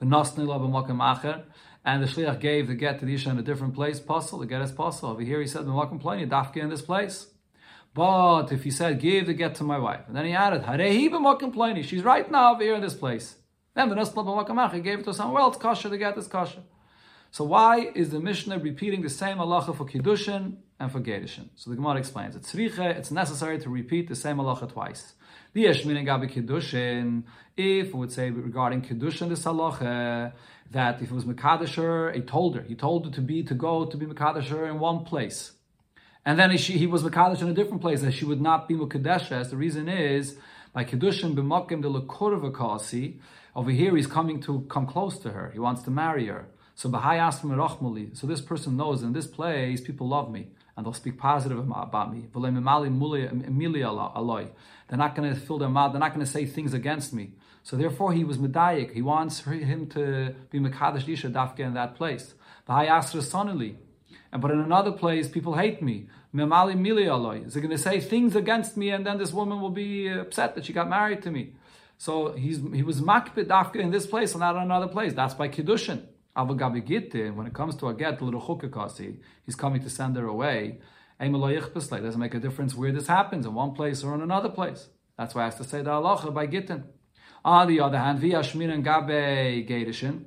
v'nosni 0.00 0.46
la 0.46 0.58
and 1.84 2.02
the 2.02 2.06
shliach 2.06 2.40
gave 2.40 2.68
the 2.68 2.74
get 2.74 2.98
to 3.00 3.06
the 3.06 3.14
isha 3.14 3.30
in 3.30 3.38
a 3.38 3.42
different 3.42 3.74
place, 3.74 4.00
puzzle, 4.00 4.38
the 4.38 4.46
get 4.46 4.62
is 4.62 4.72
puzzle. 4.72 5.10
Over 5.10 5.22
here 5.22 5.40
he 5.40 5.46
said, 5.46 5.64
"B'makom 5.64 6.00
pleni 6.00 6.28
dafke 6.28 6.56
in 6.56 6.68
this 6.68 6.82
place." 6.82 7.26
But 7.94 8.52
if 8.52 8.64
he 8.64 8.70
said, 8.70 9.00
"Give 9.00 9.26
the 9.26 9.34
get 9.34 9.54
to 9.56 9.64
my 9.64 9.78
wife," 9.78 10.02
and 10.06 10.14
then 10.16 10.26
he 10.26 10.32
added, 10.32 10.62
"Harehi 10.62 11.08
pleni," 11.10 11.82
she's 11.82 12.04
right 12.04 12.30
now 12.30 12.54
over 12.54 12.62
here 12.62 12.74
in 12.74 12.82
this 12.82 12.94
place. 12.94 13.36
Then 13.74 13.88
the 13.88 13.94
b'makom 13.94 14.72
he 14.72 14.80
gave 14.80 15.00
it 15.00 15.04
to 15.04 15.14
someone 15.14 15.42
else. 15.42 15.56
Kasha, 15.56 15.88
the 15.88 15.98
get 15.98 16.16
is 16.18 16.26
kasha. 16.26 16.62
So 17.30 17.44
why 17.44 17.90
is 17.94 18.10
the 18.10 18.20
Mishnah 18.20 18.58
repeating 18.58 19.02
the 19.02 19.08
same 19.08 19.38
halacha 19.38 19.76
for 19.76 19.86
kiddushin 19.86 20.56
and 20.80 20.90
for 20.90 21.00
gedushin? 21.00 21.50
So 21.54 21.70
the 21.70 21.76
Gemara 21.76 21.98
explains, 21.98 22.34
it's 22.34 22.52
it's 22.54 23.10
necessary 23.12 23.60
to 23.60 23.70
repeat 23.70 24.08
the 24.08 24.16
same 24.16 24.38
halacha 24.38 24.72
twice. 24.72 25.12
The 25.52 25.64
Yeshmin 25.64 26.04
Gabi 26.06 27.24
if 27.56 27.92
we 27.92 27.98
would 27.98 28.12
say 28.12 28.30
regarding 28.30 28.82
Kiddushin, 28.82 29.28
this 29.28 29.44
halacha, 29.44 30.32
that 30.70 31.02
if 31.02 31.10
it 31.10 31.12
was 31.12 31.24
Makadasher, 31.24 32.14
he 32.14 32.20
told 32.22 32.54
her, 32.56 32.62
he 32.62 32.74
told 32.74 33.06
her 33.06 33.12
to 33.12 33.20
be, 33.20 33.42
to 33.42 33.54
go 33.54 33.84
to 33.84 33.96
be 33.96 34.06
Makadasher 34.06 34.68
in 34.70 34.78
one 34.78 35.04
place. 35.04 35.52
And 36.24 36.38
then 36.38 36.52
he, 36.52 36.56
he 36.56 36.86
was 36.86 37.02
Makadash 37.02 37.42
in 37.42 37.48
a 37.48 37.52
different 37.52 37.80
place, 37.80 38.00
that 38.02 38.12
she 38.12 38.24
would 38.24 38.40
not 38.40 38.68
be 38.68 38.74
Mukadeshes. 38.74 39.50
The 39.50 39.56
reason 39.56 39.88
is, 39.88 40.36
by 40.72 40.84
Kiddushin 40.84 41.34
b'makim 41.34 41.82
de 41.82 41.88
lekurvakasi, 41.88 43.18
over 43.56 43.72
here 43.72 43.96
he's 43.96 44.06
coming 44.06 44.40
to 44.42 44.60
come 44.68 44.86
close 44.86 45.18
to 45.18 45.30
her. 45.30 45.50
He 45.52 45.58
wants 45.58 45.82
to 45.82 45.90
marry 45.90 46.26
her. 46.26 46.46
So 46.76 46.88
Bahai 46.88 47.18
asked 47.18 47.42
him 47.42 48.14
So 48.14 48.26
this 48.26 48.40
person 48.40 48.76
knows 48.76 49.02
in 49.02 49.12
this 49.12 49.26
place 49.26 49.80
people 49.80 50.08
love 50.08 50.30
me 50.30 50.48
and 50.76 50.86
they'll 50.86 50.92
speak 50.92 51.18
positive 51.18 51.58
about 51.58 52.12
me. 52.12 52.26
They're 52.32 52.50
not 54.98 55.14
going 55.14 55.34
to 55.34 55.40
fill 55.40 55.58
their 55.58 55.68
mouth. 55.68 55.92
They're 55.92 56.00
not 56.00 56.14
going 56.14 56.24
to 56.24 56.30
say 56.30 56.46
things 56.46 56.74
against 56.74 57.12
me. 57.12 57.32
So 57.62 57.76
therefore, 57.76 58.12
he 58.12 58.24
was 58.24 58.38
medayik. 58.38 58.92
He 58.92 59.02
wants 59.02 59.40
him 59.40 59.86
to 59.88 60.34
be 60.50 60.58
mekadesh 60.58 61.08
isha 61.08 61.28
dafke 61.28 61.60
in 61.60 61.74
that 61.74 61.94
place. 61.94 62.34
And 64.32 64.40
but 64.40 64.50
in 64.50 64.60
another 64.60 64.92
place, 64.92 65.28
people 65.28 65.54
hate 65.54 65.82
me. 65.82 66.08
Memali 66.34 66.74
mili 66.74 67.52
he 67.52 67.60
going 67.60 67.70
to 67.70 67.78
say 67.78 68.00
things 68.00 68.36
against 68.36 68.76
me, 68.76 68.90
and 68.90 69.04
then 69.04 69.18
this 69.18 69.32
woman 69.32 69.60
will 69.60 69.70
be 69.70 70.08
uh, 70.08 70.20
upset 70.20 70.54
that 70.54 70.64
she 70.64 70.72
got 70.72 70.88
married 70.88 71.22
to 71.22 71.30
me? 71.30 71.54
So 71.98 72.32
he's 72.32 72.60
he 72.72 72.82
was 72.82 73.00
makbid 73.00 73.46
dafke 73.46 73.76
in 73.76 73.90
this 73.90 74.06
place 74.06 74.32
and 74.32 74.40
not 74.40 74.56
in 74.56 74.62
another 74.62 74.86
place. 74.86 75.12
That's 75.12 75.34
by 75.34 75.48
kiddushin. 75.48 76.02
When 76.34 77.46
it 77.46 77.54
comes 77.54 77.76
to 77.76 77.88
a 77.88 77.94
get, 77.94 78.18
the 78.18 78.24
little 78.24 78.40
chukakasi, 78.40 79.18
he's 79.44 79.56
coming 79.56 79.82
to 79.82 79.90
send 79.90 80.16
her 80.16 80.26
away. 80.26 80.78
It 81.18 81.32
doesn't 81.32 82.18
make 82.18 82.34
a 82.34 82.40
difference 82.40 82.74
where 82.74 82.92
this 82.92 83.06
happens, 83.08 83.44
in 83.44 83.52
one 83.52 83.72
place 83.72 84.02
or 84.02 84.14
in 84.14 84.22
another 84.22 84.48
place. 84.48 84.88
That's 85.18 85.34
why 85.34 85.42
I 85.42 85.44
have 85.46 85.58
to 85.58 85.64
say 85.64 85.82
the 85.82 85.90
halacha 85.90 86.32
by 86.32 86.46
gittin. 86.46 86.84
On 87.44 87.66
the 87.68 87.80
other 87.80 87.98
hand, 87.98 88.20
via 88.20 88.42
gabe 88.42 89.66
gedishin, 89.68 90.24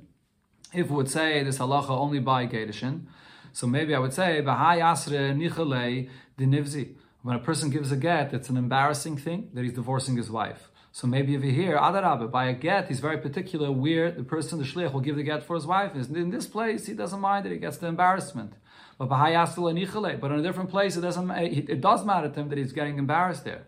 if 0.72 0.90
we 0.90 0.96
would 0.96 1.10
say 1.10 1.42
this 1.42 1.58
halacha 1.58 1.90
only 1.90 2.20
by 2.20 2.46
gedishin, 2.46 3.06
so 3.52 3.66
maybe 3.66 3.94
I 3.94 3.98
would 3.98 4.12
say 4.12 4.42
b'hai 4.42 4.80
asre 4.80 5.34
nichalei 5.34 6.10
dinivzi. 6.38 6.94
When 7.22 7.34
a 7.36 7.40
person 7.40 7.70
gives 7.70 7.90
a 7.90 7.96
get, 7.96 8.34
it's 8.34 8.50
an 8.50 8.56
embarrassing 8.56 9.16
thing 9.16 9.50
that 9.54 9.62
he's 9.62 9.72
divorcing 9.72 10.16
his 10.16 10.30
wife. 10.30 10.70
So 10.94 11.08
maybe 11.08 11.36
over 11.36 11.44
here, 11.46 11.76
Adarabah, 11.76 12.30
by 12.30 12.44
a 12.44 12.52
get, 12.52 12.86
he's 12.86 13.00
very 13.00 13.18
particular 13.18 13.72
where 13.72 14.12
the 14.12 14.22
person, 14.22 14.60
the 14.60 14.64
shliach, 14.64 14.92
will 14.92 15.00
give 15.00 15.16
the 15.16 15.24
get 15.24 15.42
for 15.42 15.56
his 15.56 15.66
wife. 15.66 15.92
And 15.92 16.16
In 16.16 16.30
this 16.30 16.46
place, 16.46 16.86
he 16.86 16.94
doesn't 16.94 17.18
mind 17.18 17.44
that 17.44 17.50
he 17.50 17.58
gets 17.58 17.78
the 17.78 17.88
embarrassment. 17.88 18.52
But 18.96 19.08
but 19.08 20.30
in 20.30 20.38
a 20.38 20.42
different 20.42 20.70
place, 20.70 20.96
it 20.96 21.00
doesn't. 21.00 21.28
It 21.32 21.80
does 21.80 22.04
matter 22.04 22.28
to 22.28 22.40
him 22.40 22.48
that 22.48 22.58
he's 22.58 22.72
getting 22.72 22.98
embarrassed 22.98 23.42
there. 23.42 23.66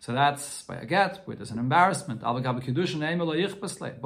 So 0.00 0.12
that's 0.12 0.64
by 0.64 0.76
a 0.76 0.84
get, 0.84 1.22
where 1.24 1.34
there's 1.34 1.50
an 1.50 1.58
embarrassment. 1.58 2.20
But 2.20 2.34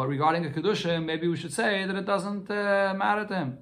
regarding 0.07 0.47
a 0.47 0.51
kedushin, 0.51 1.05
maybe 1.05 1.27
we 1.27 1.37
should 1.37 1.53
say 1.53 1.85
that 1.85 1.97
it 1.97 2.07
doesn't 2.07 2.49
uh, 2.49 2.95
matter 2.97 3.25
to 3.27 3.35
him. 3.35 3.59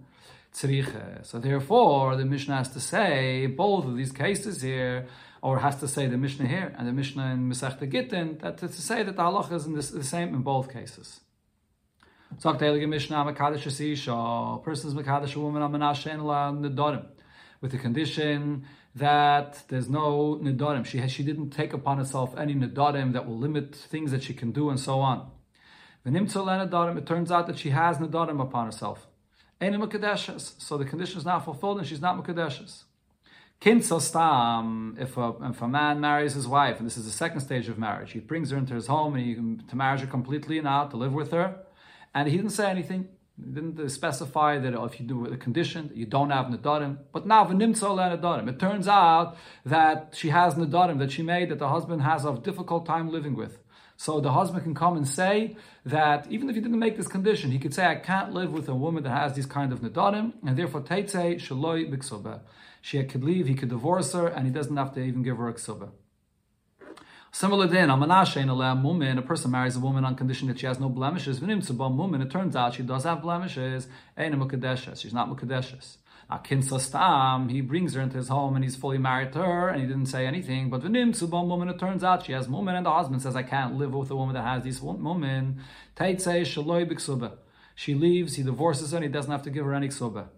So 0.53 1.39
therefore, 1.39 2.15
the 2.17 2.27
Mishnah 2.27 2.57
has 2.57 2.69
to 2.73 2.81
say 2.81 3.47
both 3.47 3.87
of 3.87 3.97
these 3.97 4.13
cases 4.13 4.61
here 4.61 5.07
or 5.43 5.61
has 5.61 5.77
to 5.81 5.89
say 5.89 6.07
the 6.07 6.19
Mishnah 6.19 6.47
here 6.47 6.75
and 6.77 6.87
the 6.87 6.93
Mishnah 6.93 7.33
in 7.33 7.49
Masechta 7.49 7.91
Gittin, 7.91 8.39
that 8.39 8.59
to 8.59 8.69
say 8.69 9.03
that 9.03 9.17
the 9.17 9.23
halacha 9.23 9.53
is 9.53 9.67
this, 9.67 9.91
the 9.91 10.05
same 10.05 10.35
in 10.35 10.43
both 10.43 10.73
cases. 10.73 11.21
So 12.39 12.53
Mishnah 12.53 13.17
Makadish 13.25 13.81
Isha, 13.81 14.13
a 14.13 14.61
person 14.63 14.91
is 14.91 14.95
Makadish 14.95 15.35
a 15.35 15.41
woman 15.41 15.63
Nidorim, 15.63 17.07
with 17.61 17.73
the 17.73 17.79
condition 17.79 18.65
that 18.95 19.63
there's 19.69 19.89
no 19.89 20.39
Nidorim. 20.43 20.85
She 20.85 20.99
has, 20.99 21.11
she 21.11 21.23
didn't 21.23 21.51
take 21.51 21.73
upon 21.73 21.99
herself 21.99 22.37
any 22.37 22.55
Nidorim 22.55 23.13
that 23.15 23.27
will 23.27 23.39
limit 23.39 23.75
things 23.75 24.11
that 24.11 24.23
she 24.23 24.35
can 24.35 24.53
do 24.53 24.71
and 24.71 24.79
so 24.79 25.01
on. 25.01 25.31
It 26.05 27.07
turns 27.07 27.31
out 27.31 27.47
that 27.47 27.59
she 27.59 27.71
has 27.71 27.99
Nidorim 27.99 28.41
upon 28.41 28.67
herself. 28.67 29.07
Any 29.61 29.77
Makadeshas. 29.77 30.61
So 30.61 30.79
the 30.79 30.85
condition 30.85 31.19
is 31.19 31.25
not 31.25 31.45
fulfilled 31.45 31.79
and 31.79 31.87
she's 31.87 32.01
not 32.01 32.23
Makadeshes. 32.23 32.85
Kinsa 33.61 34.01
stam, 34.01 34.97
if 35.01 35.17
a, 35.17 35.35
if 35.43 35.61
a 35.61 35.67
man 35.67 36.01
marries 36.01 36.35
his 36.35 36.47
wife, 36.47 36.79
and 36.79 36.87
this 36.87 36.97
is 36.97 37.07
the 37.07 37.11
second 37.11 37.41
stage 37.41 37.69
of 37.69 37.77
marriage, 37.77 38.13
he 38.13 38.21
brings 38.21 38.51
her 38.51 38.57
into 38.57 38.75
his 38.75 38.87
home 38.87 39.17
and 39.17 39.25
he 39.25 39.35
to 39.69 39.75
marry 39.75 39.99
her 39.99 40.07
completely 40.07 40.61
now 40.61 40.85
to 40.85 40.97
live 40.97 41.13
with 41.13 41.33
her, 41.33 41.57
and 42.15 42.29
he 42.29 42.37
didn't 42.37 42.53
say 42.53 42.71
anything. 42.71 43.09
He 43.37 43.51
didn't 43.51 43.79
uh, 43.81 43.89
specify 43.89 44.59
that 44.59 44.77
oh, 44.77 44.85
if 44.85 45.01
you 45.01 45.07
do 45.07 45.27
a 45.27 45.37
condition, 45.37 45.91
you 45.93 46.07
don't 46.07 46.31
have 46.31 46.47
nadarim. 46.47 46.99
But 47.13 47.27
now 47.27 47.45
v'nimtza 47.47 48.21
nadarim. 48.21 48.49
It 48.49 48.61
turns 48.61 48.87
out 48.87 49.37
that 49.65 50.15
she 50.17 50.29
has 50.29 50.55
nadarim 50.55 51.01
that 51.01 51.11
she 51.11 51.23
made 51.23 51.49
that 51.49 51.59
the 51.59 51.69
husband 51.69 52.03
has 52.03 52.25
a 52.25 52.35
difficult 52.35 52.87
time 52.87 53.11
living 53.11 53.35
with. 53.35 53.59
So 53.97 54.21
the 54.21 54.31
husband 54.31 54.63
can 54.63 54.75
come 54.77 54.97
and 54.97 55.09
say 55.09 55.57
that 55.85 56.31
even 56.31 56.49
if 56.49 56.55
he 56.55 56.61
didn't 56.61 56.79
make 56.79 56.97
this 56.97 57.09
condition, 57.09 57.51
he 57.51 57.59
could 57.59 57.75
say, 57.75 57.85
I 57.85 57.97
can't 57.97 58.33
live 58.33 58.53
with 58.53 58.69
a 58.69 58.75
woman 58.75 59.03
that 59.03 59.11
has 59.11 59.33
these 59.35 59.47
kind 59.47 59.73
of 59.73 59.81
nadarim, 59.81 60.35
and 60.47 60.57
therefore 60.57 60.83
teitze 60.83 61.41
shaloi 61.41 61.93
biksobeh 61.93 62.39
she 62.81 63.03
could 63.05 63.25
leave, 63.25 63.47
he 63.47 63.55
could 63.55 63.69
divorce 63.69 64.13
her, 64.13 64.27
and 64.27 64.47
he 64.47 64.53
doesn't 64.53 64.77
have 64.77 64.93
to 64.95 65.01
even 65.01 65.23
give 65.23 65.37
her 65.39 65.49
a 65.49 65.55
ksuba. 65.55 65.91
Similar 67.31 67.67
then, 67.67 67.91
a 67.91 68.75
woman, 68.75 69.19
a 69.19 69.23
person 69.23 69.51
marries 69.51 69.77
a 69.77 69.81
woman 69.81 70.05
on 70.05 70.15
condition 70.15 70.49
that 70.49 70.59
she 70.59 70.67
has 70.67 70.81
no 70.81 70.89
blemishes. 70.89 71.41
woman, 71.41 72.23
it 72.23 72.31
turns 72.31 72.57
out 72.57 72.75
she 72.75 72.83
does 72.83 73.05
have 73.05 73.21
blemishes. 73.23 73.87
She's 74.17 74.33
not 75.13 75.29
mukadeshes. 75.29 75.99
Stam, 76.81 77.49
he 77.49 77.61
brings 77.61 77.95
her 77.95 78.01
into 78.01 78.17
his 78.17 78.29
home 78.29 78.55
and 78.55 78.65
he's 78.65 78.77
fully 78.77 78.99
married 78.99 79.33
to 79.33 79.39
her 79.39 79.69
and 79.69 79.81
he 79.81 79.87
didn't 79.87 80.07
say 80.07 80.27
anything. 80.27 80.69
But 80.69 80.83
v'nim 80.83 81.15
subam 81.15 81.49
woman, 81.49 81.69
it 81.69 81.79
turns 81.79 82.03
out 82.03 82.27
she 82.27 82.33
has 82.33 82.49
mumin 82.49 82.75
and 82.75 82.85
the 82.85 82.93
husband 82.93 83.23
says, 83.23 83.37
I 83.37 83.43
can't 83.43 83.77
live 83.77 83.95
with 83.95 84.11
a 84.11 84.17
woman 84.17 84.35
that 84.35 84.45
has 84.45 84.63
these 84.63 84.81
mumin. 84.81 85.59
She 87.75 87.95
leaves, 87.95 88.37
he 88.37 88.43
divorces 88.43 88.91
her 88.91 88.97
and 88.97 89.05
he 89.05 89.11
doesn't 89.11 89.31
have 89.31 89.43
to 89.43 89.51
give 89.51 89.65
her 89.65 89.75
any 89.75 89.89
ksuba. 89.89 90.29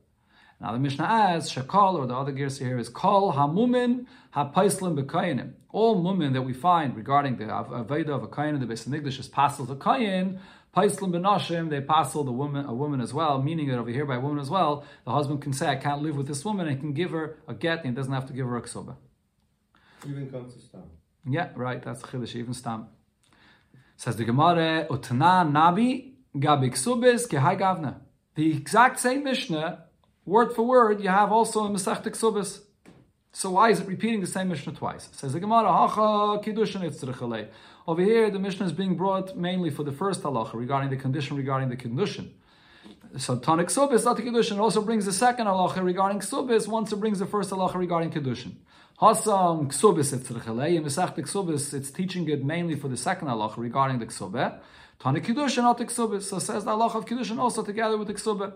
Now 0.61 0.73
the 0.73 0.79
Mishnah 0.79 1.05
adds, 1.05 1.51
Shakal, 1.51 1.95
or 1.95 2.07
the 2.07 2.15
other 2.15 2.33
gears 2.33 2.59
here 2.59 2.79
is 2.79 2.91
Kol 2.91 3.33
Hamumin 3.33 4.07
HaPaislim 4.35 5.03
B'Kayanim. 5.03 5.53
All 5.71 6.03
mumin 6.03 6.35
that 6.35 6.43
we 6.43 6.53
find 6.53 6.95
regarding 6.95 7.37
the 7.37 7.45
Aveda 7.45 8.11
of 8.11 8.23
a 8.25 8.29
Kayan, 8.29 8.61
the 8.61 8.67
Beis 8.67 8.87
Hamikdash 8.87 9.19
is 9.19 9.29
passel 9.29 9.67
to 9.67 9.75
Kayan, 9.77 10.39
Paislim 10.77 11.13
B'Nashim, 11.13 11.71
they 11.71 11.81
passel 11.81 12.25
the 12.25 12.33
woman, 12.33 12.67
a 12.67 12.75
woman 12.75 13.01
as 13.01 13.15
well, 13.15 13.41
meaning 13.43 13.69
that 13.69 13.79
over 13.79 13.91
here 13.91 14.05
by 14.05 14.19
woman 14.19 14.39
as 14.39 14.51
well, 14.51 14.85
the 15.05 15.13
husband 15.13 15.41
can 15.41 15.53
say, 15.53 15.69
I 15.69 15.77
can't 15.77 16.03
live 16.03 16.17
with 16.17 16.29
this 16.29 16.45
woman, 16.45 16.67
and 16.69 16.77
he 16.77 16.81
can 16.81 16.93
give 16.93 17.13
her 17.13 17.39
a 17.49 17.55
get, 17.55 17.79
and 17.79 17.87
he 17.87 17.93
doesn't 17.93 18.13
have 18.13 18.27
to 18.27 18.33
give 18.33 18.47
her 18.47 18.57
a 18.57 18.63
ksoba. 18.63 18.97
Even 20.07 20.31
comes 20.31 20.55
to 20.55 20.61
Stam. 20.61 20.83
Yeah, 21.27 21.49
right, 21.57 21.83
that's 21.83 22.03
Chiddush, 22.03 22.37
even 22.37 22.53
Stam. 22.55 22.89
Says 23.97 24.17
the 24.17 24.25
Gemara, 24.25 24.87
Utana 24.91 25.51
Nabi 25.51 26.13
Gabi 26.37 26.71
Ksubis 26.71 27.29
Kehai 27.29 27.59
Gavna. 27.59 27.97
The 28.35 28.51
exact 28.57 29.01
same 29.01 29.25
Mishnah 29.25 29.85
word 30.25 30.53
for 30.55 30.63
word, 30.63 31.01
you 31.01 31.09
have 31.09 31.33
also 31.33 31.67
in 31.67 31.73
Masech 31.73 32.03
Ksubis. 32.03 32.61
So 33.33 33.51
why 33.51 33.71
is 33.71 33.81
it 33.81 33.87
repeating 33.87 34.21
the 34.21 34.27
same 34.27 34.49
Mishnah 34.49 34.73
twice? 34.73 35.07
It 35.07 35.15
says 35.15 35.33
the 35.33 35.41
Gemara, 35.41 35.73
Hacha 35.73 36.43
Kiddushin 36.45 37.49
Over 37.87 38.03
here, 38.03 38.31
the 38.31 38.41
Mishnah 38.41 38.67
is 38.67 38.73
being 38.73 38.97
brought 38.97 39.37
mainly 39.37 39.71
for 39.71 39.85
the 39.85 39.93
first 39.93 40.23
halacha 40.23 40.55
regarding 40.55 40.91
the 40.91 40.97
condition 40.97 41.37
regarding 41.37 41.69
the 41.69 41.77
Kiddushin. 41.77 42.31
So 43.19 43.39
Tonic 43.39 43.69
Ksubis, 43.69 44.05
not 44.05 44.17
the 44.17 44.23
Kiddushin, 44.23 44.59
also 44.59 44.83
brings 44.83 45.07
the 45.07 45.13
second 45.13 45.47
halacha 45.47 45.83
regarding 45.83 46.21
Ksubis, 46.21 46.67
once 46.67 46.93
it 46.93 46.97
brings 46.97 47.21
the 47.21 47.27
first 47.27 47.51
halacha 47.51 47.77
regarding 47.77 48.11
Kiddushin. 48.11 48.55
Hasam 49.01 49.69
Ksubis 49.69 50.17
Yitzrichalei, 50.17 50.77
in 50.77 50.85
Masech 50.85 51.17
Ksubis, 51.17 51.73
it's 51.73 51.91
teaching 51.93 52.29
it 52.29 52.45
mainly 52.45 52.75
for 52.75 52.89
the 52.89 52.97
second 52.97 53.29
halacha 53.29 53.59
regarding 53.59 54.01
the 54.01 54.07
Ksubah. 54.07 54.59
Tonic 54.99 55.23
Kiddushin, 55.23 55.63
not 55.63 55.79
the 55.79 55.85
Ksubis. 55.85 56.23
So 56.23 56.41
says 56.41 56.65
the 56.65 56.73
halacha 56.73 56.97
of 56.97 57.07
Kiddushin 57.07 57.39
also 57.39 57.63
together 57.63 57.97
with 57.97 58.09
the 58.09 58.15
Ksubah. 58.15 58.55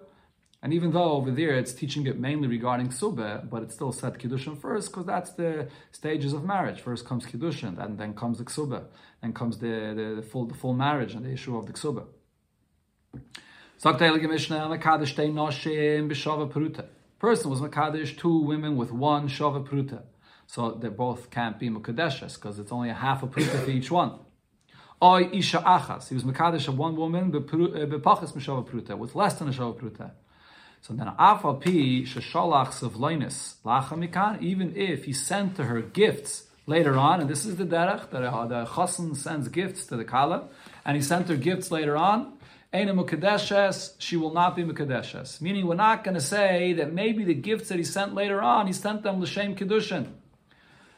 And 0.64 0.72
even 0.72 0.92
though 0.92 1.12
over 1.12 1.30
there 1.30 1.54
it's 1.58 1.74
teaching 1.74 2.06
it 2.06 2.18
mainly 2.18 2.48
regarding 2.48 2.88
Subeh, 2.88 3.50
but 3.50 3.62
it 3.62 3.70
still 3.70 3.92
said 3.92 4.14
Kiddushin 4.14 4.58
first, 4.58 4.90
because 4.90 5.04
that's 5.04 5.32
the 5.32 5.68
stages 5.92 6.32
of 6.32 6.42
marriage. 6.42 6.80
First 6.80 7.04
comes 7.04 7.26
Kiddushin, 7.26 7.78
and 7.78 7.98
then 7.98 8.14
comes 8.14 8.38
the 8.38 8.44
Ksubah, 8.44 8.84
then 9.20 9.34
comes 9.34 9.58
the, 9.58 9.92
the, 9.94 10.14
the, 10.16 10.22
full, 10.22 10.46
the 10.46 10.54
full 10.54 10.72
marriage 10.72 11.12
and 11.12 11.26
the 11.26 11.32
issue 11.32 11.54
of 11.58 11.66
the 11.66 11.74
Ksubah. 11.74 12.06
Person 17.18 17.50
was 17.50 17.60
Makadish, 17.60 18.16
two 18.16 18.38
women 18.38 18.78
with 18.78 18.90
one 18.90 19.28
Shava 19.28 19.62
Pruta. 19.68 20.02
So 20.46 20.70
they 20.70 20.88
both 20.88 21.28
can't 21.28 21.58
be 21.58 21.68
Mukadeshes, 21.68 22.36
because 22.36 22.58
it's 22.58 22.72
only 22.72 22.88
a 22.88 22.94
half 22.94 23.22
a 23.22 23.26
Pruta 23.26 23.62
for 23.62 23.70
each 23.70 23.90
one. 23.90 24.18
Oy 25.02 25.28
Isha 25.30 25.58
Achas. 25.58 26.08
He 26.08 26.14
was 26.14 26.24
Makadish 26.24 26.68
of 26.68 26.78
one 26.78 26.96
woman, 26.96 27.30
Pruta, 27.30 27.82
uh, 28.90 28.96
with 28.96 29.14
less 29.14 29.34
than 29.34 29.48
a 29.48 29.52
Shava 29.52 29.78
Pruta. 29.78 30.12
So 30.86 30.92
then, 30.92 31.06
afal 31.18 31.62
pi 31.62 32.04
sheshalach 32.04 32.68
savloinis 32.68 33.54
lachamikan, 33.64 34.42
even 34.42 34.76
if 34.76 35.06
he 35.06 35.14
sent 35.14 35.56
to 35.56 35.64
her 35.64 35.80
gifts 35.80 36.44
later 36.66 36.98
on, 36.98 37.22
and 37.22 37.30
this 37.30 37.46
is 37.46 37.56
the 37.56 37.64
derech 37.64 38.10
that 38.10 38.22
uh, 38.22 38.46
the 38.46 38.66
chassan 38.66 39.16
sends 39.16 39.48
gifts 39.48 39.86
to 39.86 39.96
the 39.96 40.04
kala, 40.04 40.46
and 40.84 40.94
he 40.94 41.02
sent 41.02 41.28
her 41.28 41.36
gifts 41.36 41.70
later 41.70 41.96
on. 41.96 42.34
Eina 42.74 42.92
mukadeshes, 42.92 43.94
she 43.98 44.18
will 44.18 44.34
not 44.34 44.56
be 44.56 44.62
mukadeshes. 44.62 45.40
Meaning, 45.40 45.66
we're 45.66 45.74
not 45.74 46.04
going 46.04 46.16
to 46.16 46.20
say 46.20 46.74
that 46.74 46.92
maybe 46.92 47.24
the 47.24 47.32
gifts 47.32 47.70
that 47.70 47.78
he 47.78 47.84
sent 47.84 48.14
later 48.14 48.42
on, 48.42 48.66
he 48.66 48.74
sent 48.74 49.04
them 49.04 49.22
l'shem 49.22 49.56
kedushin. 49.56 50.12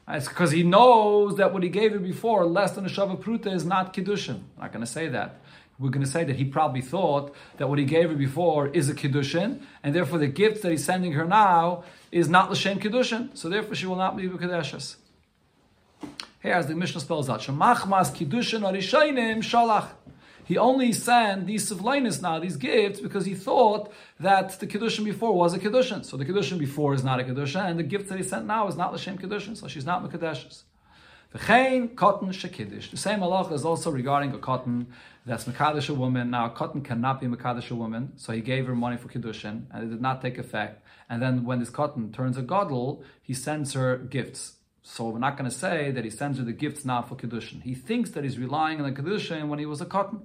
It's 0.08 0.26
because 0.26 0.50
he 0.50 0.64
knows 0.64 1.36
that 1.36 1.52
what 1.52 1.62
he 1.62 1.68
gave 1.68 1.92
her 1.92 2.00
before, 2.00 2.44
less 2.44 2.72
than 2.72 2.86
a 2.86 2.88
shava 2.88 3.22
pruta, 3.22 3.54
is 3.54 3.64
not 3.64 3.94
kedushin. 3.94 4.40
I'm 4.56 4.62
not 4.62 4.72
going 4.72 4.84
to 4.84 4.90
say 4.90 5.06
that 5.10 5.42
we're 5.78 5.90
going 5.90 6.04
to 6.04 6.10
say 6.10 6.24
that 6.24 6.36
he 6.36 6.44
probably 6.44 6.80
thought 6.80 7.34
that 7.58 7.68
what 7.68 7.78
he 7.78 7.84
gave 7.84 8.08
her 8.08 8.16
before 8.16 8.68
is 8.68 8.88
a 8.88 8.94
kiddushin, 8.94 9.60
and 9.82 9.94
therefore 9.94 10.18
the 10.18 10.26
gift 10.26 10.62
that 10.62 10.70
he's 10.70 10.84
sending 10.84 11.12
her 11.12 11.24
now 11.26 11.84
is 12.10 12.28
not 12.28 12.50
l'shem 12.50 12.80
kiddushin, 12.80 13.36
so 13.36 13.48
therefore 13.48 13.74
she 13.74 13.86
will 13.86 13.96
not 13.96 14.16
be 14.16 14.28
b'kedeshes. 14.28 14.96
Here, 16.42 16.54
as 16.54 16.66
the 16.66 16.74
Mishnah 16.74 17.00
spells 17.00 17.28
out, 17.28 17.40
shemachmas 17.40 18.14
kiddushin 18.14 18.60
arishayim 18.60 19.38
shalach. 19.38 19.88
He 20.44 20.56
only 20.56 20.92
sent 20.92 21.46
these 21.46 21.70
sivlainis 21.70 22.22
now, 22.22 22.38
these 22.38 22.56
gifts, 22.56 23.00
because 23.00 23.26
he 23.26 23.34
thought 23.34 23.92
that 24.20 24.58
the 24.60 24.66
kiddushin 24.66 25.04
before 25.04 25.34
was 25.34 25.52
a 25.54 25.58
kiddushin. 25.58 26.04
So 26.04 26.16
the 26.16 26.24
kiddushin 26.24 26.58
before 26.58 26.94
is 26.94 27.02
not 27.02 27.20
a 27.20 27.24
kiddushin, 27.24 27.68
and 27.68 27.78
the 27.78 27.82
gift 27.82 28.08
that 28.08 28.16
he 28.16 28.22
sent 28.24 28.46
now 28.46 28.68
is 28.68 28.76
not 28.76 28.94
l'shem 28.94 29.18
kiddushin, 29.18 29.56
so 29.56 29.66
she's 29.66 29.84
not 29.84 30.08
mekadeshes. 30.08 30.62
The 31.36 31.90
cotton 31.96 32.30
shekiddish. 32.30 32.90
The 32.90 32.96
same 32.96 33.20
halacha 33.20 33.52
is 33.52 33.66
also 33.66 33.90
regarding 33.90 34.32
a 34.32 34.38
cotton 34.38 34.86
that's 35.26 35.44
Makadish 35.44 35.90
a 35.90 35.94
woman. 35.94 36.30
Now, 36.30 36.46
a 36.46 36.50
cotton 36.50 36.80
cannot 36.80 37.20
be 37.20 37.26
Makadish 37.26 37.70
a 37.70 37.74
woman, 37.74 38.12
so 38.16 38.32
he 38.32 38.40
gave 38.40 38.66
her 38.66 38.74
money 38.74 38.96
for 38.96 39.08
Kiddushin, 39.08 39.64
and 39.70 39.84
it 39.84 39.90
did 39.90 40.00
not 40.00 40.22
take 40.22 40.38
effect. 40.38 40.82
And 41.10 41.20
then 41.20 41.44
when 41.44 41.58
this 41.58 41.68
cotton 41.68 42.10
turns 42.10 42.38
a 42.38 42.42
Godel, 42.42 43.02
he 43.20 43.34
sends 43.34 43.74
her 43.74 43.98
gifts. 43.98 44.54
So 44.82 45.10
we're 45.10 45.18
not 45.18 45.36
going 45.36 45.50
to 45.50 45.54
say 45.54 45.90
that 45.90 46.04
he 46.04 46.10
sends 46.10 46.38
her 46.38 46.44
the 46.44 46.54
gifts 46.54 46.86
now 46.86 47.02
for 47.02 47.16
Kiddushin. 47.16 47.62
He 47.62 47.74
thinks 47.74 48.10
that 48.12 48.24
he's 48.24 48.38
relying 48.38 48.80
on 48.80 48.90
the 48.90 49.02
Kiddushin 49.02 49.48
when 49.48 49.58
he 49.58 49.66
was 49.66 49.82
a 49.82 49.86
cotton. 49.86 50.22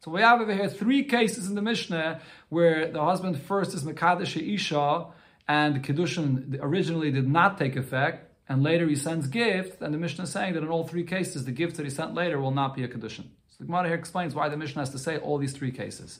So 0.00 0.10
we 0.10 0.22
have 0.22 0.40
over 0.40 0.52
here 0.52 0.68
three 0.68 1.04
cases 1.04 1.46
in 1.46 1.54
the 1.54 1.62
Mishnah 1.62 2.20
where 2.48 2.90
the 2.90 3.04
husband 3.04 3.40
first 3.40 3.74
is 3.74 3.84
Makadish 3.84 4.36
Isha, 4.36 5.06
and 5.46 5.84
Kiddushin 5.84 6.58
originally 6.60 7.12
did 7.12 7.28
not 7.28 7.58
take 7.58 7.76
effect, 7.76 8.26
and 8.50 8.64
later 8.64 8.88
he 8.88 8.96
sends 8.96 9.28
gift, 9.28 9.80
and 9.80 9.94
the 9.94 9.98
Mishnah 9.98 10.24
is 10.24 10.30
saying 10.30 10.54
that 10.54 10.64
in 10.64 10.68
all 10.68 10.84
three 10.84 11.04
cases, 11.04 11.44
the 11.44 11.52
gifts 11.52 11.76
that 11.76 11.84
he 11.84 11.90
sent 11.90 12.14
later 12.14 12.40
will 12.40 12.50
not 12.50 12.74
be 12.74 12.82
a 12.82 12.88
condition. 12.88 13.30
So 13.48 13.58
The 13.60 13.66
Gemara 13.66 13.86
here 13.86 13.94
explains 13.94 14.34
why 14.34 14.48
the 14.48 14.56
Mishnah 14.56 14.82
has 14.82 14.90
to 14.90 14.98
say 14.98 15.18
all 15.18 15.38
these 15.38 15.52
three 15.52 15.70
cases. 15.70 16.18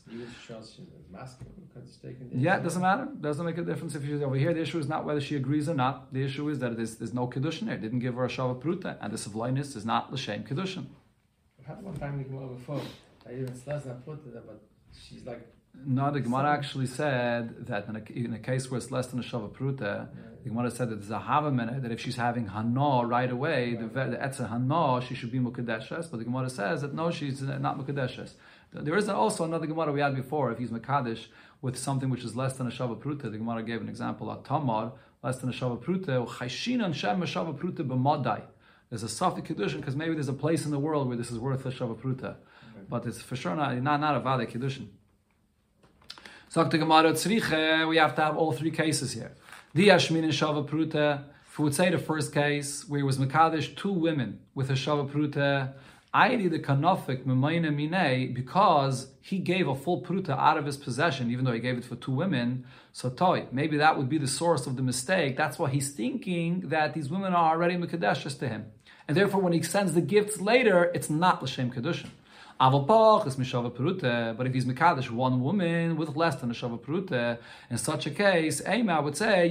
Yeah, 2.32 2.58
it 2.58 2.62
doesn't 2.62 2.82
matter. 2.82 3.02
It 3.02 3.20
doesn't 3.20 3.44
make 3.44 3.58
a 3.58 3.62
difference 3.62 3.96
if 3.96 4.06
she's 4.06 4.22
over 4.22 4.36
here. 4.36 4.54
The 4.54 4.60
issue 4.60 4.78
is 4.78 4.88
not 4.88 5.04
whether 5.04 5.20
she 5.20 5.34
agrees 5.34 5.68
or 5.68 5.74
not. 5.74 6.12
The 6.12 6.22
issue 6.22 6.48
is 6.48 6.60
that 6.60 6.76
there's, 6.76 6.94
there's 6.96 7.12
no 7.12 7.26
there. 7.26 7.74
It 7.74 7.82
didn't 7.82 7.98
give 7.98 8.14
her 8.14 8.24
a 8.24 8.28
shava 8.28 8.62
pruta, 8.62 8.96
and 9.00 9.12
the 9.12 9.16
savloinus 9.18 9.74
is 9.74 9.84
not 9.84 10.12
l'shem. 10.12 10.44
I've 11.58 11.66
had 11.66 11.82
one 11.82 11.96
time 11.96 12.12
in 12.12 12.18
the 12.18 12.24
Gemara 12.28 12.46
before. 12.54 12.80
I 13.26 13.32
even 13.32 13.60
less 13.66 13.82
than 13.82 13.96
put 14.02 14.24
it, 14.24 14.46
but 14.46 14.62
she's 14.96 15.24
like, 15.24 15.44
No, 15.74 16.10
the 16.10 16.20
Gemara 16.20 16.50
actually 16.50 16.86
said 16.86 17.66
that 17.66 17.88
in 17.88 17.96
a, 17.96 18.26
in 18.26 18.34
a 18.34 18.38
case 18.38 18.70
where 18.70 18.78
it's 18.78 18.90
less 18.90 19.06
than 19.06 19.20
a 19.20 19.22
shava 19.22 19.50
pruta, 19.50 20.08
the 20.42 20.48
Gemara 20.48 20.70
said 20.70 20.90
that 20.90 20.96
there's 20.96 21.10
a 21.10 21.18
hava 21.18 21.50
minute 21.50 21.82
that 21.82 21.92
if 21.92 22.00
she's 22.00 22.16
having 22.16 22.46
hana 22.48 23.06
right 23.06 23.30
away, 23.30 23.74
the, 23.74 23.86
the 23.86 24.16
etza 24.16 24.48
hana, 24.48 25.04
she 25.06 25.14
should 25.14 25.32
be 25.32 25.38
mukadeshes. 25.38 26.10
But 26.10 26.18
the 26.18 26.24
Gemara 26.24 26.50
says 26.50 26.82
that 26.82 26.94
no, 26.94 27.10
she's 27.10 27.40
not 27.40 27.78
mukadeshes. 27.78 28.32
There 28.72 28.96
is 28.96 29.08
also 29.08 29.44
another 29.44 29.66
Gemara 29.66 29.92
we 29.92 30.00
had 30.00 30.14
before. 30.14 30.52
If 30.52 30.58
he's 30.58 30.70
makadesh 30.70 31.26
with 31.62 31.76
something 31.78 32.10
which 32.10 32.24
is 32.24 32.36
less 32.36 32.54
than 32.54 32.66
a 32.66 32.70
shava 32.70 33.00
pruta, 33.00 33.22
the 33.22 33.38
Gemara 33.38 33.62
gave 33.62 33.80
an 33.80 33.88
example 33.88 34.30
of 34.30 34.44
tamar 34.44 34.92
less 35.22 35.38
than 35.38 35.50
a 35.50 35.52
shava 35.52 35.82
pruta. 35.82 36.10
Oh, 36.10 36.26
Chayshinan 36.26 36.94
shem 36.94 37.22
a 37.22 37.26
shava 37.26 37.56
pruta 37.56 37.86
b'madai. 37.86 38.42
There's 38.90 39.02
a 39.02 39.06
safik 39.06 39.46
kedushin 39.46 39.76
because 39.76 39.94
maybe 39.94 40.14
there's 40.14 40.28
a 40.28 40.32
place 40.32 40.64
in 40.64 40.72
the 40.72 40.78
world 40.78 41.06
where 41.08 41.16
this 41.16 41.30
is 41.30 41.38
worth 41.38 41.64
a 41.64 41.70
shava 41.70 41.96
pruta, 41.96 42.36
but 42.88 43.06
it's 43.06 43.22
for 43.22 43.36
sure 43.36 43.54
not 43.54 43.76
not, 43.80 44.00
not 44.00 44.16
a 44.16 44.20
vade 44.20 44.50
kedushin. 44.50 44.88
Sagt 46.52 46.72
the 46.72 46.78
Gemara 46.78 47.12
Tzriche, 47.12 47.88
we 47.88 47.96
have 47.98 48.16
to 48.16 48.22
have 48.22 48.36
all 48.36 48.50
three 48.50 48.72
cases 48.72 49.12
here. 49.12 49.30
The 49.72 49.86
Ashmin 49.86 50.24
and 50.24 50.32
Shava 50.32 50.68
Pruta, 50.68 51.22
if 51.46 51.56
we 51.56 51.62
would 51.62 51.76
say 51.76 51.90
the 51.90 51.98
first 51.98 52.34
case, 52.34 52.88
where 52.88 52.98
it 52.98 53.04
was 53.04 53.18
Makadish, 53.18 53.76
two 53.76 53.92
women 53.92 54.40
with 54.52 54.68
a 54.68 54.72
Shava 54.72 55.08
Pruta, 55.08 55.74
Aidi 56.12 56.50
the 56.50 56.58
Kanofik 56.58 57.24
Memayne 57.24 57.72
Mine, 57.72 58.34
because 58.34 59.12
he 59.20 59.38
gave 59.38 59.68
a 59.68 59.76
full 59.76 60.02
Pruta 60.02 60.30
out 60.30 60.58
of 60.58 60.66
his 60.66 60.76
possession, 60.76 61.30
even 61.30 61.44
though 61.44 61.52
he 61.52 61.60
gave 61.60 61.78
it 61.78 61.84
for 61.84 61.94
two 61.94 62.10
women, 62.10 62.66
so 62.92 63.10
toy, 63.10 63.46
maybe 63.52 63.76
that 63.76 63.96
would 63.96 64.08
be 64.08 64.18
the 64.18 64.26
source 64.26 64.66
of 64.66 64.74
the 64.74 64.82
mistake. 64.82 65.36
That's 65.36 65.56
why 65.56 65.70
he's 65.70 65.92
thinking 65.92 66.62
that 66.70 66.94
these 66.94 67.10
women 67.10 67.32
are 67.32 67.52
already 67.52 67.76
Makadeshas 67.76 68.36
to 68.40 68.48
him. 68.48 68.72
And 69.06 69.16
therefore, 69.16 69.40
when 69.40 69.52
he 69.52 69.62
sends 69.62 69.94
the 69.94 70.00
gifts 70.00 70.40
later, 70.40 70.90
it's 70.96 71.08
not 71.08 71.44
L'Shem 71.44 71.70
Kedushin. 71.70 72.10
But 72.60 74.46
if 74.46 74.52
he's 74.52 74.66
mekadosh 74.66 75.10
one 75.10 75.40
woman 75.40 75.96
with 75.96 76.14
less 76.14 76.36
than 76.36 76.50
a 76.50 76.52
shava 76.52 76.78
perute, 76.78 77.38
in 77.70 77.78
such 77.78 78.06
a 78.06 78.10
case, 78.10 78.60
Eima 78.60 79.02
would 79.02 79.16
say. 79.16 79.48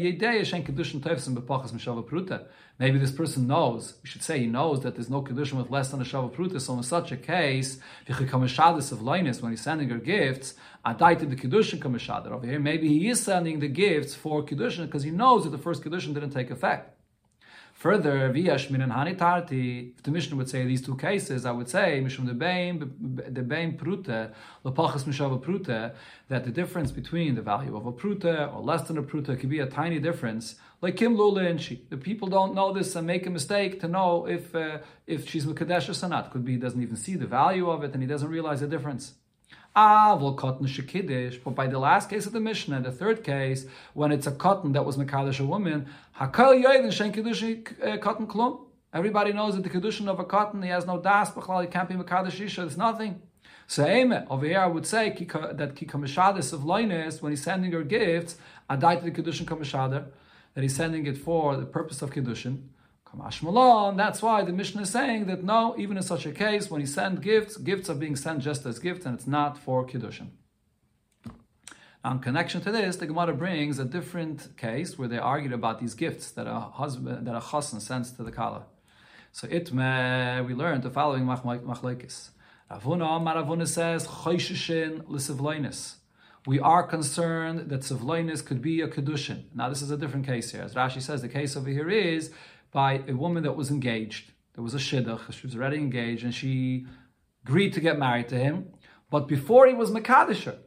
Maybe 2.79 2.99
this 2.99 3.11
person 3.11 3.47
knows. 3.47 3.95
We 4.03 4.09
should 4.09 4.21
say 4.21 4.39
he 4.39 4.45
knows 4.45 4.81
that 4.81 4.93
there's 4.93 5.09
no 5.09 5.23
kedushin 5.23 5.53
with 5.53 5.71
less 5.71 5.89
than 5.89 6.01
a 6.01 6.05
shava 6.05 6.31
perute. 6.31 6.61
So 6.61 6.75
in 6.75 6.83
such 6.83 7.11
a 7.11 7.17
case, 7.17 7.79
of 8.07 9.01
linus 9.01 9.41
when 9.41 9.53
he's 9.53 9.61
sending 9.61 9.89
her 9.89 9.97
gifts, 9.97 10.53
adaita 10.85 11.27
the 11.27 11.35
kedushin 11.35 11.79
kamashadar 11.79 12.31
over 12.31 12.45
here. 12.45 12.59
Maybe 12.59 12.89
he 12.89 13.09
is 13.09 13.23
sending 13.23 13.59
the 13.59 13.67
gifts 13.67 14.13
for 14.13 14.43
kedushin 14.43 14.85
because 14.85 15.01
he 15.01 15.09
knows 15.09 15.45
that 15.45 15.49
the 15.49 15.57
first 15.57 15.81
kedushin 15.81 16.13
didn't 16.13 16.29
take 16.29 16.51
effect. 16.51 16.98
Further, 17.79 18.25
and 18.25 18.35
hanitarti, 18.35 19.93
if 19.95 20.03
the 20.03 20.11
Mishnah 20.11 20.35
would 20.35 20.49
say 20.49 20.65
these 20.65 20.81
two 20.81 20.97
cases, 20.97 21.45
I 21.45 21.51
would 21.51 21.69
say, 21.69 22.01
mishum 22.03 22.27
the 22.27 22.33
bein 23.41 23.77
prute, 23.77 24.33
that 26.27 26.43
the 26.43 26.51
difference 26.51 26.91
between 26.91 27.35
the 27.35 27.41
value 27.41 27.77
of 27.77 27.85
a 27.85 27.93
prute 27.93 28.25
or 28.25 28.61
less 28.61 28.81
than 28.81 28.97
a 28.97 29.01
prute 29.01 29.39
could 29.39 29.49
be 29.49 29.59
a 29.59 29.65
tiny 29.65 29.97
difference, 29.97 30.55
like 30.81 30.97
Kim 30.97 31.15
she. 31.57 31.85
The 31.89 31.95
people 31.95 32.27
don't 32.27 32.53
know 32.53 32.73
this 32.73 32.97
and 32.97 33.07
make 33.07 33.25
a 33.25 33.29
mistake 33.29 33.79
to 33.79 33.87
know 33.87 34.27
if 34.27 34.53
uh, 34.53 34.79
if 35.07 35.29
she's 35.29 35.45
Mekadesh 35.45 36.03
or 36.03 36.09
not. 36.09 36.31
Could 36.31 36.43
be 36.43 36.51
he 36.53 36.57
doesn't 36.57 36.81
even 36.81 36.97
see 36.97 37.15
the 37.15 37.27
value 37.27 37.69
of 37.69 37.85
it 37.85 37.93
and 37.93 38.03
he 38.03 38.09
doesn't 38.09 38.27
realize 38.29 38.59
the 38.59 38.67
difference. 38.67 39.13
Well, 39.79 40.33
cotton 40.33 40.67
shekidish. 40.67 41.41
But 41.41 41.55
by 41.55 41.67
the 41.67 41.79
last 41.79 42.09
case 42.09 42.25
of 42.25 42.33
the 42.33 42.41
Mishnah, 42.41 42.81
the 42.81 42.91
third 42.91 43.23
case, 43.23 43.65
when 43.93 44.11
it's 44.11 44.27
a 44.27 44.31
cotton 44.31 44.73
that 44.73 44.85
was 44.85 44.97
mekadosh 44.97 45.39
a 45.39 45.45
woman, 45.45 45.87
hakal 46.19 46.61
yoyden 46.61 46.91
shen 46.91 47.13
kiddush 47.13 47.43
uh, 47.43 47.97
cotton 47.97 48.27
klum. 48.27 48.59
Everybody 48.93 49.31
knows 49.31 49.55
that 49.55 49.63
the 49.63 49.69
kedushin 49.69 50.09
of 50.09 50.19
a 50.19 50.25
cotton, 50.25 50.63
he 50.63 50.69
has 50.69 50.85
no 50.85 50.99
das, 50.99 51.31
b'chlal, 51.31 51.61
he 51.61 51.67
can't 51.67 51.87
be 51.87 51.95
mekadosh 51.95 52.41
isha. 52.41 52.65
It's 52.65 52.75
nothing. 52.75 53.21
So 53.67 53.85
over 54.29 54.45
here 54.45 54.59
I 54.59 54.67
would 54.67 54.85
say 54.85 55.11
that 55.11 55.75
kikamishadis 55.75 56.51
of 56.51 56.61
loinus, 56.61 57.21
when 57.21 57.31
he's 57.31 57.43
sending 57.43 57.71
her 57.71 57.83
gifts, 57.83 58.35
adai 58.69 58.99
to 58.99 59.05
the 59.09 59.11
kedushin 59.11 59.45
kamishadar, 59.45 60.07
that 60.55 60.61
he's 60.61 60.75
sending 60.75 61.05
it 61.05 61.17
for 61.17 61.55
the 61.55 61.65
purpose 61.65 62.01
of 62.01 62.09
kedushin. 62.09 62.63
That's 63.17 64.21
why 64.21 64.43
the 64.43 64.53
Mishnah 64.53 64.83
is 64.83 64.89
saying 64.91 65.25
that 65.25 65.43
no, 65.43 65.75
even 65.77 65.97
in 65.97 66.03
such 66.03 66.25
a 66.25 66.31
case, 66.31 66.69
when 66.69 66.79
he 66.81 66.87
sends 66.87 67.19
gifts, 67.21 67.57
gifts 67.57 67.89
are 67.89 67.95
being 67.95 68.15
sent 68.15 68.39
just 68.43 68.65
as 68.65 68.77
gifts 68.79 69.05
and 69.05 69.15
it's 69.15 69.27
not 69.27 69.57
for 69.57 69.85
Kiddushin. 69.85 70.29
Now, 72.03 72.11
in 72.11 72.19
connection 72.19 72.61
to 72.61 72.71
this, 72.71 72.95
the 72.95 73.07
Gemara 73.07 73.33
brings 73.33 73.77
a 73.77 73.83
different 73.83 74.55
case 74.57 74.97
where 74.97 75.09
they 75.09 75.17
argued 75.17 75.51
about 75.51 75.79
these 75.81 75.95
gifts 75.95 76.31
that 76.31 76.47
a 76.47 76.59
husband, 76.59 77.27
that 77.27 77.35
a 77.35 77.39
chassan 77.39 77.81
sends 77.81 78.11
to 78.13 78.23
the 78.23 78.31
kala. 78.31 78.67
So 79.33 79.47
itme, 79.47 80.45
we 80.47 80.53
learned 80.53 80.83
the 80.83 80.89
following 80.89 81.25
machlekes. 81.25 82.29
Ravuna, 82.71 83.19
Maravuna 83.19 83.67
says, 83.67 84.07
Chosheshin 84.07 85.03
l'sivloinus. 85.09 85.95
We 86.45 86.59
are 86.59 86.83
concerned 86.83 87.69
that 87.69 87.81
sivloinus 87.81 88.45
could 88.45 88.61
be 88.61 88.79
a 88.79 88.87
kedushin. 88.87 89.43
Now, 89.53 89.67
this 89.67 89.81
is 89.81 89.91
a 89.91 89.97
different 89.97 90.25
case 90.25 90.51
here. 90.51 90.61
As 90.61 90.75
Rashi 90.75 91.01
says, 91.01 91.21
the 91.21 91.27
case 91.27 91.57
over 91.57 91.69
here 91.69 91.89
is 91.89 92.31
by 92.71 93.03
a 93.07 93.13
woman 93.13 93.43
that 93.43 93.55
was 93.55 93.71
engaged. 93.71 94.31
There 94.53 94.63
was 94.63 94.73
a 94.73 94.77
shidduch, 94.77 95.31
she 95.31 95.47
was 95.47 95.55
already 95.55 95.77
engaged, 95.77 96.23
and 96.23 96.33
she 96.33 96.85
agreed 97.45 97.73
to 97.73 97.79
get 97.79 97.97
married 97.97 98.27
to 98.29 98.37
him. 98.37 98.73
But 99.09 99.27
before 99.27 99.67
he 99.67 99.73
was 99.73 99.89
Makadisher, 99.89 100.57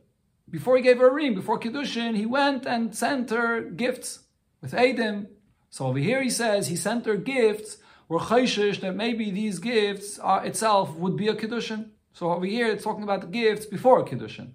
before 0.51 0.77
he 0.77 0.83
gave 0.83 0.99
her 0.99 1.09
a 1.09 1.13
ring, 1.13 1.35
before 1.35 1.59
Kiddushin, 1.59 2.17
he 2.17 2.27
went 2.27 2.67
and 2.67 2.95
sent 2.95 3.31
her 3.31 3.61
gifts 3.63 4.21
with 4.61 4.73
Adim. 4.73 5.29
So 5.71 5.87
over 5.87 5.99
here 5.99 6.23
he 6.23 6.31
says 6.31 6.69
he 6.69 6.77
sent 6.77 7.07
her 7.07 7.17
gifts, 7.17 7.79
were 8.09 8.19
chayshish 8.19 8.81
that 8.81 8.95
maybe 8.95 9.31
these 9.31 9.59
gifts 9.59 10.19
are, 10.19 10.45
itself 10.45 10.95
would 10.97 11.17
be 11.17 11.29
a 11.29 11.35
Kiddushin. 11.35 11.91
So 12.13 12.31
over 12.33 12.45
here 12.45 12.67
it's 12.67 12.85
talking 12.85 13.05
about 13.05 13.23
the 13.23 13.27
gifts 13.29 13.65
before 13.67 14.01
a 14.01 14.05
Kiddushin. 14.05 14.51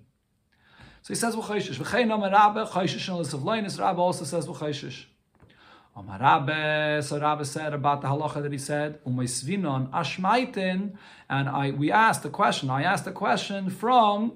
So 1.02 1.14
he 1.14 1.16
says, 1.16 1.36
V'chayshish. 1.36 1.78
V'chein 1.78 2.10
Rabbe, 2.32 2.70
chayshish 2.70 3.08
and. 3.08 3.80
Rabbe 3.80 3.98
also 3.98 4.26
says, 4.26 4.46
V'chayshish. 4.46 5.06
Amar 5.98 6.20
Rabbe, 6.20 7.02
so 7.02 7.20
Rabbe 7.20 7.44
said 7.44 7.74
about 7.74 8.02
the 8.02 8.08
halacha 8.08 8.44
that 8.44 8.52
he 8.52 8.60
said, 8.60 9.04
Umeisvinon 9.04 9.90
ashmaitin, 9.90 10.92
and 11.28 11.50
I 11.50 11.72
we 11.72 11.92
asked 11.92 12.22
the 12.22 12.30
question. 12.30 12.70
I 12.70 12.84
asked 12.84 13.06
the 13.06 13.12
question 13.12 13.72
from 13.72 14.34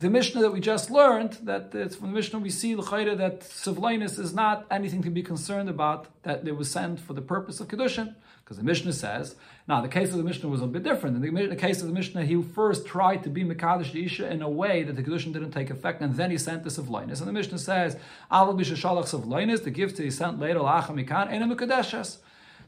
the 0.00 0.08
Mishnah 0.08 0.40
that 0.40 0.50
we 0.50 0.60
just 0.60 0.90
learned. 0.90 1.34
That 1.42 1.74
it's 1.74 1.94
from 1.94 2.08
the 2.08 2.14
Mishnah 2.14 2.38
we 2.38 2.50
see 2.50 2.74
l'chayre 2.74 3.16
that 3.18 3.40
sivlainis 3.42 4.18
is 4.18 4.34
not 4.34 4.66
anything 4.70 5.02
to 5.02 5.10
be 5.10 5.22
concerned 5.22 5.68
about. 5.68 6.06
That 6.22 6.46
it 6.48 6.56
was 6.56 6.70
sent 6.70 7.00
for 7.00 7.12
the 7.12 7.22
purpose 7.22 7.60
of 7.60 7.68
kedushin, 7.68 8.14
because 8.42 8.56
the 8.56 8.64
Mishnah 8.64 8.94
says. 8.94 9.36
Now 9.68 9.82
the 9.82 9.88
case 9.88 10.10
of 10.10 10.16
the 10.16 10.24
Mishnah 10.24 10.48
was 10.48 10.62
a 10.62 10.66
bit 10.66 10.82
different. 10.82 11.22
In 11.22 11.34
the, 11.34 11.46
the 11.46 11.56
case 11.56 11.82
of 11.82 11.86
the 11.86 11.92
Mishnah, 11.92 12.24
he 12.24 12.42
first 12.42 12.86
tried 12.86 13.22
to 13.24 13.30
be 13.30 13.44
mekadosh 13.44 13.94
isha 13.94 14.28
in 14.30 14.40
a 14.40 14.48
way 14.48 14.82
that 14.82 14.96
the 14.96 15.02
kedushin 15.02 15.34
didn't 15.34 15.52
take 15.52 15.70
effect, 15.70 16.00
and 16.00 16.16
then 16.16 16.30
he 16.30 16.38
sent 16.38 16.64
the 16.64 16.70
sivlainis. 16.70 17.18
And 17.18 17.28
the 17.28 17.32
Mishnah 17.32 17.58
says, 17.58 17.96
"Aval 18.32 18.58
b'sheshalach 18.58 19.04
sivlainis," 19.04 19.64
the 19.64 19.70
gift 19.70 19.98
that 19.98 20.04
he 20.04 20.10
sent 20.10 20.40
later 20.40 20.60
la'acham 20.60 21.04
mikan, 21.04 21.28
and 21.30 21.44
a 21.44 21.54
mekadeshes. 21.54 22.16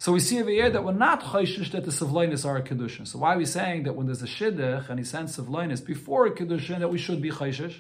So 0.03 0.11
we 0.11 0.19
see 0.19 0.41
over 0.41 0.51
here 0.51 0.69
that 0.69 0.83
we're 0.83 0.91
not 0.91 1.23
chayshish 1.23 1.71
that 1.71 1.85
the 1.85 1.93
sivloinis 1.93 2.45
are 2.45 2.57
a 2.57 2.63
kedushin. 2.63 3.07
So 3.07 3.21
why 3.21 3.35
are 3.35 3.39
we 3.39 3.45
saying 3.45 3.85
that 3.85 3.95
when 3.95 4.07
there's 4.07 4.21
a 4.21 4.27
shidduch 4.27 4.89
and 4.89 4.99
he 4.99 5.05
sends 5.05 5.37
sivloinis 5.37 5.87
before 5.87 6.27
a 6.27 6.33
kedushin 6.33 6.81
that 6.81 6.89
we 6.89 6.99
should 6.99 7.23
be 7.23 7.31
chayshish? 7.31 7.77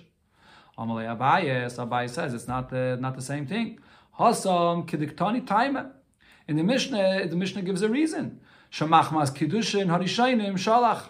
Amalei 0.78 1.18
Abaye, 1.18 1.66
Abaye 1.66 2.08
says 2.08 2.32
it's 2.32 2.46
not 2.46 2.70
the 2.70 2.96
not 3.00 3.16
the 3.16 3.22
same 3.22 3.44
thing. 3.44 3.80
Hasam 4.20 4.88
kediktani 4.88 5.44
taima. 5.44 5.90
In 6.46 6.54
the 6.54 6.62
Mishnah, 6.62 7.26
the 7.26 7.34
Mishnah 7.34 7.62
gives 7.62 7.82
a 7.82 7.88
reason. 7.88 8.40
Shamachmas 8.70 9.34
kiddushin 9.34 9.86
harishainim 9.86 10.52
shalach. 10.52 11.06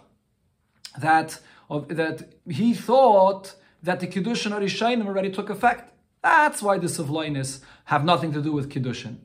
That 0.99 1.39
of, 1.69 1.89
that 1.89 2.33
he 2.49 2.73
thought 2.73 3.55
that 3.83 4.01
the 4.01 4.07
kiddushin 4.07 4.53
harishainim 4.53 5.07
already 5.07 5.31
took 5.31 5.51
effect. 5.51 5.93
That's 6.23 6.63
why 6.63 6.79
the 6.79 6.87
sivloinis 6.87 7.61
have 7.85 8.03
nothing 8.03 8.33
to 8.33 8.41
do 8.41 8.53
with 8.53 8.71
kiddushin. 8.71 9.19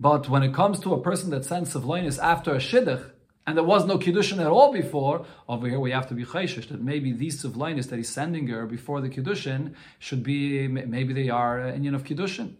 But 0.00 0.30
when 0.30 0.42
it 0.42 0.54
comes 0.54 0.80
to 0.80 0.94
a 0.94 1.00
person 1.00 1.28
that 1.30 1.44
sends 1.44 1.74
sivloinis 1.74 2.18
after 2.18 2.52
a 2.52 2.58
shidduch, 2.58 3.10
and 3.46 3.56
there 3.56 3.64
was 3.64 3.84
no 3.84 3.98
kiddushin 3.98 4.40
at 4.40 4.46
all 4.46 4.72
before, 4.72 5.26
over 5.46 5.68
here 5.68 5.78
we 5.78 5.90
have 5.90 6.08
to 6.08 6.14
be 6.14 6.24
chayshish 6.24 6.68
that 6.68 6.80
maybe 6.80 7.12
these 7.12 7.42
sivloinis 7.42 7.90
that 7.90 7.96
he's 7.96 8.08
sending 8.08 8.46
her 8.46 8.64
before 8.64 9.02
the 9.02 9.10
kiddushin 9.10 9.74
should 9.98 10.22
be 10.22 10.66
maybe 10.68 11.12
they 11.12 11.28
are 11.28 11.60
uh, 11.60 11.72
inyan 11.72 11.94
of 11.94 12.04
kiddushin. 12.04 12.54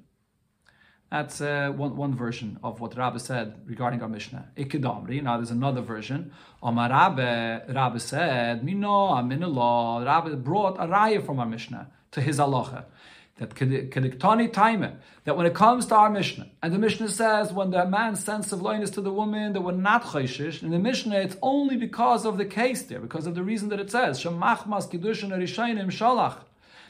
That's 1.11 1.41
uh, 1.41 1.73
one, 1.75 1.97
one 1.97 2.15
version 2.15 2.59
of 2.63 2.81
what 2.81 2.97
Rabbi 2.97 3.17
said 3.17 3.63
regarding 3.67 4.01
our 4.03 4.09
Mishnah. 4.09 4.51
Ikidamri. 4.57 5.23
Now 5.23 5.39
there's 5.39 5.51
another 5.51 5.81
version. 5.81 6.33
Omar 6.63 6.89
Rabbi, 6.89 7.73
Rabbi 7.73 7.99
said, 7.99 8.63
Mino 8.63 9.09
aminullah. 9.09 10.05
Rabbi 10.07 10.35
brought 10.37 10.77
a 10.77 10.87
raya 10.87 11.25
from 11.25 11.41
our 11.41 11.47
Mishnah 11.47 11.91
to 12.13 12.21
his 12.21 12.39
halacha. 12.39 12.85
That 13.41 13.55
kediktani 13.55 14.53
time, 14.53 15.01
that 15.25 15.37
when 15.37 15.47
it 15.47 15.55
comes 15.55 15.87
to 15.87 15.95
our 15.97 16.11
Mishnah, 16.11 16.49
and 16.63 16.73
the 16.73 16.79
Mishnah 16.79 17.09
says 17.09 17.53
when 17.53 17.71
the 17.71 17.87
man 17.87 18.15
sends 18.15 18.53
savloinus 18.53 18.93
to 18.95 19.01
the 19.01 19.13
woman, 19.13 19.55
that 19.55 19.63
we're 19.63 19.73
not 19.73 20.05
chayshish. 20.05 20.63
In 20.63 20.71
the 20.71 20.79
Mishnah, 20.79 21.17
it's 21.17 21.37
only 21.43 21.77
because 21.77 22.27
of 22.27 22.37
the 22.37 22.45
case 22.45 22.83
there, 22.83 23.01
because 23.01 23.27
of 23.27 23.35
the 23.35 23.43
reason 23.43 23.71
that 23.71 23.81
it 23.81 23.91
says 23.91 24.23
shemachmas 24.23 24.91
kiddushin 24.91 25.31
erishainim 25.31 25.87
shalach 25.87 26.37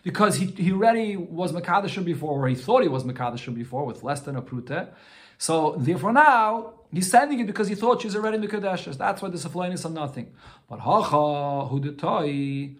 because 0.03 0.37
he, 0.37 0.47
he 0.47 0.73
already 0.73 1.17
was 1.17 1.53
Makadasha 1.53 2.05
before, 2.05 2.45
or 2.45 2.49
he 2.49 2.55
thought 2.55 2.83
he 2.83 2.89
was 2.89 3.05
Makadasha 3.05 3.55
before 3.55 3.85
with 3.85 4.03
less 4.03 4.21
than 4.21 4.37
a 4.37 4.43
prute. 4.43 4.89
So 5.39 5.77
therefore 5.79 6.13
now 6.13 6.75
he's 6.93 7.11
sending 7.11 7.41
it 7.41 7.47
because 7.47 7.69
he 7.69 7.75
thought 7.75 8.03
she's 8.03 8.17
already 8.17 8.39
Mikadeshes. 8.39 8.99
That's 8.99 9.23
why 9.23 9.29
the 9.29 9.39
Saflanis 9.39 9.85
are 9.85 9.91
nothing. 9.91 10.33
But 10.69 10.81
Hacha, 10.81 11.93
toy. 11.97 12.71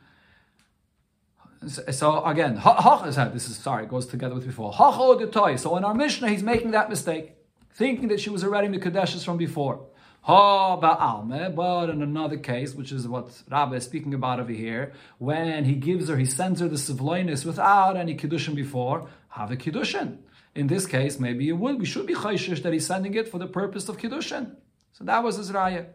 So 1.67 2.25
again, 2.25 2.57
Hacha, 2.57 3.31
this 3.35 3.49
is 3.49 3.57
sorry, 3.57 3.85
it 3.85 3.91
goes 3.91 4.07
together 4.07 4.35
with 4.35 4.47
before. 4.47 4.73
So 4.73 5.77
in 5.77 5.85
our 5.85 5.95
Mishnah, 5.95 6.29
he's 6.31 6.43
making 6.43 6.71
that 6.71 6.89
mistake, 6.89 7.33
thinking 7.75 8.09
that 8.09 8.21
she 8.21 8.31
was 8.31 8.43
already 8.43 8.69
Mikadeshes 8.69 9.25
from 9.25 9.37
before. 9.37 9.87
Ha 10.23 10.79
ba'alme, 10.79 11.55
but 11.55 11.89
in 11.89 12.03
another 12.03 12.37
case, 12.37 12.75
which 12.75 12.93
is 12.93 13.09
what 13.09 13.43
Rabbi 13.51 13.77
is 13.77 13.85
speaking 13.85 14.13
about 14.13 14.39
over 14.39 14.53
here, 14.53 14.93
when 15.19 15.65
he 15.65 15.75
gives 15.75 16.09
her, 16.09 16.17
he 16.17 16.27
sends 16.27 16.61
her 16.61 16.69
the 16.69 16.77
sivloinus 16.77 17.47
without 17.47 17.97
any 17.97 18.15
kiddushin 18.15 18.55
before, 18.55 19.09
have 19.31 19.51
a 19.51 19.57
kiddushin. 19.57 20.19
In 20.55 20.67
this 20.67 20.87
case, 20.87 21.19
maybe 21.19 21.49
it 21.49 21.53
would, 21.53 21.79
we 21.79 21.87
should 21.87 22.07
be 22.07 22.15
chayshish 22.15 22.63
that 22.63 22.73
he's 22.73 22.87
sending 22.87 23.15
it 23.15 23.29
for 23.29 23.39
the 23.39 23.47
purpose 23.47 23.89
of 23.89 23.97
kiddushin. 23.97 24.57
So 24.93 25.05
that 25.05 25.23
was 25.23 25.37
his 25.37 25.53
raya. 25.53 25.87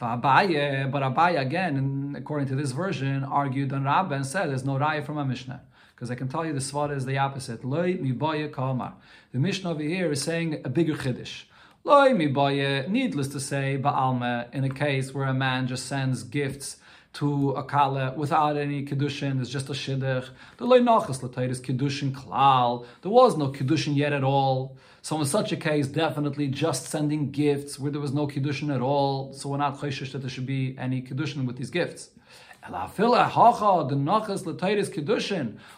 Abaye, 0.00 0.90
but 0.90 1.02
Abaye 1.02 1.40
again, 1.40 2.14
according 2.16 2.48
to 2.48 2.54
this 2.54 2.72
version, 2.72 3.24
argued 3.24 3.72
on 3.72 3.84
Rabba 3.84 4.14
and 4.14 4.24
said 4.26 4.50
there's 4.50 4.64
no 4.64 4.78
raya 4.78 5.04
from 5.04 5.18
a 5.18 5.24
Mishnah. 5.24 5.62
Because 5.94 6.10
I 6.12 6.14
can 6.14 6.28
tell 6.28 6.46
you 6.46 6.52
the 6.52 6.60
svara 6.60 6.96
is 6.96 7.04
the 7.06 7.18
opposite. 7.18 7.60
The 7.62 9.18
Mishnah 9.32 9.70
over 9.70 9.82
here 9.82 10.12
is 10.12 10.22
saying 10.22 10.60
a 10.64 10.68
bigger 10.68 10.94
chiddush. 10.94 11.42
Needless 11.84 13.28
to 13.28 13.40
say, 13.40 13.78
Ba'alma, 13.82 14.54
in 14.54 14.62
a 14.62 14.68
case 14.68 15.12
where 15.12 15.26
a 15.26 15.34
man 15.34 15.66
just 15.66 15.86
sends 15.86 16.22
gifts 16.22 16.76
to 17.14 17.50
a 17.52 17.64
kala 17.64 18.12
without 18.16 18.56
any 18.56 18.84
kiddushin, 18.84 19.40
it's 19.40 19.50
just 19.50 19.68
a 19.70 19.72
shidduch. 19.72 20.28
The 20.58 20.66
loy 20.66 20.78
nachas 20.78 21.20
is 21.50 21.60
kiddushin 21.60 22.12
klal. 22.12 22.86
There 23.02 23.10
was 23.10 23.36
no 23.36 23.48
kiddushin 23.48 23.96
yet 23.96 24.12
at 24.12 24.22
all. 24.22 24.76
So 25.08 25.18
in 25.18 25.24
such 25.24 25.52
a 25.52 25.56
case, 25.56 25.86
definitely 25.86 26.48
just 26.48 26.84
sending 26.88 27.30
gifts 27.30 27.78
where 27.78 27.90
there 27.90 27.98
was 27.98 28.12
no 28.12 28.26
kiddushin 28.26 28.68
at 28.74 28.82
all. 28.82 29.32
So 29.32 29.48
we're 29.48 29.56
not 29.56 29.78
chayshish 29.78 30.12
that 30.12 30.18
there 30.18 30.28
should 30.28 30.44
be 30.44 30.76
any 30.76 31.00
kiddushin 31.00 31.46
with 31.46 31.56
these 31.56 31.70
gifts. 31.70 32.10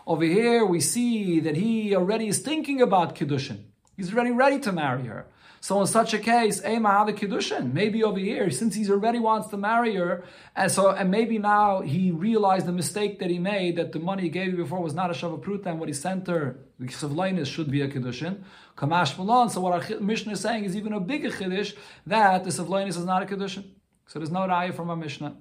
Over 0.05 0.25
here, 0.25 0.67
we 0.67 0.81
see 0.81 1.39
that 1.39 1.57
he 1.57 1.95
already 1.95 2.27
is 2.27 2.41
thinking 2.41 2.83
about 2.83 3.15
kiddushin. 3.15 3.59
He's 3.97 4.13
already 4.13 4.33
ready 4.33 4.59
to 4.59 4.73
marry 4.73 5.05
her. 5.05 5.27
So 5.63 5.79
in 5.83 5.87
such 5.87 6.15
a 6.15 6.19
case, 6.19 6.65
Ema 6.65 6.89
Kiddushin, 6.89 7.75
maybe 7.75 8.03
over 8.03 8.19
here, 8.19 8.51
since 8.51 8.75
he 8.75 8.91
already 8.91 9.19
wants 9.19 9.49
to 9.49 9.59
marry 9.59 9.95
her, 9.97 10.25
and 10.57 10.73
so 10.73 10.91
and 10.91 11.11
maybe 11.11 11.39
now 11.39 11.83
he 11.83 12.11
realized 12.11 12.65
the 12.65 12.73
mistake 12.73 13.19
that 13.19 13.29
he 13.29 13.39
made, 13.39 13.77
that 13.77 13.93
the 13.93 13.99
money 13.99 14.23
he 14.23 14.31
gave 14.31 14.53
you 14.53 14.57
before 14.57 14.81
was 14.81 14.95
not 14.95 15.11
a 15.11 15.13
Shavapruta, 15.13 15.67
and 15.67 15.79
what 15.79 15.91
he 15.91 15.93
sent 15.93 16.27
her, 16.29 16.61
the 16.79 16.87
Savlainis, 16.87 17.47
should 17.47 17.71
be 17.71 17.83
a 17.83 17.89
Kiddushin. 17.89 18.43
Kamash 18.75 19.19
Malon. 19.19 19.51
So 19.51 19.61
what 19.61 19.75
our 19.75 20.01
Mishnah 20.01 20.33
is 20.33 20.41
saying 20.41 20.65
is 20.65 20.75
even 20.75 20.95
a 20.95 21.01
bigger 21.01 21.31
Kiddush, 21.31 21.75
that 22.07 22.45
the 22.45 22.51
Savlainis 22.51 22.97
is 22.97 23.05
not 23.05 23.23
a 23.23 23.27
Kiddushin. 23.27 23.65
So 24.07 24.19
there's 24.19 24.31
no 24.31 24.41
Raya 24.41 24.75
from 24.75 24.89
our 24.89 24.97
Mishnah. 24.97 25.37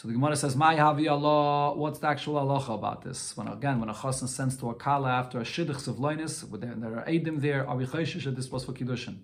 So 0.00 0.08
the 0.08 0.14
Gemara 0.14 0.34
says, 0.34 0.56
"My 0.56 0.76
havi 0.76 1.10
Allah." 1.10 1.76
What's 1.76 1.98
the 1.98 2.06
actual 2.06 2.36
halacha 2.36 2.74
about 2.74 3.02
this? 3.02 3.36
When 3.36 3.46
again, 3.48 3.80
when 3.80 3.90
a 3.90 3.92
chassan 3.92 4.28
sends 4.28 4.56
to 4.56 4.70
a 4.70 4.74
kala 4.74 5.10
after 5.10 5.38
a 5.38 5.42
shidduch 5.42 5.86
of 5.88 5.96
loinis, 5.96 6.50
there, 6.58 6.74
there 6.74 7.00
are 7.00 7.04
edim 7.04 7.42
there. 7.42 7.68
Are 7.68 7.76
we 7.76 7.84
chayshish 7.84 8.34
this 8.34 8.50
was 8.50 8.64
for 8.64 8.72
kiddushin? 8.72 9.18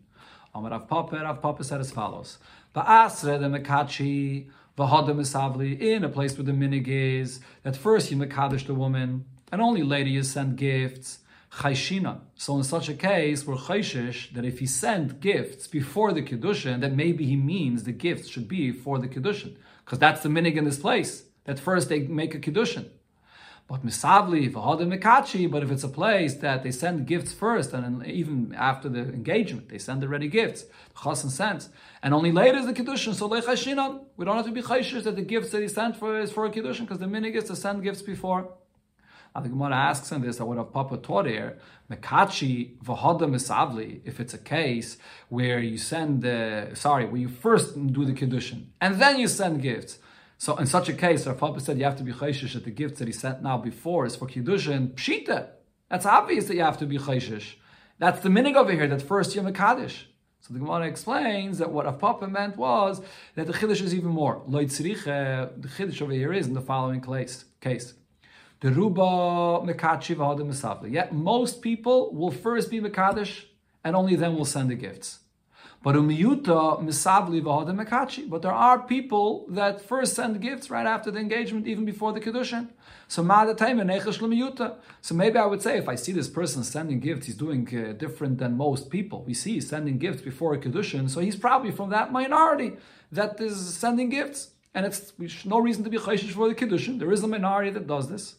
Amar 0.55 0.72
Rav 0.72 0.87
Papa, 0.87 1.16
Rav 1.16 1.41
Papa 1.41 1.64
said 1.64 1.81
as 1.81 1.93
follows: 1.93 2.37
Ba'asre 2.74 3.41
the 3.41 3.59
mekachi 3.59 4.51
v'hadam 4.77 5.16
misavli 5.16 5.81
in 5.81 6.05
a 6.05 6.11
place 6.11 6.37
where 6.37 6.45
the 6.45 6.53
minig 6.53 6.89
is 6.89 7.41
that 7.62 7.74
first 7.74 8.11
you 8.11 8.18
mekadosh 8.18 8.66
the 8.66 8.74
woman, 8.74 9.24
and 9.51 9.62
only 9.62 9.83
later 9.83 10.11
you 10.11 10.22
send 10.22 10.59
gifts. 10.59 11.20
Chayshina. 11.53 12.20
So 12.35 12.59
in 12.59 12.64
such 12.64 12.91
a 12.91 12.95
case, 12.95 13.47
we're 13.47 13.55
chayshish 13.55 14.35
that 14.35 14.45
if 14.45 14.59
he 14.59 14.66
sent 14.66 15.20
gifts 15.20 15.66
before 15.66 16.12
the 16.12 16.20
kiddushin, 16.20 16.83
that 16.83 16.93
maybe 16.93 17.24
he 17.24 17.37
means 17.37 17.85
the 17.85 17.93
gifts 17.93 18.29
should 18.29 18.47
be 18.47 18.72
for 18.72 18.99
the 18.99 19.09
kiddushin 19.09 19.57
because 19.87 20.01
that's 20.01 20.22
the 20.22 20.28
minig 20.28 20.57
in 20.57 20.64
this 20.64 20.78
place. 20.78 21.22
That 21.45 21.61
first 21.61 21.89
they 21.89 22.01
make 22.01 22.34
a 22.34 22.41
kiddushin. 22.41 22.89
But 23.68 23.87
misavli 23.87 24.53
mikachi. 24.53 25.51
But 25.51 25.62
if 25.62 25.70
it's 25.70 25.84
a 25.84 25.89
place 25.89 26.34
that 26.34 26.64
they 26.64 26.72
send 26.72 27.07
gifts 27.07 27.32
first, 27.32 27.72
and 27.72 28.05
even 28.05 28.55
after 28.57 28.89
the 28.89 29.01
engagement, 29.01 29.68
they 29.68 29.78
send 29.78 30.03
already 30.03 30.28
gifts. 30.28 30.62
The 30.62 31.01
chassan 31.01 31.30
sends, 31.30 31.68
and 32.03 32.12
only 32.12 32.32
later 32.32 32.59
is 32.59 32.66
the 32.66 32.74
kiddushin. 32.74 33.14
So 33.14 33.28
lechashinan. 33.28 34.01
We 34.16 34.24
don't 34.24 34.37
have 34.37 34.47
to 34.47 34.53
be 34.53 34.62
chayshish 34.62 35.05
that 35.05 35.16
the 35.16 35.22
gifts 35.22 35.51
that 35.51 35.62
he 35.62 35.68
sent 35.68 35.97
for 35.97 36.18
is 36.18 36.32
for 36.32 36.47
a 36.47 36.51
kiddushin 36.51 36.80
because 36.80 36.99
the 36.99 37.07
minig 37.07 37.34
is 37.34 37.45
to 37.45 37.57
send 37.57 37.82
gifts 37.84 38.03
before. 38.03 38.53
Now 39.37 39.43
the 39.43 39.51
Gemara 39.51 39.76
asks 39.76 40.11
in 40.12 40.22
this, 40.22 40.41
I 40.41 40.45
would 40.45 40.57
have 40.57 40.72
Papa 40.72 40.97
taught 40.97 41.26
here, 41.26 41.59
Mekachi 41.91 42.78
v'hada 42.78 43.28
misavli, 43.28 44.01
if 44.03 44.18
it's 44.18 44.32
a 44.32 44.39
case 44.39 44.97
where 45.28 45.59
you 45.59 45.76
send, 45.76 46.22
the, 46.22 46.70
sorry, 46.72 47.05
where 47.05 47.20
you 47.20 47.28
first 47.28 47.74
do 47.93 48.07
the 48.07 48.14
Kiddushin, 48.14 48.68
and 48.80 48.99
then 48.99 49.18
you 49.18 49.28
send 49.28 49.61
gifts. 49.61 49.99
So 50.39 50.57
in 50.57 50.64
such 50.64 50.89
a 50.89 50.95
case, 50.95 51.26
Rav 51.26 51.37
Papa 51.37 51.61
said 51.61 51.76
you 51.76 51.84
have 51.84 51.99
to 51.99 52.03
be 52.03 52.12
chayshish 52.12 52.55
that 52.55 52.64
the 52.64 52.70
gifts 52.70 52.99
that 52.99 53.09
he 53.09 53.12
sent 53.12 53.43
now 53.43 53.59
before 53.59 54.07
is 54.07 54.16
for 54.16 54.26
Kiddushin, 54.26 54.95
pshita. 54.95 55.51
That's 55.91 56.07
obvious 56.07 56.47
that 56.47 56.55
you 56.55 56.62
have 56.62 56.78
to 56.78 56.87
be 56.87 56.97
chayshish. 56.97 57.57
That's 57.99 58.20
the 58.20 58.30
minig 58.30 58.57
over 58.57 58.72
here, 58.72 58.89
that 58.89 59.03
first 59.03 59.34
you're 59.34 59.45
Mekadosh. 59.45 60.05
So 60.41 60.55
the 60.55 60.61
Gemara 60.61 60.87
explains 60.87 61.59
that 61.59 61.70
what 61.70 61.84
Rav 61.84 61.99
Papa 61.99 62.26
meant 62.26 62.57
was 62.57 63.03
that 63.34 63.47
the 63.47 63.53
Chiddush 63.53 63.82
is 63.82 63.95
even 63.95 64.12
more. 64.12 64.43
Loit 64.49 64.74
the 64.74 65.68
Chiddush 65.68 66.01
over 66.01 66.12
here 66.12 66.32
is 66.32 66.47
in 66.47 66.55
the 66.55 66.62
following 66.62 67.03
case. 67.03 67.45
case. 67.61 67.93
The 68.67 68.73
ruba. 68.73 69.64
Yet 70.89 71.14
most 71.14 71.62
people 71.62 72.12
will 72.12 72.33
first 72.33 72.69
be 72.69 72.81
mekadosh 72.81 73.45
and 73.85 73.95
only 73.95 74.17
then 74.17 74.35
will 74.35 74.45
send 74.45 74.71
the 74.71 74.75
gifts. 74.75 75.21
But 75.85 75.95
umiyuta 75.95 76.83
misavli 76.83 77.41
v'hada 77.43 77.73
mekachi. 77.81 78.29
But 78.29 78.43
there 78.43 78.51
are 78.51 78.81
people 78.81 79.47
that 79.51 79.81
first 79.81 80.17
send 80.17 80.41
gifts 80.41 80.69
right 80.69 80.85
after 80.85 81.12
the 81.12 81.21
engagement, 81.21 81.69
even 81.69 81.85
before 81.85 82.12
the 82.12 82.19
kedushin. 82.19 82.71
So 83.07 83.23
So 85.01 85.14
maybe 85.14 85.39
I 85.39 85.47
would 85.47 85.62
say 85.62 85.79
if 85.79 85.89
I 85.89 85.95
see 85.95 86.11
this 86.11 86.29
person 86.29 86.64
sending 86.64 86.99
gifts, 86.99 87.27
he's 87.27 87.37
doing 87.37 87.69
uh, 87.69 87.93
different 87.93 88.39
than 88.39 88.57
most 88.57 88.91
people. 88.91 89.23
We 89.23 89.35
see 89.35 89.53
he's 89.55 89.69
sending 89.69 89.99
gifts 89.99 90.23
before 90.23 90.55
a 90.55 90.59
kedushin, 90.59 91.09
so 91.09 91.21
he's 91.21 91.37
probably 91.37 91.71
from 91.71 91.91
that 91.91 92.11
minority 92.11 92.79
that 93.12 93.41
is 93.41 93.77
sending 93.77 94.09
gifts. 94.09 94.51
And 94.75 94.85
it's 94.87 95.12
no 95.45 95.61
reason 95.61 95.85
to 95.85 95.91
be 95.91 95.99
chayshish 95.99 96.33
for 96.33 96.49
the 96.49 96.55
kedushin. 96.57 96.99
There 96.99 97.12
is 97.12 97.23
a 97.23 97.29
minority 97.29 97.71
that 97.71 97.87
does 97.87 98.09
this. 98.09 98.35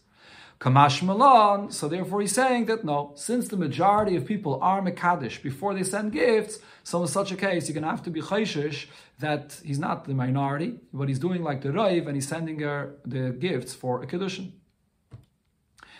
Kamash 0.59 1.03
Milan. 1.03 1.71
so 1.71 1.87
therefore 1.87 2.21
he's 2.21 2.33
saying 2.33 2.65
that 2.65 2.83
no, 2.83 3.11
since 3.15 3.47
the 3.47 3.57
majority 3.57 4.15
of 4.15 4.25
people 4.25 4.59
are 4.61 4.81
Mekadesh 4.81 5.41
before 5.43 5.75
they 5.75 5.83
send 5.83 6.11
gifts, 6.11 6.57
so 6.83 7.01
in 7.01 7.07
such 7.07 7.31
a 7.31 7.35
case, 7.35 7.67
you're 7.67 7.75
going 7.75 7.83
to 7.83 7.89
have 7.89 8.03
to 8.03 8.09
be 8.09 8.21
chayshish 8.21 8.87
that 9.19 9.59
he's 9.63 9.77
not 9.77 10.05
the 10.05 10.15
minority, 10.15 10.79
but 10.91 11.09
he's 11.09 11.19
doing 11.19 11.43
like 11.43 11.61
the 11.61 11.69
Raiv 11.69 12.07
and 12.07 12.15
he's 12.15 12.27
sending 12.27 12.59
her 12.59 12.95
the 13.05 13.29
gifts 13.29 13.75
for 13.75 14.01
a 14.01 14.07
Kiddushin. 14.07 14.51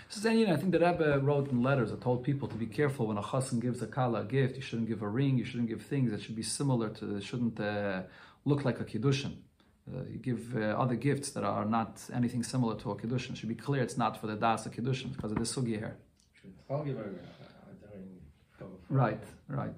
So 0.09 0.21
then, 0.21 0.39
you 0.39 0.47
know, 0.47 0.53
I 0.53 0.57
think 0.57 0.71
the 0.71 0.79
Rebbe 0.79 1.19
wrote 1.21 1.51
in 1.51 1.61
letters 1.61 1.91
that 1.91 2.01
told 2.01 2.23
people 2.23 2.47
to 2.47 2.55
be 2.55 2.65
careful 2.65 3.07
when 3.07 3.17
a 3.17 3.21
chassan 3.21 3.59
gives 3.59 3.81
a 3.81 3.87
kala 3.87 4.21
a 4.21 4.25
gift. 4.25 4.55
You 4.55 4.61
shouldn't 4.61 4.87
give 4.87 5.01
a 5.01 5.07
ring. 5.07 5.37
You 5.37 5.43
shouldn't 5.43 5.67
give 5.67 5.81
things 5.81 6.11
that 6.11 6.21
should 6.21 6.35
be 6.35 6.43
similar 6.43 6.89
to. 6.89 7.17
It 7.17 7.23
shouldn't 7.23 7.59
uh, 7.59 8.03
look 8.45 8.63
like 8.63 8.79
a 8.79 8.85
kiddushin 8.85 9.33
uh, 9.95 10.03
you 10.11 10.17
give 10.17 10.55
uh, 10.55 10.59
other 10.83 10.95
gifts 10.95 11.29
that 11.31 11.43
are 11.43 11.65
not 11.65 12.01
anything 12.13 12.43
similar 12.43 12.75
to 12.75 12.91
a 12.91 12.95
kiddushin. 12.95 13.31
It 13.31 13.37
should 13.37 13.49
be 13.49 13.55
clear 13.55 13.81
it's 13.81 13.97
not 13.97 14.19
for 14.19 14.27
the 14.27 14.35
das 14.35 14.65
of 14.65 14.73
kiddushin 14.73 15.15
because 15.15 15.31
of 15.31 15.37
the 15.37 15.43
sugi 15.45 15.77
here. 15.79 15.97
Right, 18.89 19.23
right. 19.47 19.77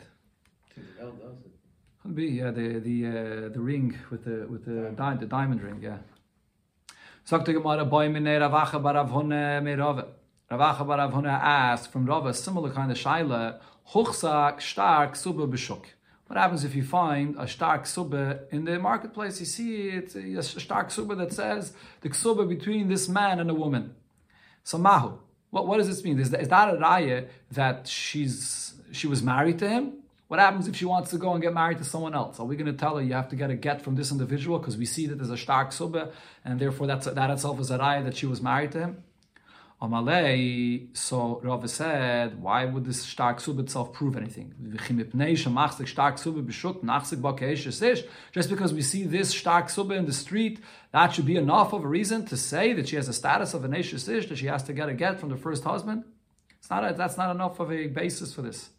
Could 2.01 2.15
be 2.15 2.25
yeah 2.27 2.51
the 2.51 2.79
the 2.79 3.05
uh, 3.05 3.49
the 3.49 3.59
ring 3.59 3.97
with 4.09 4.23
the 4.25 4.47
with 4.47 4.65
the 4.65 4.91
di- 4.95 5.15
the 5.15 5.25
diamond 5.25 5.61
ring 5.61 5.79
yeah. 5.81 5.97
Sagt 7.25 7.45
Gemara 7.45 7.85
boy 7.85 8.09
mine 8.09 8.23
Ravacha 8.23 8.81
barav 8.81 9.09
hone 9.09 9.63
me 9.63 9.73
Rava. 9.73 10.07
Ravacha 10.49 10.85
barav 10.87 11.11
hone 11.11 11.27
asked 11.27 11.91
from 11.91 12.05
Rava 12.05 12.33
similar 12.33 12.71
kind 12.71 12.91
of 12.91 12.97
shaila 12.97 13.59
hochsak 13.93 14.61
stark 14.61 15.15
suba 15.15 15.45
b'shuk. 15.45 15.83
What 16.29 16.37
happens 16.37 16.63
if 16.63 16.75
you 16.75 16.83
find 16.83 17.35
a 17.39 17.47
stark 17.47 17.87
subbe 17.87 18.41
in 18.51 18.63
the 18.63 18.77
marketplace? 18.77 19.39
You 19.39 19.47
see 19.47 19.89
it's 19.89 20.13
a 20.13 20.43
stark 20.43 20.91
subbe 20.91 21.17
that 21.17 21.33
says 21.33 21.73
the 22.01 22.13
subbe 22.13 22.47
between 22.47 22.87
this 22.87 23.09
man 23.09 23.39
and 23.39 23.49
a 23.49 23.53
woman. 23.55 23.95
So 24.63 24.77
mahu. 24.77 25.17
What, 25.49 25.65
what 25.65 25.77
does 25.77 25.87
this 25.87 26.03
mean? 26.03 26.19
Is 26.19 26.29
that, 26.29 26.41
is 26.41 26.49
that 26.49 26.71
a 26.71 26.77
raya 26.77 27.29
that 27.53 27.87
she's 27.87 28.75
she 28.91 29.07
was 29.07 29.23
married 29.23 29.57
to 29.57 29.67
him? 29.67 29.93
What 30.27 30.39
happens 30.39 30.67
if 30.67 30.75
she 30.75 30.85
wants 30.85 31.09
to 31.09 31.17
go 31.17 31.33
and 31.33 31.41
get 31.41 31.51
married 31.51 31.79
to 31.79 31.83
someone 31.83 32.13
else? 32.13 32.39
Are 32.39 32.45
we 32.45 32.55
going 32.55 32.71
to 32.71 32.77
tell 32.77 32.97
her 32.97 33.01
you 33.01 33.13
have 33.13 33.29
to 33.29 33.35
get 33.35 33.49
a 33.49 33.55
get 33.55 33.81
from 33.81 33.95
this 33.95 34.11
individual 34.11 34.59
because 34.59 34.77
we 34.77 34.85
see 34.85 35.07
that 35.07 35.15
there's 35.15 35.31
a 35.31 35.37
stark 35.37 35.71
subbe 35.71 36.13
and 36.45 36.59
therefore 36.59 36.85
that's, 36.85 37.07
that 37.07 37.29
itself 37.31 37.59
is 37.59 37.71
a 37.71 37.79
raya 37.79 38.03
that 38.03 38.15
she 38.15 38.27
was 38.27 38.39
married 38.39 38.71
to 38.73 38.79
him? 38.81 39.03
Amalei, 39.81 40.89
so 40.95 41.39
Rav 41.41 41.69
said, 41.69 42.41
why 42.41 42.65
would 42.65 42.83
this 42.83 43.01
stark 43.01 43.39
sub 43.39 43.59
itself 43.59 43.93
prove 43.93 44.17
anything? 44.17 44.53
Just 48.33 48.49
because 48.49 48.73
we 48.73 48.81
see 48.81 49.03
this 49.03 49.29
stark 49.29 49.69
sub 49.69 49.91
in 49.91 50.05
the 50.05 50.11
street, 50.11 50.59
that 50.91 51.13
should 51.13 51.25
be 51.25 51.37
enough 51.37 51.71
of 51.71 51.85
a 51.85 51.87
reason 51.87 52.25
to 52.25 52.35
say 52.35 52.73
that 52.73 52.89
she 52.89 52.97
has 52.97 53.07
a 53.07 53.13
status 53.13 53.53
of 53.53 53.63
a 53.63 53.79
ish, 53.79 53.91
that 53.91 54.37
she 54.37 54.47
has 54.47 54.63
to 54.63 54.73
get 54.73 54.89
a 54.89 54.93
get 54.93 55.17
from 55.17 55.29
the 55.29 55.37
first 55.37 55.63
husband? 55.63 56.03
It's 56.59 56.69
not 56.69 56.83
a, 56.83 56.93
that's 56.93 57.15
not 57.15 57.33
enough 57.33 57.61
of 57.61 57.71
a 57.71 57.87
basis 57.87 58.33
for 58.33 58.41
this. 58.41 58.71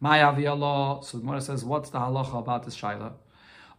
Law. 0.00 1.00
So 1.00 1.18
the 1.18 1.40
says, 1.40 1.64
what's 1.64 1.90
the 1.90 1.98
halacha 1.98 2.38
about 2.38 2.64
this 2.64 2.76
shaila? 2.76 3.14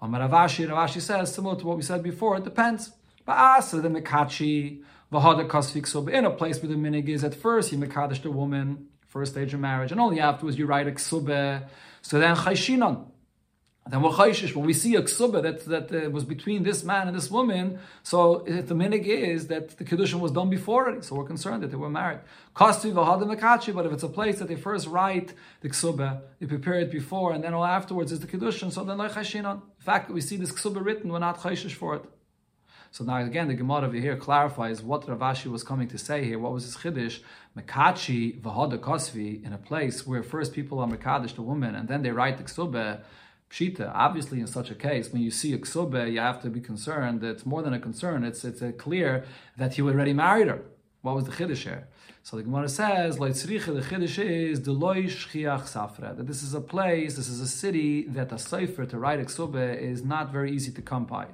Amar 0.01 0.27
Rav 0.27 0.31
Ashi, 0.31 0.67
Ravashi 0.67 0.99
says, 0.99 1.33
similar 1.33 1.55
to 1.55 1.65
what 1.65 1.77
we 1.77 1.83
said 1.83 2.03
before, 2.03 2.35
it 2.35 2.43
depends. 2.43 2.91
Ba'asa 3.25 3.81
the 3.81 3.89
mekachi, 3.89 4.83
v'hada 5.11 5.47
kasvik 5.47 5.87
so 5.87 6.07
in 6.07 6.25
a 6.25 6.31
place 6.31 6.61
where 6.61 6.69
the 6.69 6.75
minig 6.75 7.07
is 7.09 7.23
at 7.23 7.35
first 7.35 7.71
you 7.71 7.77
mekadosh 7.77 8.21
the 8.21 8.31
woman, 8.31 8.87
first 9.07 9.33
stage 9.33 9.53
of 9.53 9.59
marriage, 9.59 9.91
and 9.91 10.01
only 10.01 10.19
afterwards 10.19 10.57
you 10.57 10.65
write 10.65 10.87
a 10.87 10.91
ksube. 10.91 11.63
So 12.01 12.19
then 12.19 12.35
chayshinon. 12.35 13.07
Then 13.87 14.01
we're 14.01 14.09
chayshish, 14.09 14.55
when 14.55 14.65
we 14.65 14.73
see 14.73 14.95
a 14.95 15.03
ksubah 15.03 15.43
that, 15.43 15.65
that 15.65 16.05
uh, 16.07 16.09
was 16.09 16.23
between 16.23 16.63
this 16.63 16.83
man 16.83 17.07
and 17.07 17.15
this 17.15 17.29
woman, 17.29 17.77
so 18.01 18.43
if 18.47 18.67
the 18.67 18.73
minig 18.73 19.05
is 19.05 19.45
that 19.47 19.77
the 19.77 19.83
kedushin 19.83 20.19
was 20.19 20.31
done 20.31 20.49
before 20.49 20.89
it, 20.89 21.05
so 21.05 21.13
we're 21.13 21.23
concerned 21.23 21.61
that 21.61 21.69
they 21.69 21.77
were 21.77 21.89
married. 21.89 22.21
Kosti 22.55 22.91
v'hada 22.91 23.23
mekachi, 23.31 23.75
but 23.75 23.85
if 23.85 23.93
it's 23.93 24.01
a 24.01 24.09
place 24.09 24.39
that 24.39 24.47
they 24.47 24.55
first 24.55 24.87
write 24.87 25.33
the 25.61 25.69
ksubah, 25.69 26.19
they 26.39 26.47
prepare 26.47 26.79
it 26.79 26.89
before, 26.89 27.31
and 27.31 27.43
then 27.43 27.53
all 27.53 27.63
afterwards 27.63 28.11
is 28.11 28.21
the 28.21 28.27
kedushin, 28.27 28.71
so 28.71 28.83
then 28.83 28.97
like 28.97 29.11
chayshinon. 29.11 29.61
In 29.61 29.83
fact, 29.83 30.09
we 30.09 30.19
see 30.19 30.35
this 30.35 30.51
ksubah 30.51 30.83
written, 30.83 31.11
we're 31.11 31.19
not 31.19 31.37
chayshish 31.37 31.73
for 31.73 31.95
it. 31.97 32.05
So 32.95 33.03
now 33.03 33.17
again, 33.17 33.49
the 33.49 33.55
Gemara 33.55 33.87
over 33.87 33.97
here 33.97 34.15
clarifies 34.15 34.81
what 34.81 35.05
Rav 35.09 35.19
Ashi 35.19 35.47
was 35.47 35.63
coming 35.63 35.89
to 35.89 35.97
say 35.97 36.23
here. 36.23 36.39
What 36.39 36.53
was 36.53 36.63
his 36.63 36.77
chiddush? 36.77 37.19
Mekachi 37.57 38.39
v'hada 38.39 38.77
kosvi 38.77 39.43
in 39.45 39.51
a 39.51 39.57
place 39.57 40.07
where 40.07 40.23
first 40.23 40.53
people 40.53 40.79
are 40.79 40.87
mekadosh 40.87 41.35
the 41.35 41.41
woman 41.41 41.75
and 41.75 41.89
then 41.89 42.03
they 42.03 42.11
write 42.11 42.37
the 42.37 42.45
ksubah. 42.45 43.01
Pshita, 43.51 43.91
obviously, 43.93 44.39
in 44.39 44.47
such 44.47 44.71
a 44.71 44.75
case, 44.75 45.11
when 45.11 45.21
you 45.21 45.29
see 45.29 45.51
a 45.51 45.57
ksube, 45.57 46.09
you 46.09 46.21
have 46.21 46.41
to 46.43 46.49
be 46.49 46.61
concerned. 46.61 47.21
It's 47.21 47.45
more 47.45 47.61
than 47.61 47.73
a 47.73 47.79
concern. 47.79 48.23
It's 48.23 48.45
it's 48.45 48.61
a 48.61 48.71
clear 48.71 49.25
that 49.57 49.73
he 49.73 49.81
already 49.81 50.13
married 50.13 50.47
her. 50.47 50.61
What 51.01 51.15
was 51.15 51.25
the 51.25 51.33
chiddush 51.33 51.63
here? 51.63 51.89
So 52.23 52.37
the 52.37 52.43
Gemara 52.43 52.69
says, 52.69 53.17
the 53.17 53.25
chiddush 53.25 54.19
is 54.19 54.61
Safra. 54.61 56.15
That 56.15 56.27
this 56.27 56.41
is 56.41 56.53
a 56.53 56.61
place, 56.61 57.17
this 57.17 57.27
is 57.27 57.41
a 57.41 57.47
city 57.47 58.03
that 58.03 58.31
a 58.31 58.39
cipher 58.39 58.85
to 58.85 58.97
write 58.97 59.19
a 59.19 59.25
ksube 59.25 59.81
is 59.81 60.01
not 60.01 60.31
very 60.31 60.53
easy 60.53 60.71
to 60.71 60.81
come 60.81 61.03
by. 61.03 61.27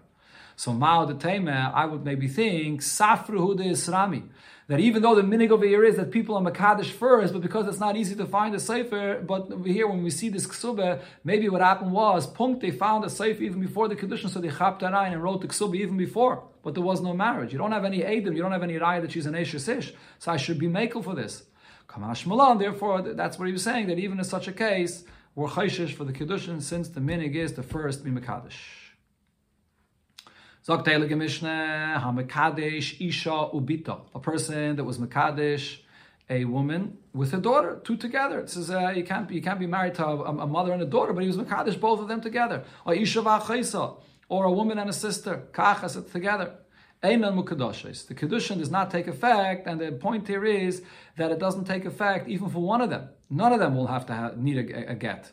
So 0.56 0.74
Mao 0.74 1.06
the 1.06 1.16
Tema, 1.16 1.72
I 1.74 1.86
would 1.86 2.04
maybe 2.04 2.28
think 2.28 2.82
Safru 2.82 3.58
de 3.58 3.64
Isrami. 3.66 4.30
That 4.68 4.80
even 4.80 5.02
though 5.02 5.16
the 5.16 5.22
minig 5.22 5.50
over 5.50 5.66
here 5.66 5.84
is 5.84 5.98
that 5.98 6.12
people 6.12 6.38
are 6.38 6.42
Makadish 6.42 6.92
first, 6.92 7.34
but 7.34 7.42
because 7.42 7.68
it's 7.68 7.80
not 7.80 7.98
easy 7.98 8.16
to 8.16 8.26
find 8.26 8.56
a 8.56 8.60
Sefer, 8.60 9.22
but 9.22 9.52
over 9.52 9.68
here 9.68 9.86
when 9.86 10.02
we 10.02 10.10
see 10.10 10.30
this 10.30 10.48
Ksubah, 10.48 11.02
maybe 11.26 11.50
what 11.50 11.60
happened 11.60 11.92
was, 11.92 12.26
Punk, 12.26 12.62
they 12.62 12.72
found 12.72 13.04
a 13.04 13.10
Sefer 13.10 13.44
even 13.44 13.60
before 13.60 13.90
the 13.90 13.98
condition, 13.98 14.30
so 14.30 14.40
they 14.40 14.50
chapped 14.50 14.82
Arayin 14.82 15.12
and 15.12 15.22
wrote 15.22 15.42
the 15.42 15.48
Ksubah 15.48 15.76
even 15.76 15.98
before, 15.98 16.44
but 16.64 16.74
there 16.74 16.84
was 16.84 17.02
no 17.02 17.14
marriage. 17.14 17.52
You 17.52 17.58
don't 17.58 17.74
have 17.74 17.84
any 17.84 18.02
Adam, 18.06 18.34
you 18.34 18.42
don't 18.42 18.54
have 18.54 18.64
any 18.64 18.76
Raya 18.76 19.02
that 19.02 19.12
she's 19.12 19.26
an 19.26 19.36
Esher 19.36 19.60
Sish, 19.60 19.94
so 20.20 20.32
I 20.32 20.38
should 20.38 20.58
be 20.58 20.68
makel 20.68 21.04
for 21.04 21.16
this. 21.16 21.44
Kamash 21.90 22.26
Malan, 22.26 22.58
therefore, 22.58 23.02
that's 23.02 23.38
what 23.38 23.48
he 23.48 23.52
was 23.52 23.64
saying, 23.64 23.88
that 23.88 24.00
even 24.00 24.20
in 24.20 24.24
such 24.24 24.48
a 24.48 24.54
case, 24.54 25.04
we're 25.36 25.50
chayshish 25.50 25.94
for 25.96 26.06
the 26.06 26.14
Kedushin 26.14 26.62
since 26.62 26.88
the 26.88 27.02
minig 27.02 27.36
is 27.36 27.54
the 27.54 27.64
first 27.64 28.06
be 28.06 28.12
Makadish. 28.12 28.81
Sagt 30.64 30.86
Heilige 30.86 31.18
Mishnah, 31.18 32.00
HaMekadesh 32.06 33.02
Isha 33.02 33.50
Ubita, 33.52 34.02
a 34.14 34.20
person 34.20 34.76
that 34.76 34.84
was 34.84 35.00
Mekadesh, 35.00 35.80
a 36.30 36.46
woman 36.46 37.00
with 37.14 37.34
a 37.34 37.38
daughter, 37.38 37.82
two 37.84 37.98
together. 37.98 38.42
It 38.42 38.50
says 38.52 38.70
uh, 38.70 38.94
you 38.96 39.04
can't 39.04 39.28
be, 39.28 39.34
you 39.34 39.42
can't 39.42 39.60
be 39.60 39.66
married 39.66 39.96
to 39.96 40.06
a, 40.06 40.18
a, 40.18 40.46
mother 40.46 40.72
and 40.72 40.84
a 40.84 40.86
daughter, 40.86 41.14
but 41.14 41.24
he 41.24 41.28
was 41.28 41.38
Mekadesh, 41.38 41.80
both 41.80 42.00
of 42.00 42.08
them 42.08 42.22
together. 42.22 42.64
Or 42.86 42.94
Isha 42.94 43.24
V'Achaisa, 43.24 43.98
or 44.30 44.46
a 44.46 44.52
woman 44.52 44.78
and 44.78 44.88
a 44.88 44.94
sister, 44.94 45.48
Kachas 45.52 46.12
together. 46.12 46.54
Einan 47.02 47.44
Mukadoshes. 47.44 48.08
The 48.08 48.14
Kedushin 48.14 48.60
does 48.60 48.70
not 48.70 48.92
take 48.92 49.08
effect, 49.08 49.66
and 49.66 49.82
the 49.82 49.92
point 49.94 50.28
here 50.28 50.46
is 50.46 50.84
that 51.18 51.32
it 51.32 51.40
doesn't 51.40 51.66
take 51.66 51.86
effect 51.86 52.30
even 52.30 52.50
for 52.50 52.60
one 52.60 52.82
of 52.82 52.92
them. 52.92 53.10
None 53.32 53.52
of 53.52 53.60
them 53.60 53.76
will 53.76 53.88
have 53.88 54.06
to 54.06 54.14
have, 54.14 54.38
need 54.38 54.60
a, 54.60 54.92
a, 54.92 54.94
get. 54.94 55.32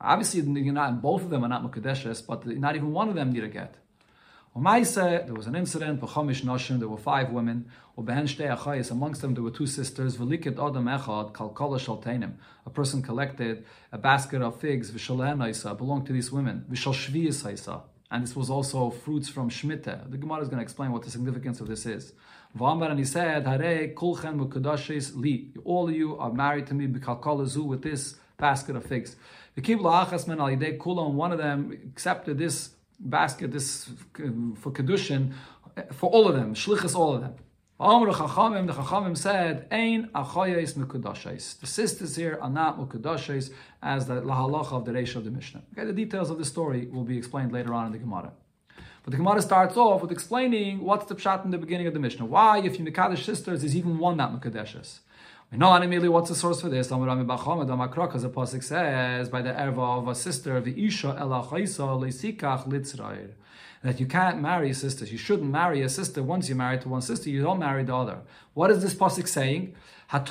Obviously, 0.00 0.40
you're 0.40 0.72
not, 0.72 1.02
both 1.02 1.22
of 1.22 1.30
them 1.30 1.42
are 1.44 1.48
not 1.48 1.64
Mukadeshes, 1.64 2.24
but 2.24 2.46
not 2.46 2.76
even 2.76 2.92
one 2.92 3.08
of 3.08 3.16
them 3.16 3.32
need 3.32 3.42
a 3.42 3.48
get. 3.48 3.74
Umaisa, 4.58 5.24
there 5.24 5.36
was 5.36 5.46
an 5.46 5.54
incident, 5.54 6.00
B'chomish 6.00 6.42
Noshim, 6.42 6.80
there 6.80 6.88
were 6.88 6.96
five 6.96 7.30
women, 7.30 7.70
amongst 7.96 9.22
them 9.22 9.34
there 9.34 9.42
were 9.44 9.52
two 9.52 9.68
sisters, 9.68 10.16
V'likit 10.16 10.54
Adam 10.54 10.86
Echad, 10.86 11.32
Kalkala 11.32 11.78
Shaltainim. 11.78 12.32
A 12.66 12.70
person 12.70 13.00
collected 13.00 13.64
a 13.92 13.98
basket 13.98 14.42
of 14.42 14.60
figs, 14.60 14.90
V'shalehen 14.90 15.48
Isa, 15.48 15.76
belonged 15.76 16.06
to 16.06 16.12
these 16.12 16.32
women, 16.32 16.66
V'shal 16.68 16.92
Shviyas 16.92 17.52
Isa. 17.52 17.82
And 18.10 18.24
this 18.24 18.34
was 18.34 18.50
also 18.50 18.90
fruits 18.90 19.28
from 19.28 19.48
Shemitah. 19.48 20.10
The 20.10 20.16
Gemara 20.16 20.40
is 20.40 20.48
going 20.48 20.58
to 20.58 20.64
explain 20.64 20.90
what 20.90 21.04
the 21.04 21.10
significance 21.12 21.60
of 21.60 21.68
this 21.68 21.86
is. 21.86 22.14
V'amar, 22.58 22.90
and 22.90 22.98
he 22.98 23.04
said, 23.04 23.46
Hare 23.46 23.86
kulchen 23.94 25.14
li. 25.14 25.52
All 25.64 25.88
of 25.88 25.94
you 25.94 26.18
are 26.18 26.32
married 26.32 26.66
to 26.66 26.74
me, 26.74 26.88
B'kalkala 26.88 27.64
with 27.64 27.82
this 27.82 28.16
basket 28.38 28.74
of 28.74 28.84
figs. 28.84 29.14
V'kib 29.56 29.78
la'achas 29.78 30.26
men 30.26 30.40
al 30.40 30.48
kulam, 30.48 31.12
one 31.12 31.30
of 31.30 31.38
them 31.38 31.78
accepted 31.94 32.38
this 32.38 32.70
basket 32.98 33.52
this 33.52 33.90
for 34.14 34.70
kedushin 34.72 35.32
for 35.92 36.10
all 36.10 36.28
of 36.28 36.34
them, 36.34 36.54
shlichus 36.54 36.94
all 36.94 37.14
of 37.14 37.20
them. 37.20 37.34
The 37.78 37.84
Chachamim 37.84 39.16
said, 39.16 39.68
"Ein 39.70 40.10
achayis 40.12 40.74
mekudashis." 40.74 41.60
The 41.60 41.66
sisters 41.68 42.16
here 42.16 42.36
are 42.42 42.50
not 42.50 42.76
mekudashis, 42.76 43.52
as 43.80 44.06
the 44.08 44.20
lahalacha 44.20 44.72
of 44.72 44.84
the 44.84 44.90
Reish 44.90 45.14
of 45.14 45.24
the 45.24 45.30
Mishnah. 45.30 45.62
Okay, 45.72 45.86
the 45.86 45.92
details 45.92 46.28
of 46.28 46.38
the 46.38 46.44
story 46.44 46.86
will 46.86 47.04
be 47.04 47.16
explained 47.16 47.52
later 47.52 47.72
on 47.72 47.86
in 47.86 47.92
the 47.92 47.98
Gemara. 47.98 48.32
But 49.04 49.12
the 49.12 49.16
Gemara 49.16 49.40
starts 49.42 49.76
off 49.76 50.02
with 50.02 50.10
explaining 50.10 50.80
what's 50.80 51.06
the 51.06 51.14
pshat 51.14 51.44
in 51.44 51.52
the 51.52 51.58
beginning 51.58 51.86
of 51.86 51.94
the 51.94 52.00
Mishnah. 52.00 52.26
Why, 52.26 52.58
if 52.58 52.80
you 52.80 52.84
mekadesh 52.84 53.22
sisters, 53.22 53.62
is 53.62 53.76
even 53.76 53.98
one 53.98 54.16
not 54.16 54.32
mekadeshes? 54.38 54.98
We 55.50 55.56
know 55.56 55.74
immediately 55.74 56.10
what's 56.10 56.28
the 56.28 56.34
source 56.34 56.60
for 56.60 56.68
this. 56.68 56.88
Because 56.88 57.00
the 58.22 58.28
pasuk 58.28 58.62
says 58.62 59.30
by 59.30 59.40
the 59.40 59.50
erva 59.50 59.98
of 59.98 60.06
a 60.08 60.14
sister, 60.14 60.60
the 60.60 60.86
isha. 60.86 61.14
That 63.82 64.00
you 64.00 64.06
can't 64.06 64.42
marry 64.42 64.72
sisters. 64.74 65.10
You 65.10 65.16
shouldn't 65.16 65.50
marry 65.50 65.80
a 65.82 65.88
sister 65.88 66.22
once 66.22 66.48
you're 66.48 66.58
married 66.58 66.82
to 66.82 66.90
one 66.90 67.00
sister. 67.00 67.30
You 67.30 67.42
don't 67.42 67.60
marry 67.60 67.82
the 67.84 67.96
other. 67.96 68.18
What 68.52 68.70
is 68.70 68.82
this 68.82 68.92
pasuk 68.92 69.26
saying? 69.26 69.74
What 70.10 70.26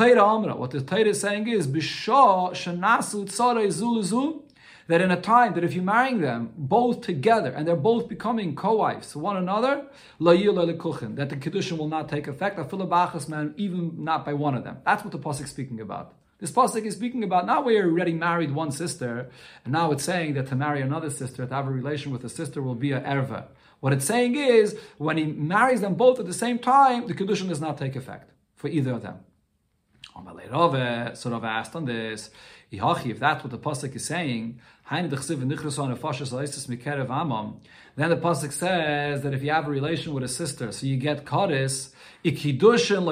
the 0.71 0.81
Torah 0.81 1.01
is 1.01 1.21
saying 1.21 1.47
is 1.47 1.67
bisha 1.67 2.51
shenasu 2.51 3.25
tzara 3.25 3.71
zulu 3.71 4.43
that 4.87 5.01
in 5.01 5.11
a 5.11 5.19
time 5.19 5.53
that 5.53 5.63
if 5.63 5.73
you're 5.73 5.83
marrying 5.83 6.21
them 6.21 6.51
both 6.57 7.01
together 7.01 7.51
and 7.51 7.67
they're 7.67 7.75
both 7.75 8.07
becoming 8.07 8.55
co-wives 8.55 9.15
one 9.15 9.37
another, 9.37 9.85
that 10.19 11.27
the 11.29 11.35
kedushin 11.35 11.77
will 11.77 11.89
not 11.89 12.09
take 12.09 12.27
effect. 12.27 12.57
man, 13.29 13.53
even 13.57 14.03
not 14.03 14.25
by 14.25 14.33
one 14.33 14.55
of 14.55 14.63
them. 14.63 14.77
That's 14.85 15.03
what 15.03 15.11
the 15.11 15.19
pasuk 15.19 15.43
is 15.43 15.49
speaking 15.51 15.81
about. 15.81 16.13
This 16.39 16.51
pasuk 16.51 16.85
is 16.85 16.93
speaking 16.93 17.23
about 17.23 17.45
not 17.47 17.65
where 17.65 17.73
you 17.73 17.91
already 17.91 18.13
married 18.13 18.51
one 18.53 18.71
sister, 18.71 19.29
and 19.65 19.73
now 19.73 19.91
it's 19.91 20.03
saying 20.03 20.35
that 20.35 20.47
to 20.47 20.55
marry 20.55 20.81
another 20.81 21.09
sister, 21.09 21.45
to 21.45 21.53
have 21.53 21.67
a 21.67 21.71
relation 21.71 22.11
with 22.11 22.23
a 22.23 22.29
sister, 22.29 22.61
will 22.61 22.75
be 22.75 22.91
a 22.91 23.01
erva. 23.01 23.47
What 23.79 23.91
it's 23.93 24.05
saying 24.05 24.35
is 24.35 24.77
when 24.97 25.17
he 25.17 25.25
marries 25.25 25.81
them 25.81 25.95
both 25.95 26.19
at 26.19 26.27
the 26.27 26.33
same 26.33 26.59
time, 26.59 27.07
the 27.07 27.13
kedushin 27.13 27.49
does 27.49 27.59
not 27.59 27.77
take 27.77 27.95
effect 27.95 28.31
for 28.55 28.67
either 28.67 28.91
of 28.91 29.01
them. 29.01 29.19
Sort 30.15 31.35
of 31.35 31.43
asked 31.43 31.75
on 31.75 31.85
this. 31.85 32.31
If 32.69 33.19
that's 33.19 33.43
what 33.43 33.51
the 33.51 33.57
pasuk 33.57 33.95
is 33.95 34.05
saying, 34.05 34.59
then 34.89 35.09
the 35.09 35.17
pasuk 38.17 38.53
says 38.53 39.21
that 39.23 39.33
if 39.33 39.43
you 39.43 39.51
have 39.51 39.67
a 39.67 39.69
relation 39.69 40.13
with 40.13 40.23
a 40.23 40.29
sister, 40.29 40.71
so 40.71 40.85
you 40.85 40.95
get 40.95 41.25
kadis, 41.25 41.89
ikidushin. 42.23 43.05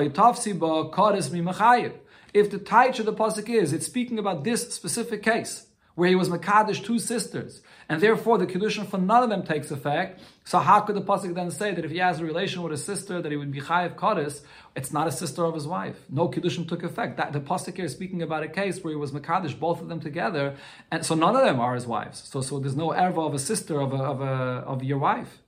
If 2.33 2.51
the 2.51 2.59
taich 2.59 2.99
of 2.99 3.05
the 3.05 3.13
pasuk 3.13 3.49
is, 3.49 3.73
it's 3.73 3.85
speaking 3.85 4.19
about 4.19 4.43
this 4.45 4.73
specific 4.73 5.21
case 5.23 5.67
where 5.95 6.09
he 6.09 6.15
was 6.15 6.29
Makadish 6.29 6.83
two 6.83 6.99
sisters, 6.99 7.61
and 7.89 8.01
therefore 8.01 8.37
the 8.37 8.47
Kedushin 8.47 8.87
for 8.87 8.97
none 8.97 9.23
of 9.23 9.29
them 9.29 9.43
takes 9.43 9.71
effect. 9.71 10.21
So 10.43 10.59
how 10.59 10.81
could 10.81 10.95
the 10.95 11.01
Pasuk 11.01 11.33
then 11.33 11.51
say 11.51 11.73
that 11.73 11.85
if 11.85 11.91
he 11.91 11.97
has 11.97 12.19
a 12.19 12.25
relation 12.25 12.61
with 12.61 12.73
a 12.73 12.77
sister 12.77 13.21
that 13.21 13.31
he 13.31 13.37
would 13.37 13.51
be 13.51 13.61
Chayiv 13.61 13.95
Kadis, 13.95 14.41
it's 14.75 14.91
not 14.91 15.07
a 15.07 15.11
sister 15.11 15.43
of 15.43 15.53
his 15.53 15.67
wife. 15.67 15.97
No 16.09 16.27
Kedushin 16.29 16.67
took 16.67 16.83
effect. 16.83 17.17
That, 17.17 17.33
the 17.33 17.39
Pasuk 17.39 17.75
here 17.75 17.85
is 17.85 17.91
speaking 17.91 18.21
about 18.21 18.43
a 18.43 18.47
case 18.47 18.83
where 18.83 18.91
he 18.91 18.97
was 18.97 19.11
Makadish, 19.11 19.59
both 19.59 19.81
of 19.81 19.87
them 19.87 19.99
together, 19.99 20.55
and 20.91 21.05
so 21.05 21.15
none 21.15 21.35
of 21.35 21.43
them 21.43 21.59
are 21.59 21.75
his 21.75 21.87
wives. 21.87 22.27
So, 22.27 22.41
so 22.41 22.59
there's 22.59 22.75
no 22.75 22.89
erva 22.89 23.27
of 23.27 23.33
a 23.33 23.39
sister 23.39 23.79
of, 23.79 23.93
a, 23.93 23.97
of, 23.97 24.21
a, 24.21 24.63
of 24.67 24.83
your 24.83 24.97
wife. 24.97 25.39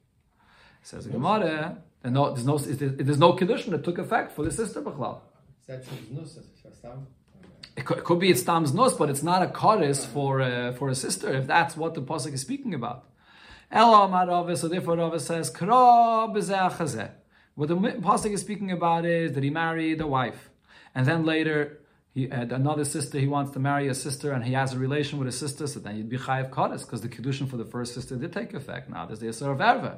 Says 0.84 1.06
the 1.06 1.12
Gemara, 1.12 1.78
and 2.04 2.14
no, 2.14 2.34
there's 2.34 2.46
no, 2.46 2.58
there's 2.58 3.20
no 3.20 3.34
Kedushin 3.34 3.72
that 3.72 3.84
took 3.84 3.98
effect 3.98 4.32
for 4.32 4.46
the 4.46 4.52
sister 4.52 4.82
Bechlal. 4.82 5.22
It 7.78 7.86
could, 7.86 8.00
it 8.00 8.04
could 8.04 8.20
be 8.20 8.32
it's 8.32 8.42
Tam's 8.42 8.74
Nus, 8.74 8.94
but 8.96 9.10
it's 9.10 9.22
not 9.22 9.44
a 9.44 9.48
chorus 9.48 10.04
for, 10.04 10.42
uh, 10.42 10.72
for 10.74 10.90
a 10.90 10.96
sister, 10.96 11.32
if 11.32 11.46
that's 11.46 11.78
what 11.78 11.94
the 11.94 12.02
Pasuk 12.02 12.34
is 12.34 12.42
speaking 12.42 12.74
about. 12.74 13.06
Ela 13.72 14.08
Marave, 14.08 14.58
so 14.58 14.68
therefore 14.68 14.98
Rava 14.98 15.20
says, 15.20 15.54
What 15.60 16.34
the 16.34 17.76
Pasuk 17.76 18.32
is 18.32 18.42
speaking 18.42 18.72
about 18.72 19.06
is 19.06 19.34
that 19.34 19.44
he 19.44 19.52
married 19.52 20.02
a 20.02 20.08
wife. 20.08 20.50
And 20.96 21.06
then 21.06 21.24
later, 21.24 21.82
he 22.16 22.28
had 22.28 22.52
another 22.52 22.84
sister, 22.84 23.20
he 23.20 23.28
wants 23.28 23.52
to 23.52 23.60
marry 23.60 23.88
a 23.90 23.94
sister, 23.94 24.32
and 24.32 24.44
he 24.44 24.54
has 24.54 24.74
a 24.74 24.80
relation 24.80 25.20
with 25.20 25.28
a 25.28 25.32
sister, 25.32 25.68
so 25.68 25.80
then 25.80 25.98
you'd 25.98 26.10
be 26.10 26.18
Chayiv 26.18 26.50
Kodesh, 26.50 26.80
because 26.80 27.02
the 27.02 27.10
Kedushin 27.10 27.48
for 27.48 27.58
the 27.58 27.66
first 27.66 27.94
sister 27.94 28.16
did 28.16 28.34
take 28.34 28.56
effect. 28.56 28.90
Now 28.90 29.06
there's 29.06 29.20
the 29.20 29.28
Yisur 29.28 29.52
of 29.52 29.60
Erva. 29.60 29.98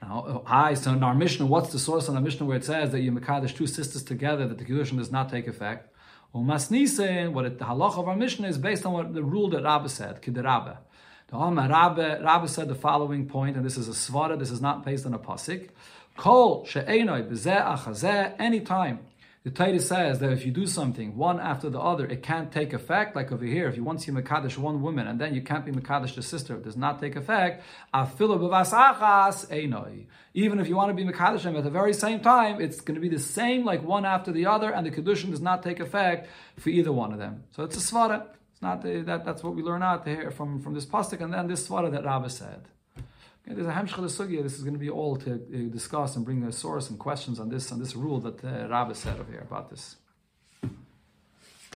Now, 0.00 0.42
I, 0.46 0.72
so 0.72 0.92
in 0.92 1.02
our 1.02 1.14
Mishnah, 1.14 1.44
what's 1.44 1.72
the 1.72 1.78
source 1.78 2.08
on 2.08 2.16
our 2.16 2.22
Mishnah 2.22 2.46
where 2.46 2.56
it 2.56 2.64
says 2.64 2.90
that 2.92 3.00
you 3.00 3.12
Mekadesh 3.12 3.54
two 3.54 3.66
sisters 3.66 4.02
together, 4.02 4.48
that 4.48 4.56
the 4.56 4.64
Kedushin 4.64 4.96
does 4.96 5.12
not 5.12 5.28
take 5.28 5.46
effect? 5.46 5.91
Umasnisen, 6.34 7.32
what 7.32 7.44
it, 7.44 7.58
the 7.58 7.64
halacha 7.66 7.98
of 7.98 8.08
our 8.08 8.16
mission 8.16 8.44
is 8.44 8.56
based 8.56 8.86
on 8.86 8.92
what 8.92 9.12
the 9.12 9.22
rule 9.22 9.50
that 9.50 9.62
Rabbi 9.62 9.86
said, 9.86 10.22
Kiderabbe. 10.22 10.78
The 11.28 11.36
Alma 11.36 11.68
Rabbe, 11.68 12.22
Rabbe 12.22 12.48
said 12.48 12.68
the 12.68 12.74
following 12.74 13.26
point, 13.26 13.56
and 13.56 13.64
this 13.64 13.76
is 13.76 13.88
a 13.88 13.92
svara, 13.92 14.38
this 14.38 14.50
is 14.50 14.60
not 14.60 14.84
based 14.84 15.04
on 15.04 15.12
a 15.12 15.18
pasik. 15.18 15.70
Kol 16.16 16.64
she'enoi 16.64 17.22
b'zeh 17.28 17.76
achazeh, 17.76 18.34
anytime 18.38 19.00
the 19.44 19.50
Torah 19.50 19.80
says 19.80 20.20
that 20.20 20.30
if 20.30 20.46
you 20.46 20.52
do 20.52 20.68
something 20.68 21.16
one 21.16 21.40
after 21.40 21.68
the 21.68 21.80
other, 21.80 22.06
it 22.06 22.22
can't 22.22 22.52
take 22.52 22.72
effect. 22.72 23.16
Like 23.16 23.32
over 23.32 23.44
here, 23.44 23.68
if 23.68 23.76
you 23.76 23.82
once 23.82 24.06
you 24.06 24.12
Makadish 24.12 24.56
one 24.56 24.80
woman 24.82 25.08
and 25.08 25.20
then 25.20 25.34
you 25.34 25.42
can't 25.42 25.66
be 25.66 25.72
Makadish 25.72 26.14
the 26.14 26.22
sister, 26.22 26.54
it 26.54 26.62
does 26.62 26.76
not 26.76 27.00
take 27.00 27.16
effect. 27.16 27.64
Even 30.34 30.60
if 30.60 30.68
you 30.68 30.76
want 30.76 30.90
to 30.90 30.94
be 30.94 31.04
Makadish 31.04 31.58
at 31.58 31.64
the 31.64 31.70
very 31.70 31.92
same 31.92 32.20
time, 32.20 32.60
it's 32.60 32.80
going 32.80 32.94
to 32.94 33.00
be 33.00 33.08
the 33.08 33.18
same 33.18 33.64
like 33.64 33.82
one 33.82 34.04
after 34.04 34.30
the 34.30 34.46
other, 34.46 34.70
and 34.70 34.86
the 34.86 34.92
Kedushin 34.92 35.30
does 35.30 35.40
not 35.40 35.64
take 35.64 35.80
effect 35.80 36.28
for 36.58 36.70
either 36.70 36.92
one 36.92 37.12
of 37.12 37.18
them. 37.18 37.42
So 37.50 37.64
it's 37.64 37.76
a 37.76 37.80
Svara. 37.80 38.26
It's 38.52 38.62
not 38.62 38.82
the, 38.82 39.02
that, 39.02 39.24
that's 39.24 39.42
what 39.42 39.56
we 39.56 39.62
learn 39.62 39.82
out 39.82 40.06
here 40.06 40.30
from, 40.30 40.60
from 40.60 40.74
this 40.74 40.86
pasuk 40.86 41.20
and 41.20 41.34
then 41.34 41.48
this 41.48 41.66
Svara 41.66 41.90
that 41.90 42.04
Rabbi 42.04 42.28
said. 42.28 42.68
Okay, 43.44 43.56
there's 43.56 43.66
a 43.66 43.72
Hemshchel 43.72 44.04
Sugya. 44.04 44.42
This 44.42 44.54
is 44.54 44.62
going 44.62 44.74
to 44.74 44.78
be 44.78 44.90
all 44.90 45.16
to 45.16 45.34
uh, 45.34 45.72
discuss 45.72 46.14
and 46.14 46.24
bring 46.24 46.44
a 46.44 46.52
source 46.52 46.90
and 46.90 46.98
questions 46.98 47.40
on 47.40 47.48
this 47.48 47.72
on 47.72 47.80
this 47.80 47.96
rule 47.96 48.20
that 48.20 48.44
uh, 48.44 48.68
Rabbi 48.68 48.92
said 48.92 49.18
over 49.18 49.30
here 49.30 49.40
about 49.40 49.68
this. 49.70 49.96